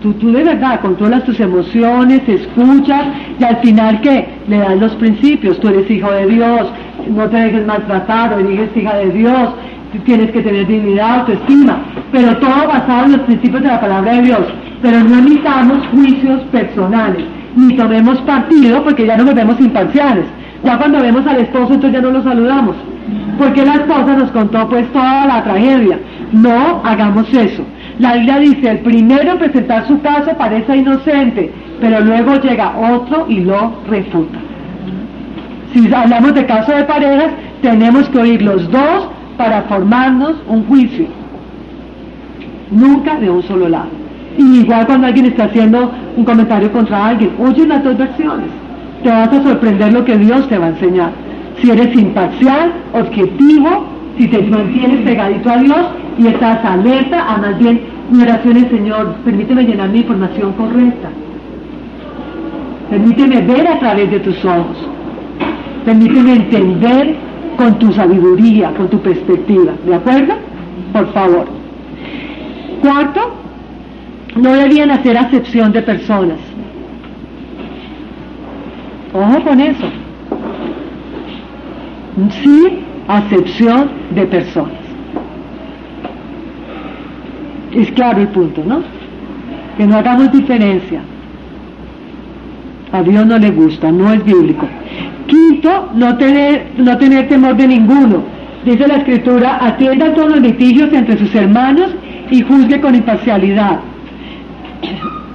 Tú, 0.02 0.14
tú 0.14 0.32
de 0.32 0.44
verdad 0.44 0.82
controlas 0.82 1.24
tus 1.24 1.40
emociones, 1.40 2.22
escuchas 2.28 3.06
y 3.40 3.44
al 3.44 3.58
final 3.58 4.02
que 4.02 4.28
le 4.48 4.58
das 4.58 4.78
los 4.78 4.96
principios. 4.96 5.60
Tú 5.60 5.70
eres 5.70 5.90
hijo 5.90 6.12
de 6.12 6.26
Dios, 6.28 6.68
no 7.10 7.30
te 7.30 7.38
dejes 7.38 7.66
maltratar, 7.66 8.34
o 8.34 8.40
eres 8.40 8.76
hija 8.76 8.96
de 8.98 9.12
Dios, 9.12 9.50
tienes 10.06 10.32
que 10.32 10.42
tener 10.42 10.68
dignidad, 10.68 11.20
autoestima, 11.20 11.80
pero 12.12 12.38
todo 12.38 12.68
basado 12.68 13.06
en 13.06 13.12
los 13.14 13.22
principios 13.22 13.64
de 13.64 13.70
la 13.70 13.80
palabra 13.80 14.14
de 14.14 14.22
Dios. 14.24 14.42
Pero 14.82 15.04
no 15.04 15.18
emitamos 15.18 15.88
juicios 15.88 16.42
personales, 16.52 17.26
ni 17.56 17.76
tomemos 17.76 18.20
partido 18.22 18.84
porque 18.84 19.06
ya 19.06 19.18
no 19.18 19.26
nos 19.26 19.36
vemos 19.36 19.60
imparciales. 19.60 20.26
Ya 20.64 20.78
cuando 20.78 21.02
vemos 21.02 21.26
al 21.28 21.38
esposo, 21.38 21.74
entonces 21.74 21.94
ya 21.94 22.02
no 22.02 22.12
lo 22.12 22.24
saludamos. 22.24 22.76
Porque 23.38 23.64
la 23.64 23.76
esposa 23.76 24.16
nos 24.18 24.32
contó 24.32 24.68
pues 24.68 24.92
toda 24.92 25.26
la 25.26 25.44
tragedia. 25.44 26.00
No 26.32 26.82
hagamos 26.84 27.32
eso. 27.34 27.64
La 28.00 28.14
Biblia 28.14 28.40
dice, 28.40 28.72
el 28.72 28.80
primero 28.80 29.32
en 29.32 29.38
presentar 29.38 29.88
su 29.88 30.02
caso 30.02 30.32
parece 30.38 30.78
inocente, 30.78 31.52
pero 31.80 32.00
luego 32.02 32.36
llega 32.36 32.78
otro 32.78 33.26
y 33.28 33.40
lo 33.42 33.74
refuta. 33.90 34.38
Si 35.74 35.94
hablamos 35.94 36.34
de 36.34 36.46
caso 36.46 36.72
de 36.72 36.84
parejas, 36.84 37.32
tenemos 37.62 38.10
que 38.10 38.20
oír 38.20 38.42
los 38.42 38.70
dos 38.72 39.10
para 39.38 39.64
formarnos 39.64 40.36
un 40.48 40.64
juicio. 40.66 41.08
Nunca 42.72 43.16
de 43.16 43.30
un 43.30 43.44
solo 43.44 43.70
lado. 43.70 43.90
Y 44.38 44.60
igual 44.60 44.86
cuando 44.86 45.08
alguien 45.08 45.28
está 45.28 45.46
haciendo 45.46 45.92
un 46.16 46.26
comentario 46.26 46.72
contra 46.72 47.08
alguien, 47.08 47.32
oye 47.40 47.66
las 47.66 47.84
dos 47.84 47.98
versiones 47.98 48.67
te 49.04 49.10
vas 49.10 49.32
a 49.32 49.44
sorprender 49.44 49.94
lo 49.94 50.06
que 50.06 50.18
Dios 50.18 50.48
te 50.50 50.58
va 50.58 50.68
a 50.68 50.70
enseñar. 50.70 51.12
Si 51.62 51.70
eres 51.70 51.96
imparcial, 51.96 52.74
objetivo, 52.94 53.86
si 54.18 54.28
te 54.28 54.42
mantienes 54.44 55.02
pegadito 55.02 55.50
a 55.50 55.58
Dios 55.58 55.88
y 56.18 56.28
estás 56.28 56.64
alerta 56.66 57.34
a 57.34 57.38
más 57.38 57.58
bien 57.60 57.82
mi 58.10 58.24
oración 58.24 58.58
es 58.58 58.70
Señor, 58.70 59.16
permíteme 59.26 59.64
llenar 59.64 59.90
mi 59.90 60.00
información 60.00 60.54
correcta. 60.54 61.10
Permíteme 62.90 63.42
ver 63.42 63.68
a 63.68 63.80
través 63.80 64.10
de 64.10 64.20
tus 64.22 64.46
ojos. 64.46 64.78
Permíteme 65.86 66.34
entender 66.34 67.16
con 67.58 67.78
tu 67.80 67.92
sabiduría, 67.92 68.72
con 68.72 68.88
tu 68.88 69.00
perspectiva. 69.02 69.74
¿De 69.86 69.96
acuerdo? 69.96 70.36
Por 70.94 71.12
favor. 71.12 71.46
Cuarto, 72.82 73.34
no 74.38 74.54
debían 74.54 74.92
hacer 74.92 75.18
acepción 75.18 75.74
de 75.74 75.82
personas. 75.82 76.38
Ojo 79.18 79.42
con 79.42 79.60
eso. 79.60 79.86
Sí, 82.44 82.80
acepción 83.08 83.90
de 84.12 84.26
personas. 84.28 84.78
Es 87.74 87.90
claro 87.92 88.22
el 88.22 88.28
punto, 88.28 88.64
¿no? 88.64 88.82
Que 89.76 89.88
no 89.88 89.98
hagamos 89.98 90.32
diferencia. 90.32 91.02
A 92.92 93.02
Dios 93.02 93.26
no 93.26 93.40
le 93.40 93.50
gusta, 93.50 93.92
no 93.92 94.14
es 94.14 94.24
bíblico. 94.24 94.68
Quinto, 95.26 95.90
no 95.96 96.16
tener, 96.18 96.68
no 96.78 96.96
tener 96.98 97.28
temor 97.28 97.58
de 97.58 97.68
ninguno. 97.68 98.24
Dice 98.66 98.88
la 98.88 98.98
escritura, 98.98 99.58
atienda 99.66 100.14
todos 100.14 100.30
los 100.30 100.42
litigios 100.42 100.94
entre 100.94 101.18
sus 101.18 101.34
hermanos 101.34 101.90
y 102.30 102.42
juzgue 102.42 102.80
con 102.80 102.94
imparcialidad 102.94 103.80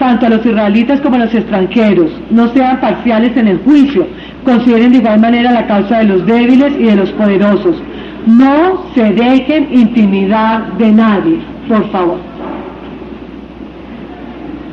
tanto 0.03 0.27
a 0.27 0.31
los 0.31 0.45
israelitas 0.45 1.01
como 1.01 1.15
a 1.15 1.21
los 1.21 1.33
extranjeros. 1.33 2.11
No 2.29 2.49
sean 2.49 2.81
parciales 2.81 3.37
en 3.37 3.47
el 3.47 3.59
juicio. 3.59 4.05
Consideren 4.45 4.91
de 4.91 4.99
igual 4.99 5.21
manera 5.21 5.53
la 5.53 5.65
causa 5.69 5.99
de 5.99 6.07
los 6.07 6.27
débiles 6.27 6.73
y 6.77 6.87
de 6.87 6.97
los 6.97 7.11
poderosos. 7.13 7.81
No 8.27 8.83
se 8.97 9.13
dejen 9.13 9.69
intimidar 9.73 10.77
de 10.77 10.91
nadie, 10.91 11.39
por 11.69 11.89
favor. 11.93 12.19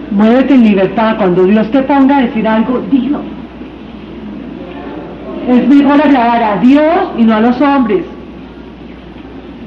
Muévete 0.10 0.56
en 0.56 0.64
libertad. 0.64 1.18
Cuando 1.18 1.44
Dios 1.44 1.70
te 1.70 1.84
ponga 1.84 2.18
a 2.18 2.22
decir 2.22 2.48
algo, 2.48 2.82
dilo. 2.90 3.22
Es 5.48 5.68
mejor 5.68 6.02
agradar 6.02 6.44
a 6.44 6.58
Dios 6.58 7.00
y 7.20 7.24
no 7.24 7.36
a 7.36 7.42
los 7.42 7.62
hombres. 7.62 8.04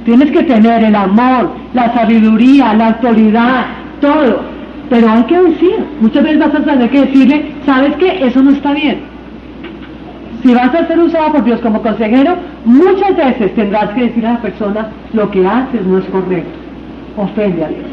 Tienes 0.05 0.33
que 0.33 0.43
tener 0.43 0.83
el 0.83 0.97
amor, 0.97 1.53
la 1.73 1.95
sabiduría, 1.95 2.75
la 2.75 2.89
autoridad, 2.89 3.67
todo 4.01 4.53
pero 4.91 5.09
hay 5.09 5.23
que 5.25 5.41
decir, 5.41 5.77
muchas 6.01 6.23
veces 6.23 6.39
vas 6.39 6.55
a 6.55 6.63
tener 6.63 6.91
que 6.91 7.01
decirle, 7.01 7.53
¿sabes 7.65 7.97
qué? 7.97 8.25
Eso 8.27 8.43
no 8.43 8.51
está 8.51 8.73
bien. 8.73 9.01
Si 10.43 10.53
vas 10.53 10.75
a 10.75 10.87
ser 10.87 10.99
usado 10.99 11.33
por 11.33 11.45
Dios 11.45 11.61
como 11.61 11.81
consejero, 11.83 12.35
muchas 12.65 13.17
veces 13.17 13.55
tendrás 13.55 13.91
que 13.91 14.03
decir 14.03 14.27
a 14.27 14.35
la 14.35 14.43
persona, 14.43 14.89
lo 15.13 15.31
que 15.31 15.47
haces 15.47 15.87
no 15.87 15.99
es 15.99 16.05
correcto. 16.07 16.59
Ofende 17.17 17.65
a 17.65 17.69
Dios. 17.69 17.87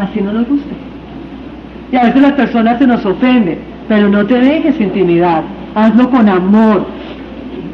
Así 0.00 0.20
no 0.20 0.32
nos 0.32 0.48
gusta. 0.48 0.74
Y 1.92 1.96
a 1.96 2.04
veces 2.04 2.22
las 2.22 2.32
personas 2.32 2.78
se 2.78 2.86
nos 2.86 3.04
ofenden, 3.04 3.58
pero 3.88 4.08
no 4.08 4.26
te 4.26 4.40
dejes 4.40 4.80
intimidar. 4.80 5.44
Hazlo 5.74 6.10
con 6.10 6.28
amor, 6.28 6.86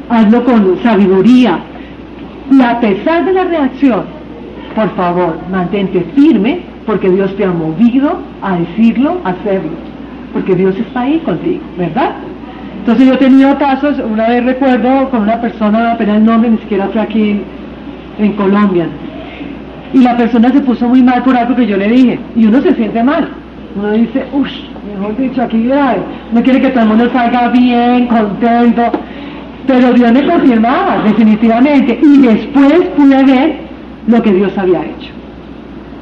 hazlo 0.09 0.45
con 0.45 0.79
sabiduría. 0.83 1.61
Y 2.51 2.61
a 2.61 2.81
pesar 2.81 3.25
de 3.25 3.33
la 3.33 3.45
reacción, 3.45 4.03
por 4.75 4.95
favor, 4.97 5.39
mantente 5.51 6.05
firme 6.17 6.70
porque 6.87 7.11
Dios 7.11 7.35
te 7.37 7.45
ha 7.45 7.53
movido 7.53 8.19
a 8.43 8.57
decirlo, 8.57 9.19
a 9.25 9.31
hacerlo, 9.31 9.71
porque 10.33 10.55
Dios 10.55 10.77
está 10.77 11.03
ahí 11.03 11.19
contigo, 11.19 11.61
¿verdad? 11.77 12.13
Entonces 12.81 13.07
yo 13.07 13.15
he 13.15 13.19
tenido 13.19 13.57
casos, 13.59 13.99
una 13.99 14.29
vez 14.29 14.45
recuerdo 14.45 15.11
con 15.11 15.23
una 15.23 15.41
persona, 15.41 15.93
apenas 15.93 16.17
el 16.17 16.25
nombre, 16.25 16.51
ni 16.51 16.59
siquiera 16.59 16.89
fue 16.89 17.03
aquí 17.03 17.43
en 18.19 18.33
Colombia, 18.33 18.87
y 19.93 19.99
la 19.99 20.17
persona 20.17 20.51
se 20.51 20.61
puso 20.61 20.89
muy 20.89 21.03
mal 21.03 21.23
por 21.23 21.37
algo 21.37 21.55
que 21.55 21.67
yo 21.67 21.77
le 21.77 21.89
dije, 21.89 22.19
y 22.37 22.47
uno 22.47 22.61
se 22.63 22.75
siente 22.75 23.03
mal, 23.03 23.29
uno 23.77 23.93
dice, 23.93 24.25
uff, 24.33 24.49
mejor 24.95 25.17
dicho, 25.17 25.43
aquí 25.43 25.65
grave, 25.65 26.01
no 26.33 26.43
quiere 26.43 26.61
que 26.61 26.71
todo 26.71 26.83
el 26.83 26.89
mundo 26.89 27.11
salga 27.13 27.49
bien, 27.49 28.07
contento, 28.07 28.91
pero 29.67 29.93
Dios 29.93 30.13
me 30.13 30.27
confirmaba, 30.27 31.03
definitivamente, 31.05 32.01
y 32.03 32.19
después 32.19 32.81
pude 32.97 33.25
ver 33.25 33.57
lo 34.09 34.23
que 34.23 34.33
Dios 34.33 34.57
había 34.57 34.81
hecho. 34.81 35.20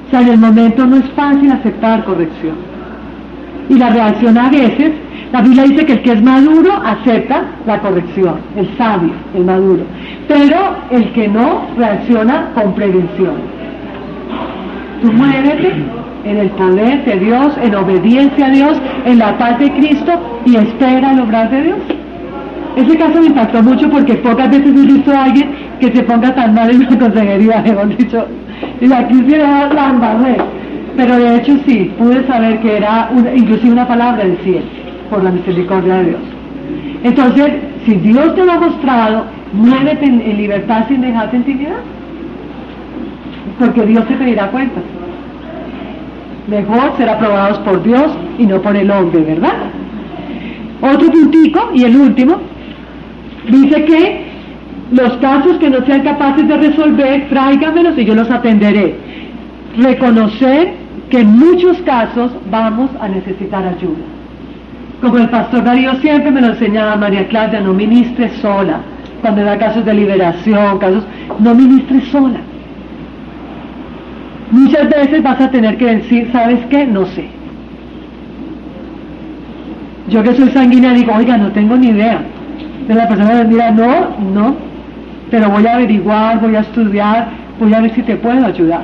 O 0.09 0.11
sea, 0.11 0.23
en 0.23 0.29
el 0.29 0.39
momento 0.39 0.87
no 0.87 0.97
es 0.97 1.11
fácil 1.11 1.53
aceptar 1.53 2.03
corrección. 2.05 2.55
Y 3.69 3.75
la 3.75 3.91
reacción 3.91 4.39
a 4.39 4.49
veces, 4.49 4.93
la 5.33 5.43
Biblia 5.43 5.65
dice 5.65 5.85
que 5.85 5.93
el 5.93 6.03
que 6.03 6.13
es 6.13 6.23
maduro 6.23 6.73
acepta 6.83 7.45
la 7.67 7.79
corrección, 7.81 8.37
el 8.57 8.75
sabio, 8.79 9.13
el 9.35 9.45
maduro. 9.45 9.83
Pero 10.27 10.57
el 10.91 11.13
que 11.13 11.29
no 11.29 11.67
reacciona 11.77 12.49
con 12.55 12.75
prevención. 12.75 13.35
Tú 15.03 15.13
muévete 15.13 15.75
en 16.25 16.39
el 16.39 16.49
poder 16.51 17.05
de 17.05 17.17
Dios, 17.19 17.53
en 17.63 17.75
obediencia 17.75 18.47
a 18.47 18.51
Dios, 18.51 18.81
en 19.05 19.19
la 19.19 19.37
paz 19.37 19.59
de 19.59 19.71
Cristo 19.73 20.13
y 20.47 20.57
espera 20.57 21.13
el 21.13 21.21
obrar 21.21 21.51
de 21.51 21.65
Dios. 21.65 21.79
Ese 22.77 22.97
caso 22.97 23.21
me 23.21 23.27
impactó 23.27 23.63
mucho 23.63 23.91
porque 23.91 24.15
pocas 24.15 24.51
veces 24.51 24.69
he 24.69 24.87
visto 24.87 25.13
a 25.13 25.25
alguien 25.25 25.51
que 25.81 25.93
se 25.93 26.03
ponga 26.03 26.35
tan 26.35 26.55
mal 26.55 26.71
en 26.71 26.81
la 26.81 26.99
consejería, 26.99 27.63
hemos 27.67 27.97
dicho, 27.99 28.27
y 28.81 28.93
aquí 28.93 29.15
sí 29.27 29.35
era 29.35 29.73
la 29.73 29.91
embarré. 29.91 30.37
Pero 30.97 31.17
de 31.17 31.37
hecho 31.37 31.57
sí, 31.67 31.93
pude 31.97 32.27
saber 32.27 32.61
que 32.61 32.77
era 32.77 33.11
una, 33.15 33.35
inclusive 33.35 33.73
una 33.73 33.87
palabra 33.87 34.25
del 34.25 34.37
cielo, 34.39 34.67
por 35.11 35.23
la 35.23 35.31
misericordia 35.31 35.95
de 35.97 36.05
Dios. 36.07 36.21
Entonces, 37.05 37.53
si 37.87 37.95
Dios 37.95 38.35
te 38.35 38.45
lo 38.45 38.53
ha 38.53 38.59
mostrado, 38.59 39.25
muévete 39.53 40.05
en, 40.05 40.37
libertad 40.37 40.87
sin 40.89 41.01
dejarte 41.01 41.37
intimidar. 41.37 41.83
Porque 43.59 43.83
Dios 43.83 44.07
te 44.07 44.15
pedirá 44.15 44.51
cuentas. 44.51 44.83
Mejor 46.49 46.97
ser 46.97 47.09
aprobados 47.09 47.59
por 47.61 47.83
Dios 47.83 48.17
y 48.39 48.47
no 48.47 48.61
por 48.61 48.77
el 48.77 48.91
hombre, 48.91 49.21
¿verdad? 49.21 49.55
Otro 50.81 51.11
puntico, 51.11 51.71
y 51.75 51.85
el 51.85 51.97
último, 51.97 52.39
dice 53.49 53.85
que 53.85 54.28
los 54.91 55.13
casos 55.19 55.59
que 55.59 55.69
no 55.69 55.85
sean 55.85 56.03
capaces 56.03 56.49
de 56.49 56.57
resolver, 56.57 57.29
tráigamelos 57.29 57.99
y 57.99 58.05
yo 58.05 58.15
los 58.15 58.31
atenderé. 58.31 58.95
Reconocer 59.77 60.73
que 61.11 61.21
en 61.21 61.39
muchos 61.39 61.79
casos 61.83 62.33
vamos 62.51 62.91
a 63.01 63.09
necesitar 63.09 63.67
ayuda. 63.67 64.05
Como 65.01 65.19
el 65.19 65.29
pastor 65.29 65.63
Darío 65.63 65.95
siempre 65.97 66.31
me 66.31 66.41
lo 66.41 66.49
enseñaba, 66.49 66.97
María 66.97 67.29
Claudia, 67.29 67.61
no 67.61 67.73
ministres 67.73 68.33
sola. 68.41 68.81
Cuando 69.21 69.45
da 69.45 69.59
casos 69.59 69.85
de 69.85 69.95
liberación, 69.95 70.79
casos, 70.79 71.05
no 71.39 71.55
ministres 71.55 72.05
sola. 72.09 72.41
Muchas 74.51 74.89
veces 74.89 75.23
vas 75.23 75.41
a 75.41 75.51
tener 75.51 75.77
que 75.77 75.97
decir, 75.97 76.31
¿sabes 76.33 76.61
qué? 76.71 76.87
No 76.87 77.05
sé. 77.07 77.29
Yo 80.09 80.23
que 80.23 80.35
soy 80.35 80.49
sanguínea 80.51 80.95
digo, 80.95 81.13
oiga, 81.15 81.37
no 81.37 81.53
tengo 81.53 81.77
ni 81.77 81.89
idea. 81.89 82.23
De 82.89 82.95
la 82.95 83.07
persona 83.07 83.35
me 83.35 83.45
mira, 83.45 83.71
no, 83.71 84.17
no, 84.33 84.57
pero 85.31 85.51
voy 85.51 85.67
a 85.67 85.75
averiguar, 85.75 86.41
voy 86.41 86.57
a 86.57 86.61
estudiar, 86.61 87.29
voy 87.61 87.75
a 87.75 87.81
ver 87.81 87.95
si 87.95 88.03
te 88.03 88.17
puedo 88.17 88.45
ayudar. 88.45 88.83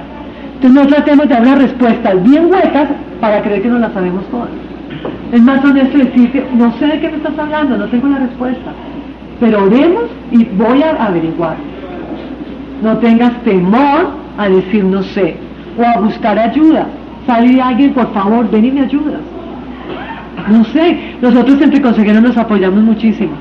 Entonces 0.54 0.82
no 0.82 0.86
tratemos 0.88 1.28
de 1.28 1.34
dar 1.34 1.58
respuestas 1.58 2.22
bien 2.22 2.46
huecas 2.46 2.88
para 3.20 3.42
creer 3.42 3.62
que 3.62 3.68
no 3.68 3.78
las 3.78 3.92
sabemos 3.92 4.24
todas. 4.30 4.48
Es 5.32 5.42
más 5.42 5.64
honesto 5.64 5.98
decirte, 5.98 6.46
no 6.54 6.72
sé 6.78 6.86
de 6.86 7.00
qué 7.00 7.08
me 7.08 7.16
estás 7.16 7.38
hablando, 7.38 7.76
no 7.76 7.86
tengo 7.86 8.08
la 8.08 8.18
respuesta, 8.18 8.72
pero 9.40 9.64
oremos 9.64 10.04
y 10.30 10.44
voy 10.44 10.82
a 10.82 10.90
averiguar. 11.04 11.56
No 12.82 12.98
tengas 12.98 13.32
temor 13.42 14.10
a 14.36 14.48
decir 14.48 14.84
no 14.84 15.02
sé 15.02 15.36
o 15.78 15.82
a 15.82 16.00
buscar 16.00 16.38
ayuda. 16.38 16.86
Sale 17.26 17.60
alguien, 17.60 17.94
por 17.94 18.12
favor, 18.12 18.50
ven 18.50 18.66
y 18.66 18.70
me 18.70 18.82
ayudas. 18.82 19.20
No 20.48 20.62
sé, 20.64 21.16
nosotros 21.22 21.60
entre 21.62 21.80
consejeros 21.80 22.22
nos 22.22 22.36
apoyamos 22.36 22.82
muchísimo 22.82 23.32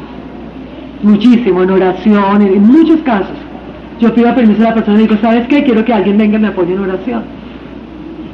muchísimo 1.04 1.64
en 1.64 1.70
oración, 1.70 2.42
en, 2.42 2.66
muchos 2.66 3.02
casos. 3.02 3.38
Yo 4.00 4.14
pido 4.14 4.34
permiso 4.34 4.62
a 4.62 4.70
la 4.70 4.74
persona 4.74 5.00
y 5.00 5.02
digo, 5.04 5.16
¿sabes 5.22 5.48
qué? 5.48 5.64
Quiero 5.64 5.86
que 5.86 5.94
alguien 5.94 6.18
venga 6.18 6.38
y 6.38 6.42
me 6.42 6.48
apoye 6.48 6.74
en 6.74 6.80
oración. 6.80 7.24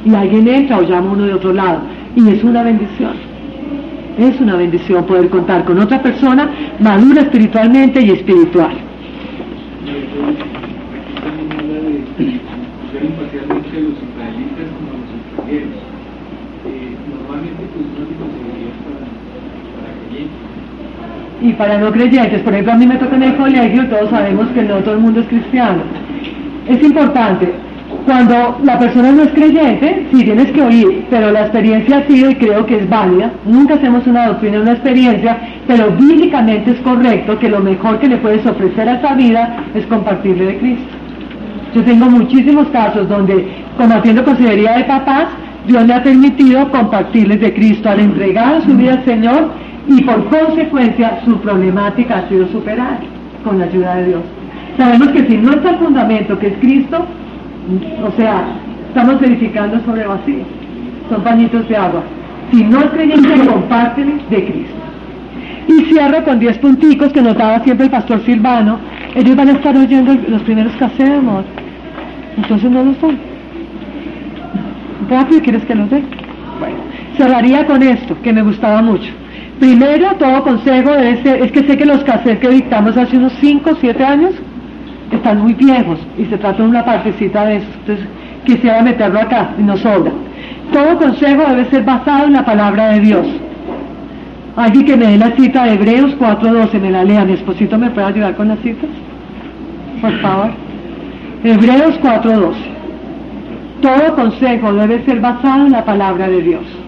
Y 0.04 0.14
alguien 0.14 0.48
entra 0.48 0.78
o 0.78 0.82
llama 0.82 1.12
uno 1.12 1.26
de 1.26 1.34
otro 1.34 1.52
lado. 1.52 1.80
Y 2.16 2.28
es 2.28 2.42
una 2.42 2.62
bendición. 2.62 3.12
Es 4.18 4.40
una 4.40 4.56
bendición 4.56 5.04
poder 5.04 5.28
contar 5.28 5.64
con 5.64 5.78
otra 5.78 6.02
persona 6.02 6.50
madura 6.80 7.22
espiritualmente 7.22 8.00
y 8.00 8.10
espiritual. 8.10 8.72
Y 21.42 21.52
para 21.54 21.78
no 21.78 21.90
creyentes, 21.90 22.42
por 22.42 22.52
ejemplo 22.52 22.72
a 22.72 22.76
mí 22.76 22.86
me 22.86 22.96
toca 22.96 23.16
en 23.16 23.22
el 23.22 23.36
colegio, 23.36 23.86
todos 23.88 24.10
sabemos 24.10 24.48
que 24.48 24.62
no 24.62 24.76
todo 24.76 24.94
el 24.94 25.00
mundo 25.00 25.20
es 25.20 25.26
cristiano. 25.26 25.82
Es 26.66 26.82
importante, 26.82 27.52
cuando 28.04 28.58
la 28.62 28.78
persona 28.78 29.12
no 29.12 29.22
es 29.22 29.30
creyente, 29.30 30.06
sí 30.12 30.24
tienes 30.24 30.50
que 30.52 30.62
oír, 30.62 31.06
pero 31.10 31.30
la 31.30 31.42
experiencia 31.42 31.98
ha 31.98 32.06
sido 32.06 32.30
y 32.30 32.34
creo 32.36 32.66
que 32.66 32.78
es 32.78 32.88
válida, 32.88 33.32
nunca 33.44 33.74
hacemos 33.74 34.06
una 34.06 34.26
doctrina, 34.26 34.60
una 34.60 34.72
experiencia, 34.72 35.38
pero 35.66 35.90
bíblicamente 35.92 36.72
es 36.72 36.80
correcto 36.80 37.38
que 37.38 37.48
lo 37.48 37.60
mejor 37.60 37.98
que 37.98 38.08
le 38.08 38.16
puedes 38.18 38.44
ofrecer 38.46 38.88
a 38.88 38.94
esa 38.94 39.14
vida 39.14 39.64
es 39.74 39.86
compartirle 39.86 40.46
de 40.46 40.58
Cristo. 40.58 40.88
Yo 41.74 41.82
tengo 41.82 42.06
muchísimos 42.06 42.68
casos 42.68 43.08
donde, 43.08 43.46
como 43.76 43.94
haciendo 43.94 44.24
consideraría 44.24 44.78
de 44.78 44.84
papás, 44.84 45.26
Dios 45.66 45.86
le 45.86 45.94
ha 45.94 46.02
permitido 46.02 46.68
compartirles 46.70 47.40
de 47.40 47.54
Cristo 47.54 47.90
al 47.90 48.00
entregar 48.00 48.62
su 48.62 48.74
vida 48.74 48.94
al 48.94 49.04
Señor 49.04 49.50
y 49.88 50.02
por 50.02 50.24
consecuencia 50.28 51.20
su 51.24 51.38
problemática 51.40 52.18
ha 52.18 52.28
sido 52.28 52.46
superada 52.48 52.98
con 53.44 53.58
la 53.58 53.64
ayuda 53.64 53.96
de 53.96 54.06
Dios. 54.06 54.22
Sabemos 54.76 55.08
que 55.08 55.26
si 55.26 55.36
no 55.36 55.52
está 55.52 55.70
el 55.70 55.78
fundamento 55.78 56.38
que 56.38 56.48
es 56.48 56.58
Cristo, 56.58 57.04
o 58.04 58.10
sea, 58.16 58.44
Estamos 58.90 59.22
edificando 59.22 59.78
sobre 59.84 60.04
vacío. 60.04 60.42
Son 61.08 61.22
pañitos 61.22 61.68
de 61.68 61.76
agua. 61.76 62.02
Si 62.50 62.64
no 62.64 62.80
es 62.80 62.90
creyente, 62.90 63.46
compártele 63.46 64.14
de 64.28 64.44
Cristo. 64.46 64.74
Y 65.68 65.84
cierro 65.84 66.24
con 66.24 66.40
10 66.40 66.58
punticos 66.58 67.12
que 67.12 67.22
notaba 67.22 67.60
siempre 67.60 67.86
el 67.86 67.92
pastor 67.92 68.20
Silvano. 68.24 68.80
Ellos 69.14 69.36
van 69.36 69.48
a 69.50 69.52
estar 69.52 69.76
oyendo 69.76 70.12
los 70.26 70.42
primeros 70.42 70.72
cassettes, 70.72 71.18
amor. 71.18 71.44
Entonces 72.36 72.68
no 72.68 72.82
los 72.82 72.96
son. 72.96 73.16
Rápido, 75.08 75.40
¿quieres 75.40 75.64
que 75.66 75.74
los 75.76 75.88
dé? 75.88 76.02
Bueno, 76.58 76.78
cerraría 77.16 77.64
con 77.66 77.80
esto, 77.84 78.20
que 78.22 78.32
me 78.32 78.42
gustaba 78.42 78.82
mucho. 78.82 79.12
Primero, 79.60 80.14
todo 80.18 80.42
consejo 80.42 80.90
debe 80.90 81.22
ser, 81.22 81.42
es 81.42 81.52
que 81.52 81.62
sé 81.64 81.76
que 81.76 81.84
los 81.84 82.02
cassettes 82.02 82.40
que 82.40 82.48
dictamos 82.48 82.96
hace 82.96 83.18
unos 83.18 83.34
5 83.40 83.70
o 83.70 83.76
7 83.78 84.02
años 84.02 84.32
están 85.12 85.42
muy 85.42 85.52
viejos 85.52 85.98
y 86.16 86.24
se 86.24 86.38
trata 86.38 86.62
de 86.62 86.68
una 86.70 86.82
partecita 86.82 87.44
de 87.44 87.56
eso. 87.56 87.66
Entonces, 87.80 88.06
quisiera 88.46 88.80
meterlo 88.80 89.20
acá 89.20 89.50
y 89.58 89.62
no 89.62 89.76
sobra. 89.76 90.12
Todo 90.72 90.96
consejo 90.96 91.44
debe 91.50 91.68
ser 91.68 91.84
basado 91.84 92.26
en 92.26 92.32
la 92.32 92.44
palabra 92.44 92.88
de 92.92 93.00
Dios. 93.00 93.26
Alguien 94.56 94.86
que 94.86 94.96
me 94.96 95.08
dé 95.08 95.18
la 95.18 95.30
cita 95.32 95.64
de 95.64 95.74
Hebreos 95.74 96.16
4.12, 96.18 96.80
me 96.80 96.90
la 96.90 97.04
lea. 97.04 97.26
Mi 97.26 97.34
esposito 97.34 97.76
me 97.76 97.90
puede 97.90 98.06
ayudar 98.06 98.36
con 98.36 98.48
las 98.48 98.58
citas. 98.60 98.88
Por 100.00 100.18
favor. 100.20 100.50
Hebreos 101.44 102.00
4.12. 102.00 102.54
Todo 103.82 104.14
consejo 104.14 104.72
debe 104.72 105.04
ser 105.04 105.20
basado 105.20 105.66
en 105.66 105.72
la 105.72 105.84
palabra 105.84 106.28
de 106.28 106.40
Dios. 106.40 106.79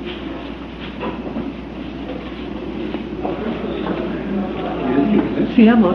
Sí, 5.62 5.68
amor. 5.68 5.94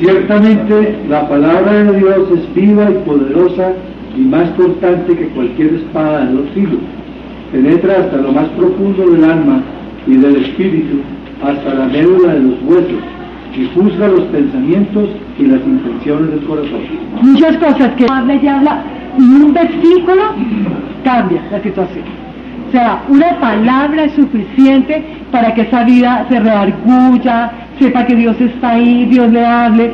Ciertamente 0.00 0.98
la 1.08 1.28
palabra 1.28 1.84
de 1.84 1.96
Dios 1.96 2.28
es 2.32 2.54
viva 2.56 2.90
y 2.90 2.94
poderosa 3.08 3.70
y 4.16 4.22
más 4.22 4.50
cortante 4.56 5.16
que 5.16 5.28
cualquier 5.28 5.74
espada 5.74 6.24
de 6.24 6.32
dos 6.32 6.50
filos. 6.54 6.80
Penetra 7.52 7.98
hasta 8.00 8.16
lo 8.16 8.32
más 8.32 8.48
profundo 8.58 9.10
del 9.10 9.22
alma 9.22 9.62
y 10.08 10.16
del 10.16 10.44
espíritu, 10.44 11.02
hasta 11.40 11.72
la 11.72 11.86
médula 11.86 12.34
de 12.34 12.40
los 12.40 12.62
huesos, 12.64 13.00
y 13.56 13.64
juzga 13.76 14.08
los 14.08 14.24
pensamientos 14.24 15.08
y 15.38 15.44
las 15.44 15.60
intenciones 15.60 16.30
del 16.32 16.40
corazón. 16.40 16.80
Muchas 17.22 17.56
cosas 17.58 17.94
que 17.94 18.06
habla 18.10 18.34
y 18.34 18.48
habla, 18.48 18.82
y 19.16 19.22
un 19.22 19.54
versículo 19.54 20.22
cambia 21.04 21.40
la 21.52 21.62
situación. 21.62 22.23
Sea, 22.74 23.04
una 23.08 23.38
palabra 23.38 24.02
es 24.02 24.14
suficiente 24.14 25.00
para 25.30 25.54
que 25.54 25.60
esa 25.60 25.84
vida 25.84 26.26
se 26.28 26.40
reargulla, 26.40 27.52
sepa 27.78 28.04
que 28.04 28.16
Dios 28.16 28.34
está 28.40 28.70
ahí, 28.70 29.04
Dios 29.04 29.30
le 29.30 29.46
hable. 29.46 29.92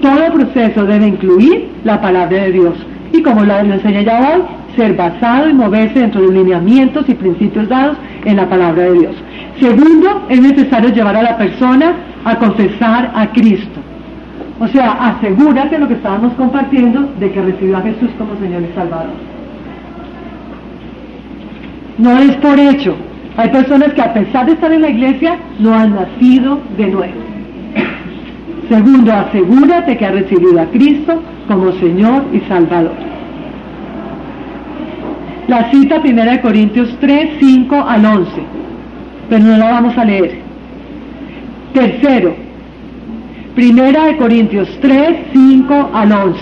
Todo 0.00 0.32
proceso 0.32 0.86
debe 0.86 1.08
incluir 1.08 1.68
la 1.84 2.00
palabra 2.00 2.44
de 2.44 2.52
Dios. 2.52 2.74
Y 3.12 3.20
como 3.20 3.44
lo 3.44 3.58
enseña 3.58 4.00
ya 4.00 4.20
hoy, 4.20 4.42
ser 4.74 4.94
basado 4.96 5.50
y 5.50 5.52
moverse 5.52 6.00
dentro 6.00 6.22
de 6.22 6.32
lineamientos 6.32 7.06
y 7.10 7.14
principios 7.14 7.68
dados 7.68 7.98
en 8.24 8.36
la 8.36 8.48
palabra 8.48 8.84
de 8.84 8.92
Dios. 9.00 9.16
Segundo, 9.60 10.22
es 10.30 10.40
necesario 10.40 10.94
llevar 10.94 11.16
a 11.16 11.22
la 11.24 11.36
persona 11.36 11.92
a 12.24 12.36
confesar 12.36 13.12
a 13.14 13.26
Cristo. 13.32 13.80
O 14.60 14.68
sea, 14.68 14.92
asegúrate 14.92 15.78
lo 15.78 15.88
que 15.88 15.94
estábamos 15.94 16.32
compartiendo 16.38 17.06
de 17.20 17.30
que 17.30 17.42
recibió 17.42 17.76
a 17.76 17.82
Jesús 17.82 18.08
como 18.16 18.34
Señor 18.36 18.62
y 18.62 18.74
Salvador. 18.74 19.33
No 21.98 22.18
es 22.18 22.36
por 22.36 22.58
hecho. 22.58 22.96
Hay 23.36 23.48
personas 23.48 23.92
que 23.94 24.02
a 24.02 24.12
pesar 24.12 24.46
de 24.46 24.52
estar 24.52 24.72
en 24.72 24.82
la 24.82 24.90
iglesia 24.90 25.38
no 25.58 25.74
han 25.74 25.94
nacido 25.94 26.60
de 26.76 26.86
nuevo. 26.86 27.14
Segundo, 28.68 29.12
asegúrate 29.12 29.96
que 29.96 30.06
ha 30.06 30.12
recibido 30.12 30.60
a 30.60 30.66
Cristo 30.66 31.22
como 31.48 31.72
Señor 31.72 32.24
y 32.32 32.40
Salvador. 32.48 32.94
La 35.48 35.70
cita 35.70 36.00
primera 36.00 36.32
de 36.32 36.40
Corintios 36.40 36.96
3, 37.00 37.36
5 37.38 37.84
al 37.86 38.04
11, 38.06 38.30
pero 39.28 39.44
no 39.44 39.58
la 39.58 39.70
vamos 39.72 39.98
a 39.98 40.04
leer. 40.04 40.38
Tercero, 41.74 42.34
primera 43.54 44.06
de 44.06 44.16
Corintios 44.16 44.68
3, 44.80 45.16
5 45.32 45.90
al 45.92 46.12
11. 46.12 46.40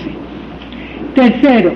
Tercero, 1.15 1.73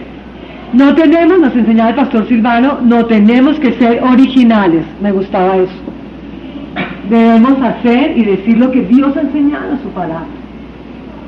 no 0.74 0.94
tenemos, 0.96 1.40
nos 1.40 1.56
enseñaba 1.56 1.92
el 1.92 1.96
pastor 1.96 2.28
Silvano, 2.28 2.80
no 2.84 3.06
tenemos 3.06 3.58
que 3.60 3.74
ser 3.74 4.04
originales. 4.04 4.86
Me 5.02 5.12
gustaba 5.12 5.58
eso. 5.58 5.74
Debemos 7.10 7.62
hacer 7.62 8.18
y 8.18 8.26
decir 8.26 8.58
lo 8.58 8.70
que 8.72 8.82
Dios 8.82 9.16
ha 9.16 9.22
enseñado 9.22 9.72
en 9.72 9.82
su 9.82 9.90
palabra. 9.90 10.28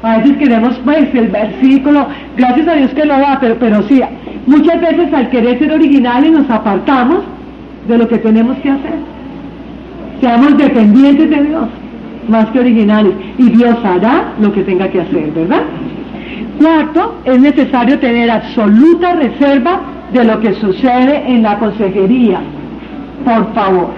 A 0.04 0.18
veces 0.18 0.38
queremos, 0.38 0.80
pues, 0.84 1.14
el 1.14 1.28
versículo, 1.28 2.08
gracias 2.38 2.68
a 2.68 2.74
Dios 2.74 2.92
que 2.92 3.06
lo 3.06 3.18
da, 3.18 3.38
pero, 3.40 3.56
pero 3.60 3.82
sí, 3.84 4.02
muchas 4.46 4.80
veces 4.82 5.14
al 5.14 5.30
querer 5.30 5.60
ser 5.60 5.72
originales 5.72 6.32
nos 6.32 6.50
apartamos 6.50 7.20
de 7.88 7.98
lo 7.98 8.08
que 8.08 8.18
tenemos 8.18 8.58
que 8.60 8.70
hacer. 8.70 8.94
Seamos 10.22 10.58
dependientes 10.58 11.30
de 11.30 11.44
Dios, 11.44 11.68
más 12.28 12.46
que 12.48 12.60
originales, 12.60 13.14
y 13.38 13.50
Dios 13.50 13.78
hará 13.84 14.34
lo 14.40 14.52
que 14.54 14.64
tenga 14.64 14.88
que 14.90 15.02
hacer, 15.02 15.32
¿verdad? 15.32 15.64
Cuarto, 16.60 17.16
es 17.24 17.40
necesario 17.40 17.98
tener 18.00 18.30
absoluta 18.30 19.14
reserva 19.14 19.80
de 20.12 20.26
lo 20.26 20.42
que 20.42 20.54
sucede 20.56 21.24
en 21.26 21.42
la 21.42 21.58
consejería. 21.58 22.42
Por 23.24 23.54
favor. 23.54 23.92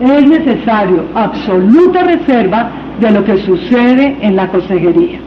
Es 0.00 0.26
necesario 0.26 1.04
absoluta 1.14 2.04
reserva 2.04 2.70
de 2.98 3.10
lo 3.10 3.22
que 3.22 3.36
sucede 3.38 4.16
en 4.22 4.34
la 4.34 4.48
consejería. 4.48 5.20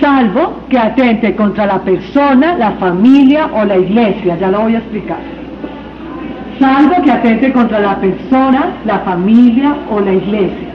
Salvo 0.00 0.64
que 0.68 0.78
atente 0.78 1.34
contra 1.34 1.64
la 1.64 1.80
persona, 1.80 2.56
la 2.56 2.72
familia 2.72 3.50
o 3.54 3.64
la 3.64 3.78
iglesia, 3.78 4.36
ya 4.38 4.50
lo 4.50 4.60
voy 4.62 4.74
a 4.74 4.78
explicar. 4.78 5.39
Salvo 6.60 7.02
que 7.02 7.10
atente 7.10 7.52
contra 7.52 7.80
la 7.80 7.96
persona, 7.96 8.74
la 8.84 9.00
familia 9.00 9.74
o 9.90 9.98
la 10.00 10.12
iglesia. 10.12 10.70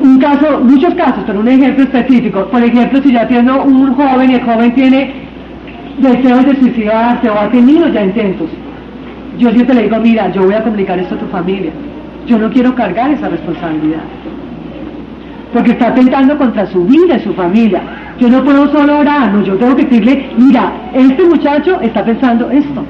un 0.00 0.18
caso, 0.18 0.60
muchos 0.60 0.94
casos, 0.94 1.24
pero 1.26 1.40
un 1.40 1.48
ejemplo 1.48 1.84
específico. 1.84 2.46
Por 2.46 2.62
ejemplo, 2.62 3.02
si 3.02 3.12
ya 3.12 3.26
tiene 3.26 3.52
un 3.52 3.94
joven 3.94 4.30
y 4.30 4.34
el 4.34 4.42
joven 4.42 4.74
tiene 4.74 5.12
deseos 5.98 6.46
de 6.46 6.56
suicidarse 6.56 7.28
o 7.28 7.38
ha 7.38 7.50
tenido 7.50 7.88
ya 7.88 8.04
intentos, 8.04 8.48
yo 9.38 9.50
siempre 9.50 9.74
le 9.74 9.82
digo, 9.82 9.98
mira, 10.00 10.30
yo 10.32 10.42
voy 10.42 10.54
a 10.54 10.62
comunicar 10.62 10.98
esto 10.98 11.14
a 11.14 11.18
tu 11.18 11.26
familia. 11.26 11.72
Yo 12.26 12.38
no 12.38 12.50
quiero 12.50 12.74
cargar 12.74 13.10
esa 13.10 13.28
responsabilidad. 13.28 14.00
Porque 15.52 15.72
está 15.72 15.88
atentando 15.88 16.36
contra 16.36 16.66
su 16.66 16.84
vida 16.84 17.16
y 17.16 17.20
su 17.20 17.32
familia. 17.34 17.82
Yo 18.18 18.28
no 18.28 18.42
puedo 18.42 18.70
solo 18.72 18.98
orar, 18.98 19.32
no, 19.32 19.44
yo 19.44 19.54
tengo 19.54 19.76
que 19.76 19.84
decirle, 19.84 20.30
mira, 20.36 20.72
este 20.92 21.22
muchacho 21.24 21.80
está 21.80 22.04
pensando 22.04 22.50
esto. 22.50 22.82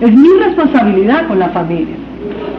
Es 0.00 0.14
mi 0.14 0.28
responsabilidad 0.38 1.26
con 1.26 1.40
la 1.40 1.48
familia 1.48 1.96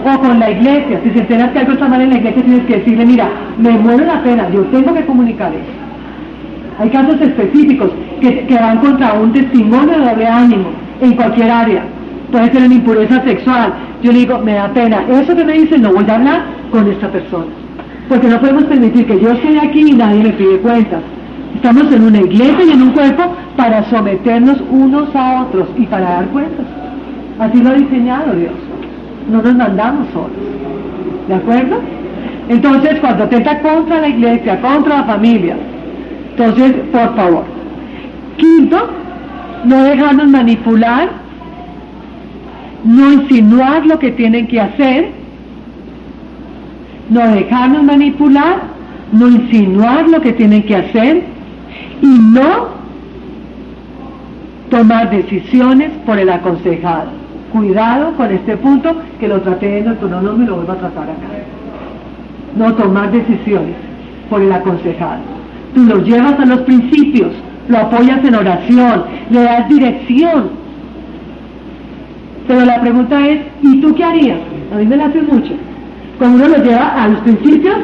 o 0.03 0.19
con 0.19 0.38
la 0.38 0.51
iglesia. 0.51 0.99
Si 1.03 1.11
se 1.11 1.19
enteras 1.19 1.51
que 1.51 1.59
algo 1.59 1.71
está 1.73 1.88
mal 1.88 2.01
en 2.01 2.09
la 2.09 2.17
iglesia, 2.17 2.43
tienes 2.43 2.65
que 2.65 2.77
decirle, 2.77 3.05
mira, 3.05 3.29
me 3.57 3.71
muero 3.71 4.05
la 4.05 4.21
pena, 4.23 4.49
yo 4.49 4.61
tengo 4.65 4.93
que 4.93 5.05
comunicar 5.05 5.53
eso. 5.53 6.81
Hay 6.81 6.89
casos 6.89 7.21
específicos 7.21 7.91
que, 8.19 8.45
que 8.45 8.55
van 8.55 8.79
contra 8.79 9.13
un 9.13 9.31
testimonio 9.31 9.97
de 9.97 10.05
doble 10.09 10.27
ánimo 10.27 10.69
en 10.99 11.13
cualquier 11.13 11.49
área. 11.49 11.83
Puede 12.29 12.51
ser 12.51 12.63
en 12.63 12.73
impureza 12.73 13.23
sexual. 13.23 13.73
Yo 14.03 14.11
le 14.11 14.19
digo, 14.19 14.38
me 14.39 14.53
da 14.53 14.67
pena. 14.69 15.03
Eso 15.09 15.35
que 15.35 15.45
me 15.45 15.53
dicen, 15.53 15.81
no 15.81 15.93
voy 15.93 16.05
a 16.09 16.15
hablar 16.15 16.41
con 16.71 16.89
esta 16.89 17.07
persona. 17.09 17.45
Porque 18.09 18.27
no 18.27 18.39
podemos 18.39 18.65
permitir 18.65 19.05
que 19.05 19.19
yo 19.19 19.31
esté 19.31 19.59
aquí 19.59 19.81
y 19.81 19.93
nadie 19.93 20.23
me 20.23 20.31
pide 20.31 20.57
cuentas. 20.57 21.01
Estamos 21.55 21.91
en 21.91 22.03
una 22.03 22.19
iglesia 22.19 22.65
y 22.65 22.71
en 22.71 22.81
un 22.81 22.91
cuerpo 22.91 23.23
para 23.55 23.83
someternos 23.89 24.61
unos 24.69 25.15
a 25.15 25.43
otros 25.43 25.67
y 25.77 25.85
para 25.85 26.09
dar 26.09 26.25
cuentas. 26.27 26.65
Así 27.39 27.61
lo 27.61 27.69
ha 27.69 27.73
diseñado 27.73 28.33
Dios 28.35 28.53
no 29.29 29.41
nos 29.41 29.55
mandamos 29.55 30.07
solos. 30.13 30.31
¿De 31.27 31.35
acuerdo? 31.35 31.79
Entonces, 32.49 32.99
cuando 32.99 33.23
atenta 33.25 33.59
contra 33.59 34.01
la 34.01 34.09
iglesia, 34.09 34.59
contra 34.61 34.97
la 34.97 35.03
familia, 35.03 35.55
entonces, 36.31 36.73
por 36.91 37.15
favor. 37.15 37.43
Quinto, 38.37 38.89
no 39.65 39.83
dejarnos 39.83 40.27
manipular, 40.27 41.09
no 42.83 43.13
insinuar 43.13 43.85
lo 43.85 43.99
que 43.99 44.11
tienen 44.11 44.47
que 44.47 44.59
hacer, 44.59 45.09
no 47.09 47.27
dejarnos 47.35 47.83
manipular, 47.83 48.61
no 49.11 49.27
insinuar 49.27 50.09
lo 50.09 50.21
que 50.21 50.33
tienen 50.33 50.63
que 50.63 50.75
hacer 50.75 51.23
y 52.01 52.07
no 52.07 52.81
tomar 54.69 55.09
decisiones 55.09 55.91
por 56.05 56.17
el 56.17 56.29
aconsejado. 56.29 57.09
Cuidado 57.51 58.13
con 58.13 58.31
este 58.31 58.57
punto 58.57 58.95
que 59.19 59.27
lo 59.27 59.41
traté 59.41 59.79
en 59.79 59.87
el 59.87 59.97
no 60.09 60.33
me 60.33 60.45
lo 60.45 60.55
vuelvo 60.55 60.71
a 60.71 60.77
tratar 60.77 61.03
acá. 61.03 61.27
No 62.55 62.73
tomar 62.75 63.11
decisiones 63.11 63.75
por 64.29 64.41
el 64.41 64.51
aconsejado. 64.51 65.21
Tú 65.75 65.83
lo 65.83 65.97
llevas 66.03 66.39
a 66.39 66.45
los 66.45 66.61
principios, 66.61 67.31
lo 67.67 67.77
apoyas 67.77 68.23
en 68.23 68.35
oración, 68.35 69.03
le 69.29 69.43
das 69.43 69.69
dirección, 69.69 70.61
Pero 72.47 72.65
la 72.65 72.81
pregunta 72.81 73.27
es, 73.27 73.41
¿y 73.61 73.79
tú 73.81 73.93
qué 73.95 74.03
harías? 74.03 74.39
A 74.73 74.77
mí 74.77 74.85
me 74.85 74.97
la 74.97 75.05
hace 75.05 75.21
mucho. 75.21 75.53
Cuando 76.17 76.45
uno 76.45 76.57
lo 76.57 76.63
lleva 76.63 77.03
a 77.03 77.07
los 77.07 77.19
principios, 77.21 77.75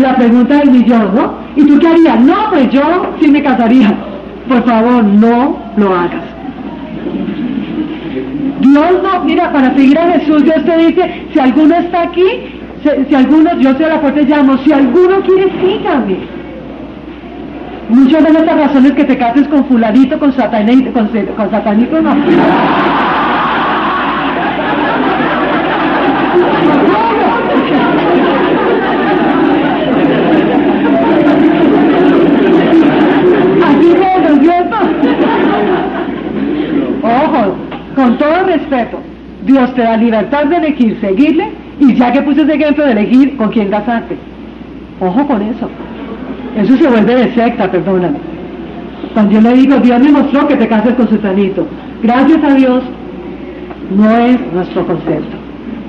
la 0.00 0.16
pregunta 0.16 0.56
del 0.56 0.70
millón, 0.70 1.14
¿no? 1.14 1.34
¿Y 1.56 1.66
tú 1.66 1.78
qué 1.78 1.88
harías? 1.88 2.20
No, 2.20 2.50
pues 2.50 2.70
yo 2.70 2.82
sí 3.20 3.30
me 3.30 3.42
casaría. 3.42 3.94
Por 4.48 4.64
favor, 4.64 5.04
no 5.04 5.58
lo 5.76 5.94
hagas. 5.94 6.22
Dios 8.60 9.02
no, 9.02 9.24
mira, 9.24 9.52
para 9.52 9.74
seguir 9.74 9.98
a 9.98 10.12
Jesús, 10.12 10.44
Dios 10.44 10.64
te 10.64 10.76
dice, 10.78 11.26
si 11.32 11.38
alguno 11.38 11.74
está 11.74 12.02
aquí, 12.02 12.24
si, 12.82 13.04
si 13.08 13.14
alguno, 13.14 13.50
yo 13.60 13.72
soy 13.74 13.86
la 13.86 14.00
puerta 14.00 14.20
llamo, 14.22 14.56
si 14.58 14.72
alguno 14.72 15.20
quiere, 15.20 15.50
sígame. 15.60 16.16
Muchas 17.88 18.24
de 18.24 18.32
las 18.32 18.46
razones 18.46 18.92
que 18.92 19.04
te 19.04 19.18
cases 19.18 19.46
con 19.48 19.64
fulanito, 19.66 20.18
con 20.18 20.32
satanito, 20.32 20.92
con, 20.92 21.08
con 21.08 22.04
no. 22.04 23.13
Dios 39.44 39.74
te 39.74 39.82
da 39.82 39.96
libertad 39.96 40.46
de 40.46 40.56
elegir, 40.56 40.98
seguirle, 41.00 41.50
y 41.80 41.94
ya 41.94 42.12
que 42.12 42.22
puse 42.22 42.42
ese 42.42 42.54
ejemplo 42.54 42.84
de 42.84 42.92
elegir 42.92 43.36
con 43.36 43.50
quién 43.50 43.68
casarte. 43.68 44.16
Ojo 45.00 45.26
con 45.26 45.42
eso. 45.42 45.68
Eso 46.56 46.76
se 46.76 46.88
vuelve 46.88 47.14
de 47.14 47.34
secta, 47.34 47.70
perdóname. 47.70 48.18
Cuando 49.12 49.32
yo 49.32 49.40
le 49.40 49.52
digo, 49.54 49.76
Dios 49.78 50.00
me 50.00 50.12
mostró 50.12 50.46
que 50.48 50.56
te 50.56 50.68
cases 50.68 50.94
con 50.94 51.08
su 51.08 51.18
tanito. 51.18 51.66
Gracias 52.02 52.42
a 52.42 52.54
Dios, 52.54 52.82
no 53.96 54.16
es 54.16 54.52
nuestro 54.52 54.86
concepto. 54.86 55.36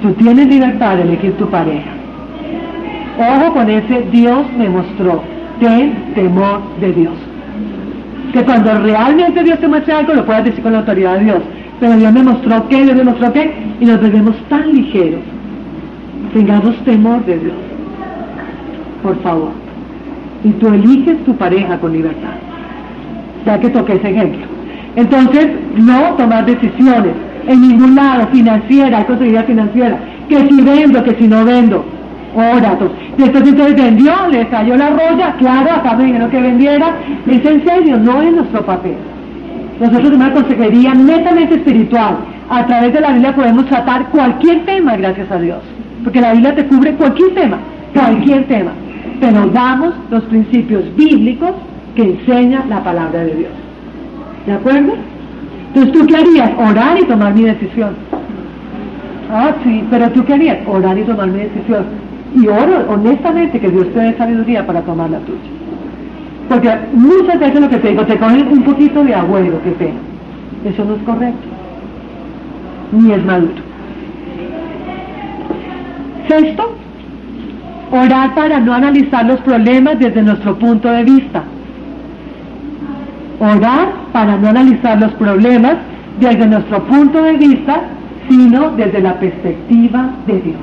Tú 0.02 0.11
tienes 0.14 0.48
libertad 0.48 0.98
de 0.98 1.03
elegir 1.03 1.34
tu 1.34 1.48
pareja. 1.49 1.91
Ojo 3.18 3.53
con 3.53 3.69
ese 3.69 4.02
Dios 4.11 4.45
me 4.57 4.69
mostró. 4.69 5.23
Ten 5.60 6.14
temor 6.14 6.61
de 6.82 6.91
Dios. 6.91 7.14
Que 8.34 8.44
cuando 8.44 8.77
realmente 8.80 9.44
Dios 9.44 9.60
te 9.60 9.68
muestre 9.68 9.94
algo, 9.94 10.14
lo 10.14 10.26
puedas 10.26 10.44
decir 10.44 10.61
con 10.61 10.73
la 10.73 10.80
autoridad 10.80 11.18
de 11.19 11.26
Dios. 11.26 11.41
Pero 11.80 11.97
Dios 11.97 12.14
me 12.14 12.23
mostró 12.23 12.68
qué, 12.69 12.84
Dios 12.84 12.95
me 12.95 13.03
mostró 13.03 13.34
qué, 13.34 13.53
y 13.80 13.85
nos 13.85 14.02
volvemos 14.02 14.35
tan 14.49 14.73
ligeros. 14.73 15.22
Tengamos 16.34 16.76
temor 16.85 17.26
de 17.26 17.39
Dios. 17.39 17.56
Por 19.03 19.22
favor. 19.22 19.52
Y 20.43 20.49
tú 20.52 20.68
eliges 20.68 21.23
tu 21.26 21.35
pareja 21.35 21.77
con 21.80 21.93
libertad. 21.93 22.35
Ya 23.45 23.60
que 23.60 23.69
toqué 23.69 23.93
ese 23.93 24.10
ejemplo. 24.10 24.45
Entonces, 24.95 25.49
no 25.76 26.14
tomar 26.15 26.45
decisiones 26.45 27.14
en 27.47 27.61
ningún 27.61 27.95
lado, 27.95 28.27
financiera, 28.31 28.97
hay 28.99 29.03
conseguiría 29.06 29.43
financiera, 29.43 29.97
que 30.27 30.47
si 30.47 30.61
vendo, 30.61 31.03
que 31.03 31.15
si 31.15 31.27
no 31.27 31.45
vendo, 31.45 31.85
órate. 32.35 32.85
Y 33.18 33.23
entonces, 33.23 33.52
entonces 33.52 33.76
vendió, 33.76 34.14
le 34.31 34.47
cayó 34.47 34.76
la 34.76 34.89
roya, 34.89 35.35
claro, 35.38 35.72
acá 35.72 35.95
me 35.95 36.06
dijeron 36.06 36.30
que 36.31 36.41
vendiera, 36.41 36.95
es 37.27 37.45
en 37.45 37.65
serio, 37.65 37.97
no 37.97 38.22
es 38.22 38.34
nuestro 38.34 38.65
papel. 38.65 38.95
Nosotros 39.80 40.03
tenemos 40.03 40.27
una 40.27 40.34
consejería 40.34 40.93
netamente 40.93 41.56
espiritual. 41.56 42.18
A 42.49 42.65
través 42.65 42.93
de 42.93 43.02
la 43.02 43.11
Biblia 43.11 43.35
podemos 43.35 43.65
tratar 43.65 44.07
cualquier 44.10 44.65
tema, 44.65 44.95
gracias 44.95 45.30
a 45.31 45.39
Dios. 45.39 45.60
Porque 46.03 46.22
la 46.22 46.34
Biblia 46.34 46.56
te 46.56 46.65
cubre 46.65 46.93
cualquier 46.93 47.34
tema, 47.34 47.57
cualquier 47.93 48.45
tema. 48.47 48.72
Pero 49.19 49.47
damos 49.47 49.93
los 50.10 50.23
principios 50.23 50.84
bíblicos 50.95 51.52
que 51.95 52.03
enseña 52.03 52.64
la 52.69 52.84
palabra 52.84 53.23
de 53.23 53.35
Dios. 53.35 53.52
¿De 54.45 54.53
acuerdo? 54.53 54.93
Entonces, 55.73 55.93
¿tú 55.93 56.06
qué 56.07 56.15
harías? 56.15 56.52
Orar 56.57 56.99
y 56.99 57.06
tomar 57.06 57.34
mi 57.34 57.43
decisión. 57.43 57.95
Ah, 59.31 59.53
sí, 59.64 59.84
pero 59.89 60.10
¿tú 60.11 60.23
qué 60.23 60.35
harías? 60.35 60.60
Orar 60.68 60.97
y 60.97 61.03
tomar 61.03 61.27
mi 61.27 61.39
decisión. 61.39 61.85
Y 62.35 62.47
oro 62.47 62.85
honestamente 62.89 63.60
que 63.60 63.69
Dios 63.69 63.91
te 63.93 63.99
dé 63.99 64.18
sabiduría 64.18 64.65
para 64.65 64.81
tomar 64.81 65.10
la 65.10 65.19
tuya. 65.19 65.39
Porque 66.49 66.72
muchas 66.93 67.39
veces 67.39 67.59
lo 67.59 67.69
que 67.69 67.77
te 67.77 67.89
digo, 67.89 68.05
te 68.05 68.17
cogen 68.17 68.47
un 68.47 68.63
poquito 68.63 69.03
de 69.03 69.15
agüero, 69.15 69.61
qué 69.63 69.72
pena. 69.72 69.99
Eso 70.63 70.85
no 70.85 70.95
es 70.95 71.01
correcto. 71.03 71.47
Ni 72.91 73.11
es 73.11 73.26
maduro. 73.26 73.63
Sexto, 76.27 76.76
orar 77.91 78.35
para 78.35 78.59
no 78.59 78.73
analizar 78.73 79.26
los 79.26 79.39
problemas 79.41 79.99
desde 79.99 80.22
nuestro 80.22 80.55
punto 80.57 80.89
de 80.89 81.03
vista. 81.03 81.43
Orar 83.39 83.89
para 84.11 84.38
no 84.38 84.49
analizar 84.49 84.99
los 84.99 85.13
problemas 85.13 85.76
desde 86.19 86.47
nuestro 86.47 86.84
punto 86.85 87.22
de 87.22 87.34
vista, 87.34 87.81
sino 88.30 88.72
desde 88.72 89.01
la 89.01 89.13
perspectiva 89.15 90.11
de 90.26 90.41
Dios. 90.41 90.55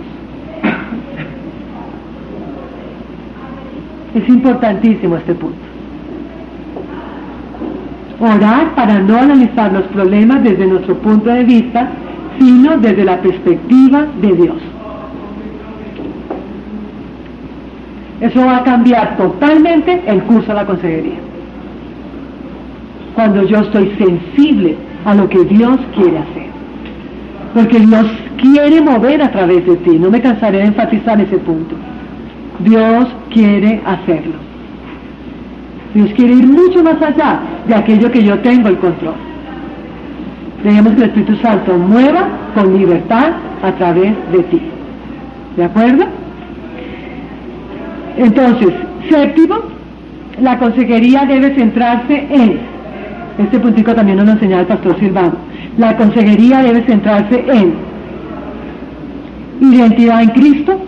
Es 4.14 4.28
importantísimo 4.28 5.16
este 5.16 5.34
punto. 5.34 5.71
Orar 8.24 8.76
para 8.76 9.00
no 9.00 9.18
analizar 9.18 9.72
los 9.72 9.82
problemas 9.86 10.44
desde 10.44 10.64
nuestro 10.64 10.96
punto 10.98 11.28
de 11.28 11.42
vista, 11.42 11.88
sino 12.38 12.78
desde 12.78 13.04
la 13.04 13.20
perspectiva 13.20 14.06
de 14.20 14.32
Dios. 14.32 14.56
Eso 18.20 18.46
va 18.46 18.58
a 18.58 18.62
cambiar 18.62 19.16
totalmente 19.16 20.04
el 20.06 20.22
curso 20.22 20.46
de 20.46 20.54
la 20.54 20.66
consejería. 20.66 21.18
Cuando 23.16 23.42
yo 23.42 23.58
estoy 23.58 23.92
sensible 23.98 24.76
a 25.04 25.16
lo 25.16 25.28
que 25.28 25.44
Dios 25.44 25.80
quiere 25.92 26.18
hacer. 26.18 26.46
Porque 27.54 27.80
Dios 27.80 28.06
quiere 28.36 28.80
mover 28.82 29.20
a 29.20 29.32
través 29.32 29.66
de 29.66 29.74
ti. 29.78 29.98
No 29.98 30.10
me 30.10 30.22
cansaré 30.22 30.58
de 30.58 30.66
enfatizar 30.66 31.20
ese 31.20 31.38
punto. 31.38 31.74
Dios 32.60 33.08
quiere 33.30 33.82
hacerlo. 33.84 34.51
Dios 35.94 36.10
quiere 36.14 36.34
ir 36.34 36.46
mucho 36.46 36.82
más 36.82 37.00
allá 37.02 37.40
de 37.66 37.74
aquello 37.74 38.10
que 38.10 38.22
yo 38.22 38.38
tengo 38.40 38.68
el 38.68 38.78
control. 38.78 39.14
Dejemos 40.64 40.94
que 40.94 41.02
el 41.02 41.08
Espíritu 41.08 41.36
Santo 41.36 41.76
mueva 41.76 42.28
con 42.54 42.78
libertad 42.78 43.32
a 43.62 43.72
través 43.72 44.14
de 44.32 44.42
ti. 44.44 44.60
¿De 45.56 45.64
acuerdo? 45.64 46.04
Entonces, 48.16 48.68
séptimo, 49.10 49.56
la 50.40 50.58
consejería 50.58 51.24
debe 51.26 51.54
centrarse 51.54 52.26
en, 52.30 52.58
este 53.38 53.58
puntico 53.58 53.94
también 53.94 54.18
nos 54.18 54.26
lo 54.26 54.32
enseñaba 54.32 54.62
el 54.62 54.68
pastor 54.68 54.98
Silvano, 54.98 55.34
la 55.78 55.96
consejería 55.96 56.62
debe 56.62 56.82
centrarse 56.82 57.44
en 57.48 57.74
identidad 59.60 60.22
en 60.22 60.28
Cristo, 60.30 60.80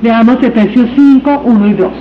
Veamos 0.00 0.40
Efesios 0.42 0.88
5, 0.94 1.42
1 1.44 1.66
y 1.66 1.72
2. 1.72 1.92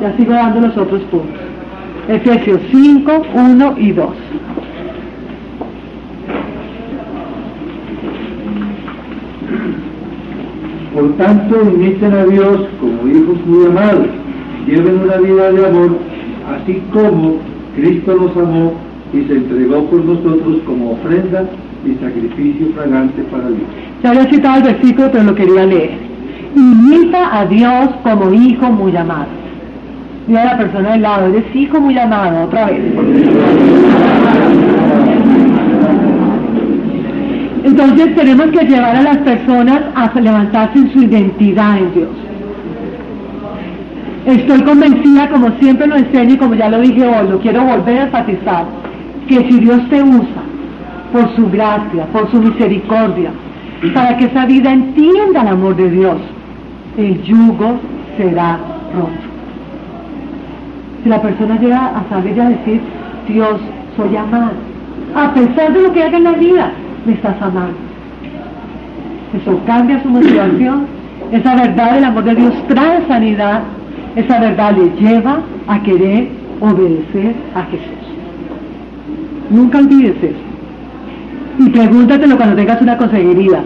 Ya 0.00 0.16
sigo 0.16 0.32
dando 0.32 0.60
los 0.60 0.76
otros 0.76 1.02
puntos. 1.10 1.40
Efesios 2.08 2.60
5, 2.70 3.22
1 3.34 3.74
y 3.76 3.92
2. 3.92 4.06
Por 10.94 11.16
tanto, 11.16 11.60
imiten 11.62 12.12
a 12.12 12.24
Dios 12.24 12.68
como 12.80 13.08
hijos 13.08 13.46
muy 13.46 13.66
amados, 13.66 14.06
lleven 14.66 15.00
una 15.00 15.16
vida 15.16 15.50
de 15.50 15.66
amor, 15.66 15.98
así 16.54 16.82
como 16.92 17.38
Cristo 17.74 18.14
los 18.14 18.36
amó 18.36 18.74
y 19.12 19.24
se 19.24 19.34
entregó 19.34 19.86
por 19.86 20.04
nosotros 20.04 20.58
como 20.66 20.92
ofrenda 20.92 21.48
y 21.84 21.94
sacrificio 21.94 22.68
fragante 22.74 23.22
para 23.24 23.48
Dios. 23.48 23.89
Ya 24.02 24.10
había 24.10 24.24
citado 24.30 24.56
el 24.56 24.62
versículo, 24.62 25.10
pero 25.12 25.24
lo 25.24 25.34
quería 25.34 25.66
leer. 25.66 25.90
Imita 26.56 27.38
a 27.38 27.46
Dios 27.46 27.90
como 28.02 28.32
hijo 28.32 28.70
muy 28.70 28.96
amado. 28.96 29.26
Mira 30.26 30.42
a 30.42 30.44
la 30.46 30.58
persona 30.58 30.92
del 30.92 31.02
lado, 31.02 31.26
eres 31.26 31.44
hijo 31.54 31.80
muy 31.80 31.98
amado, 31.98 32.44
otra 32.44 32.66
vez. 32.66 32.80
Entonces 37.64 38.14
tenemos 38.14 38.46
que 38.46 38.64
llevar 38.64 38.96
a 38.96 39.02
las 39.02 39.18
personas 39.18 39.82
a 39.94 40.20
levantarse 40.20 40.78
en 40.78 40.92
su 40.92 41.02
identidad 41.02 41.78
en 41.78 41.94
Dios. 41.94 42.08
Estoy 44.26 44.62
convencida, 44.62 45.28
como 45.28 45.50
siempre 45.58 45.86
lo 45.86 45.96
enseño 45.96 46.34
y 46.34 46.36
como 46.38 46.54
ya 46.54 46.68
lo 46.68 46.80
dije 46.80 47.06
hoy, 47.06 47.28
lo 47.28 47.38
quiero 47.38 47.64
volver 47.64 47.98
a 47.98 48.02
enfatizar, 48.04 48.64
que 49.28 49.36
si 49.48 49.60
Dios 49.60 49.88
te 49.88 50.02
usa 50.02 50.42
por 51.12 51.34
su 51.36 51.50
gracia, 51.50 52.04
por 52.12 52.30
su 52.30 52.40
misericordia, 52.40 53.30
para 53.94 54.16
que 54.16 54.26
esa 54.26 54.46
vida 54.46 54.72
entienda 54.72 55.42
el 55.42 55.48
amor 55.48 55.76
de 55.76 55.90
Dios, 55.90 56.18
el 56.98 57.22
yugo 57.22 57.80
será 58.16 58.58
roto. 58.94 59.10
Si 61.02 61.08
la 61.08 61.22
persona 61.22 61.58
llega 61.58 61.86
a 61.98 62.08
saber 62.10 62.36
y 62.36 62.40
a 62.40 62.48
decir, 62.50 62.80
Dios, 63.26 63.60
soy 63.96 64.16
amado, 64.16 64.52
a 65.14 65.32
pesar 65.32 65.72
de 65.72 65.82
lo 65.82 65.92
que 65.92 66.02
haga 66.02 66.18
en 66.18 66.24
la 66.24 66.32
vida, 66.32 66.72
me 67.06 67.14
estás 67.14 67.40
amando. 67.40 67.78
Eso 69.40 69.58
cambia 69.64 70.02
su 70.02 70.08
motivación. 70.08 70.86
Esa 71.32 71.54
verdad 71.54 71.94
del 71.94 72.04
amor 72.04 72.24
de 72.24 72.34
Dios 72.34 72.54
trae 72.68 73.06
sanidad. 73.06 73.62
Esa 74.16 74.40
verdad 74.40 74.76
le 74.76 74.90
lleva 75.00 75.38
a 75.68 75.80
querer 75.82 76.28
obedecer 76.60 77.34
a 77.54 77.62
Jesús. 77.62 78.00
Nunca 79.50 79.78
olvides 79.78 80.16
eso. 80.22 80.49
Y 81.60 81.68
pregúntatelo 81.68 82.38
cuando 82.38 82.56
tengas 82.56 82.80
una 82.80 82.96
consejería. 82.96 83.60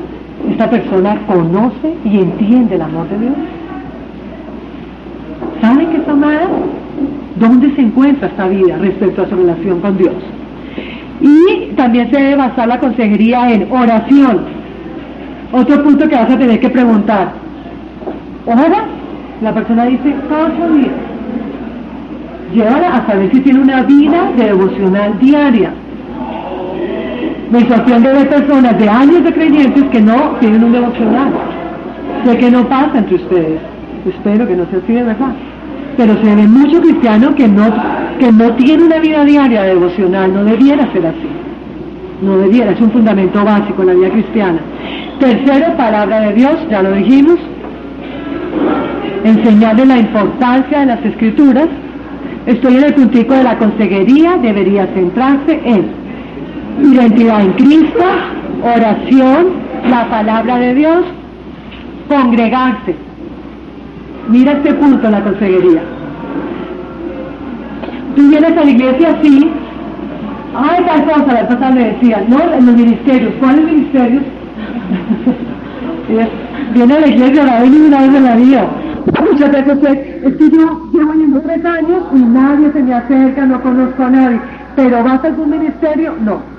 ¿Esta 0.50 0.68
persona 0.68 1.16
conoce 1.28 1.94
y 2.04 2.18
entiende 2.18 2.74
el 2.74 2.82
amor 2.82 3.08
de 3.08 3.18
Dios? 3.20 3.34
¿Sabe 5.60 5.86
que 5.86 5.96
está 5.98 6.10
amada? 6.10 6.48
¿Dónde 7.36 7.72
se 7.76 7.82
encuentra 7.82 8.26
esta 8.26 8.48
vida 8.48 8.76
respecto 8.78 9.22
a 9.22 9.28
su 9.28 9.36
relación 9.36 9.80
con 9.80 9.96
Dios? 9.96 10.14
Y 11.20 11.72
también 11.76 12.10
se 12.10 12.18
debe 12.20 12.36
basar 12.36 12.66
la 12.66 12.80
consejería 12.80 13.52
en 13.52 13.70
oración. 13.70 14.40
Otro 15.52 15.84
punto 15.84 16.08
que 16.08 16.16
vas 16.16 16.30
a 16.30 16.36
tener 16.36 16.58
que 16.58 16.70
preguntar. 16.70 17.32
¿Ora? 18.44 18.86
La 19.40 19.54
persona 19.54 19.84
dice, 19.84 20.14
los 20.28 20.76
días. 20.76 20.92
Lleva 22.52 22.96
a 22.96 23.06
saber 23.06 23.30
si 23.32 23.40
tiene 23.40 23.60
una 23.60 23.82
vida 23.82 24.32
de 24.36 24.44
devocional 24.46 25.16
diaria. 25.20 25.70
Me 27.55 27.60
sorprende 27.68 28.12
ver 28.12 28.28
personas 28.28 28.78
de 28.78 28.89
años 28.89 29.24
de 29.24 29.32
creyentes 29.32 29.85
que 29.85 30.01
no 30.01 30.36
tienen 30.40 30.64
un 30.64 30.72
devocional. 30.72 31.32
Sé 32.26 32.36
que 32.36 32.51
no 32.51 32.68
pasa 32.68 32.98
entre 32.98 33.14
ustedes. 33.14 33.60
Espero 34.06 34.47
que 34.47 34.56
no 34.56 34.66
sea 34.66 34.81
así 34.82 34.93
de 34.93 35.02
verdad 35.05 35.35
pero 35.97 36.14
se 36.22 36.35
ve 36.35 36.47
mucho 36.47 36.81
cristiano 36.81 37.35
que 37.35 37.48
no, 37.48 37.72
que 38.18 38.32
no 38.32 38.52
tiene 38.55 38.85
una 38.85 38.98
vida 38.98 39.24
diaria 39.24 39.62
devocional, 39.62 40.32
no 40.32 40.44
debiera 40.44 40.90
ser 40.93 41.06
así. 41.06 41.28
No 42.22 42.39
debiera, 42.39 42.72
es 42.72 42.81
un 42.81 42.90
fundamento 42.90 43.44
básico 43.44 43.82
en 43.82 43.89
la 43.89 43.94
vida 43.94 44.10
cristiana. 44.10 44.59
Tercero, 45.18 45.76
palabra 45.76 46.20
de 46.20 46.35
Dios, 46.35 46.55
ya 46.70 46.82
lo 46.82 46.93
dijimos. 46.93 47.39
Enseñarle 49.24 49.86
la 49.86 49.98
importancia 49.98 50.81
de 50.81 50.86
las 50.86 51.05
escrituras. 51.05 51.68
Estoy 52.47 52.76
en 52.76 52.85
el 52.85 52.94
puntico 52.94 53.35
de 53.35 53.44
la 53.44 53.59
consejería, 53.59 54.36
debería 54.36 54.86
centrarse 54.89 55.60
en 55.64 56.03
identidad 56.82 57.40
en 57.42 57.52
Cristo, 57.52 58.05
oración, 58.62 59.46
la 59.88 60.09
palabra 60.09 60.59
de 60.59 60.74
Dios, 60.74 61.05
congregarse, 62.09 62.94
Mira 64.28 64.52
este 64.52 64.72
punto 64.74 65.10
la 65.10 65.22
consejería. 65.22 65.82
Tú 68.16 68.28
vienes 68.28 68.56
a 68.56 68.64
la 68.64 68.70
iglesia 68.70 69.10
así, 69.10 69.51
ay, 70.55 70.84
tal 70.86 71.05
cosa, 71.05 71.32
la 71.32 71.48
pasada 71.48 71.70
me 71.72 71.84
decía, 71.92 72.24
no, 72.28 72.38
en 72.55 72.66
los 72.66 72.76
ministerios, 72.76 73.34
¿cuáles 73.38 73.64
ministerios? 73.64 74.22
Viene 76.74 76.94
a 76.94 77.01
la 77.01 77.06
iglesia, 77.06 77.44
la 77.44 77.60
vez 77.60 77.70
una 77.70 78.01
vez 78.01 78.14
en 78.14 78.24
la 78.24 78.36
vida. 78.36 78.66
Muchas 79.30 79.52
veces 79.52 79.78
es, 79.82 80.24
es 80.24 80.36
que 80.36 80.51
yo 80.51 80.90
llevo 80.92 81.12
yendo 81.14 81.40
tres 81.40 81.64
años 81.64 82.02
y 82.14 82.18
nadie 82.18 82.72
se 82.72 82.82
me 82.82 82.94
acerca, 82.94 83.44
no 83.44 83.60
conozco 83.60 84.05
a 84.05 84.10
nadie. 84.10 84.40
Pero 84.76 85.05
vas 85.05 85.22
a 85.22 85.26
algún 85.26 85.51
ministerio, 85.51 86.14
no. 86.24 86.53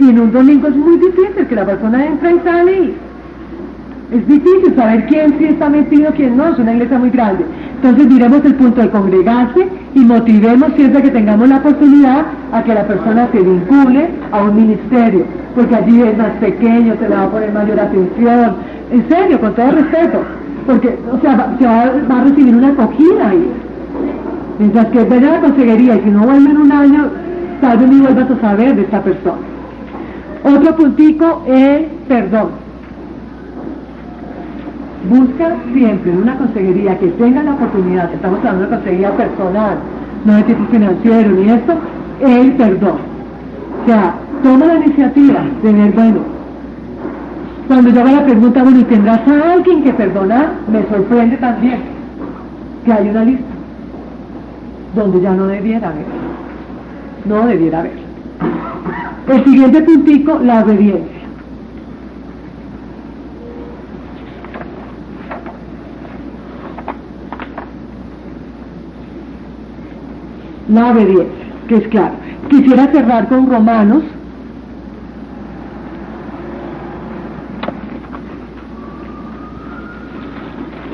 Y 0.00 0.08
en 0.08 0.18
un 0.18 0.32
domingo 0.32 0.68
es 0.68 0.76
muy 0.76 0.96
difícil 0.96 1.46
que 1.46 1.54
la 1.54 1.66
persona 1.66 2.06
entre 2.06 2.32
y 2.32 2.40
sale 2.40 2.94
es 4.12 4.26
difícil 4.26 4.74
saber 4.74 5.06
quién 5.06 5.38
sí 5.38 5.44
está 5.44 5.68
metido, 5.68 6.10
quién 6.16 6.36
no, 6.36 6.48
es 6.48 6.58
una 6.58 6.72
iglesia 6.72 6.98
muy 6.98 7.10
grande. 7.10 7.44
Entonces 7.76 8.08
diremos 8.08 8.44
el 8.44 8.54
punto 8.54 8.80
de 8.80 8.90
congregarse 8.90 9.68
y 9.94 10.00
motivemos 10.00 10.72
siempre 10.74 11.02
que 11.02 11.10
tengamos 11.10 11.48
la 11.48 11.58
oportunidad 11.58 12.26
a 12.52 12.62
que 12.64 12.74
la 12.74 12.86
persona 12.86 13.28
se 13.30 13.40
vincule 13.40 14.08
a 14.32 14.42
un 14.42 14.56
ministerio, 14.56 15.24
porque 15.54 15.76
allí 15.76 16.02
es 16.02 16.18
más 16.18 16.30
pequeño, 16.40 16.94
se 16.98 17.08
le 17.08 17.14
va 17.14 17.24
a 17.24 17.30
poner 17.30 17.52
mayor 17.52 17.78
atención, 17.78 18.54
en 18.90 19.08
serio, 19.08 19.40
con 19.40 19.54
todo 19.54 19.70
respeto, 19.70 20.22
porque, 20.66 20.98
o 21.12 21.20
sea, 21.20 21.54
se 21.58 21.66
va, 21.66 22.20
a 22.20 22.24
recibir 22.24 22.56
una 22.56 22.68
acogida 22.68 23.28
ahí. 23.28 23.50
Mientras 24.58 24.86
que 24.86 25.04
ven 25.04 25.24
a 25.24 25.32
la 25.34 25.40
consejería 25.40 25.96
y 25.96 26.00
si 26.00 26.10
no 26.10 26.20
vuelve 26.20 26.50
en 26.50 26.56
un 26.56 26.72
año, 26.72 27.08
tal 27.60 27.78
vez 27.78 27.88
ni 27.88 28.00
vuelvas 28.00 28.30
a 28.30 28.40
saber 28.40 28.74
de 28.74 28.82
esta 28.82 29.00
persona. 29.02 29.59
Otro 30.56 30.74
puntico 30.74 31.42
es 31.46 31.82
perdón. 32.08 32.48
Busca 35.08 35.56
siempre 35.72 36.10
una 36.10 36.36
consejería 36.36 36.98
que 36.98 37.08
tenga 37.08 37.42
la 37.42 37.54
oportunidad, 37.54 38.12
estamos 38.12 38.38
hablando 38.40 38.62
de 38.62 38.68
consejería 38.68 39.10
personal, 39.16 39.78
no 40.24 40.34
de 40.34 40.42
tipo 40.42 40.64
financiero 40.70 41.30
ni 41.30 41.50
esto, 41.50 41.74
el 42.20 42.52
perdón. 42.52 42.96
O 43.82 43.86
sea, 43.86 44.14
toma 44.42 44.66
la 44.66 44.74
iniciativa 44.76 45.40
de 45.62 45.72
ver, 45.72 45.92
bueno, 45.92 46.18
cuando 47.68 47.90
yo 47.90 48.00
haga 48.00 48.12
la 48.12 48.24
pregunta, 48.24 48.62
bueno, 48.62 48.80
¿y 48.80 48.84
tendrás 48.84 49.28
a 49.28 49.52
alguien 49.52 49.84
que 49.84 49.92
perdonar? 49.92 50.50
Me 50.70 50.82
sorprende 50.88 51.36
también 51.36 51.78
que 52.84 52.92
hay 52.92 53.08
una 53.08 53.24
lista 53.24 53.44
donde 54.94 55.20
ya 55.20 55.32
no 55.32 55.46
debiera 55.46 55.88
haber. 55.88 56.06
No 57.24 57.46
debiera 57.46 57.78
haber. 57.78 58.10
El 59.30 59.44
siguiente 59.44 59.80
puntico, 59.82 60.40
la 60.40 60.64
obediencia. 60.64 61.20
la 70.70 70.92
obediencia, 70.92 71.26
que 71.68 71.76
es 71.76 71.88
claro. 71.88 72.14
Quisiera 72.48 72.86
cerrar 72.92 73.28
con 73.28 73.50
Romanos. 73.50 74.02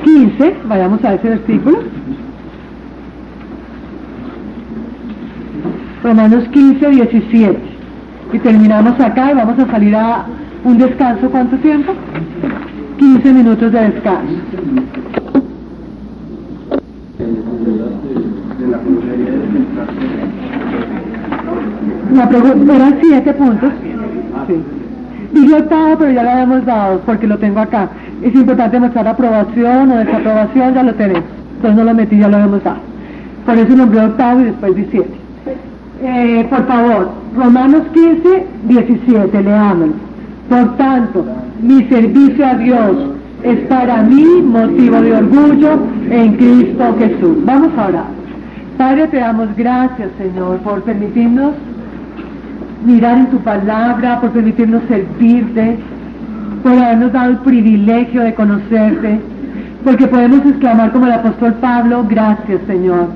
...15... 0.03 0.53
vayamos 0.67 1.03
a 1.03 1.13
ese 1.13 1.29
versículo. 1.29 1.79
Romanos 6.03 6.47
15, 6.49 6.89
17. 6.89 7.76
Y 8.33 8.39
terminamos 8.39 8.99
acá 8.99 9.31
y 9.31 9.35
vamos 9.35 9.59
a 9.59 9.67
salir 9.67 9.95
a 9.95 10.25
un 10.63 10.77
descanso. 10.77 11.29
¿Cuánto 11.29 11.57
tiempo? 11.57 11.93
15 12.97 13.33
minutos 13.33 13.71
de 13.71 13.79
descanso. 13.79 14.33
La 22.13 22.29
pregunta 22.29 22.75
eran 22.75 22.97
siete 23.01 23.33
puntos. 23.33 23.69
Sí. 24.47 25.47
Yo 25.47 25.57
octavo, 25.57 25.97
pero 25.99 26.11
ya 26.11 26.23
lo 26.23 26.29
habíamos 26.29 26.65
dado 26.65 26.99
porque 27.05 27.27
lo 27.27 27.37
tengo 27.37 27.59
acá. 27.59 27.89
Es 28.21 28.33
importante 28.33 28.79
mostrar 28.79 29.07
aprobación 29.07 29.91
o 29.91 29.97
desaprobación, 29.97 30.73
ya 30.73 30.83
lo 30.83 30.95
tenemos. 30.95 31.23
Entonces 31.57 31.77
no 31.77 31.83
lo 31.83 31.93
metí, 31.93 32.17
ya 32.17 32.27
lo 32.27 32.37
habíamos 32.37 32.63
dado. 32.63 32.79
Por 33.45 33.57
eso 33.57 33.75
nombré 33.75 34.01
octavo 34.01 34.41
y 34.41 34.45
después 34.45 34.75
17. 34.75 35.16
Eh, 36.01 36.45
por 36.49 36.65
favor, 36.67 37.09
Romanos 37.35 37.83
15, 37.93 38.45
17, 38.63 39.43
leámoslo. 39.43 39.93
Por 40.49 40.77
tanto, 40.77 41.25
mi 41.61 41.83
servicio 41.85 42.45
a 42.45 42.53
Dios 42.53 42.97
es 43.43 43.59
para 43.67 44.03
mí 44.03 44.41
motivo 44.43 45.01
de 45.01 45.15
orgullo 45.15 45.79
en 46.09 46.35
Cristo 46.35 46.95
Jesús. 46.99 47.37
Vamos 47.45 47.71
a 47.77 47.87
orar. 47.87 48.05
Padre, 48.77 49.07
te 49.07 49.17
damos 49.17 49.49
gracias, 49.55 50.09
Señor, 50.17 50.57
por 50.59 50.83
permitirnos 50.83 51.53
mirar 52.85 53.17
en 53.17 53.27
tu 53.27 53.39
palabra, 53.39 54.21
por 54.21 54.29
permitirnos 54.31 54.83
servirte, 54.87 55.77
por 56.61 56.73
habernos 56.73 57.11
dado 57.11 57.31
el 57.31 57.37
privilegio 57.37 58.21
de 58.21 58.33
conocerte, 58.35 59.19
porque 59.83 60.07
podemos 60.07 60.45
exclamar 60.45 60.91
como 60.91 61.07
el 61.07 61.13
apóstol 61.13 61.53
Pablo, 61.55 62.05
gracias 62.07 62.61
Señor, 62.67 63.07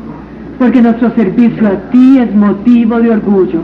porque 0.62 0.80
nuestro 0.80 1.10
servicio 1.16 1.68
a 1.68 1.72
ti 1.90 2.20
es 2.20 2.36
motivo 2.36 3.00
de 3.00 3.10
orgullo. 3.10 3.62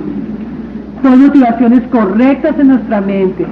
Son 1.04 1.22
motivaciones 1.22 1.84
correctas 1.92 2.56
en 2.58 2.70
nuestra 2.70 3.02
mente, 3.02 3.46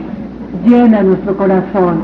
llena 0.65 1.03
nuestro 1.03 1.37
corazón 1.37 1.97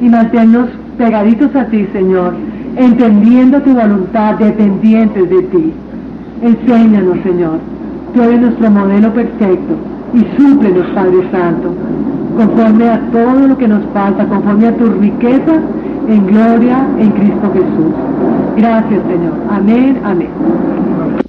y 0.00 0.08
manténnos 0.08 0.70
pegaditos 0.96 1.54
a 1.54 1.66
ti, 1.66 1.86
Señor, 1.92 2.32
entendiendo 2.76 3.60
tu 3.60 3.74
voluntad, 3.74 4.36
dependientes 4.36 5.28
de 5.28 5.42
ti. 5.42 5.72
Enséñanos, 6.40 7.18
Señor 7.24 7.58
Tú 8.14 8.22
eres 8.22 8.40
nuestro 8.40 8.70
modelo 8.70 9.12
perfecto 9.12 9.74
y 10.14 10.20
súplenos, 10.40 10.86
Padre 10.94 11.30
Santo, 11.30 11.74
conforme 12.38 12.88
a 12.88 13.00
todo 13.12 13.48
lo 13.48 13.58
que 13.58 13.68
nos 13.68 13.84
falta, 13.92 14.24
conforme 14.24 14.68
a 14.68 14.76
tu 14.78 14.86
riqueza 14.86 15.60
en 16.08 16.26
gloria 16.26 16.86
en 16.98 17.10
Cristo 17.10 17.52
Jesús. 17.52 17.94
Gracias, 18.56 19.00
Señor. 19.08 19.34
Amén, 19.50 20.00
amén. 20.04 21.27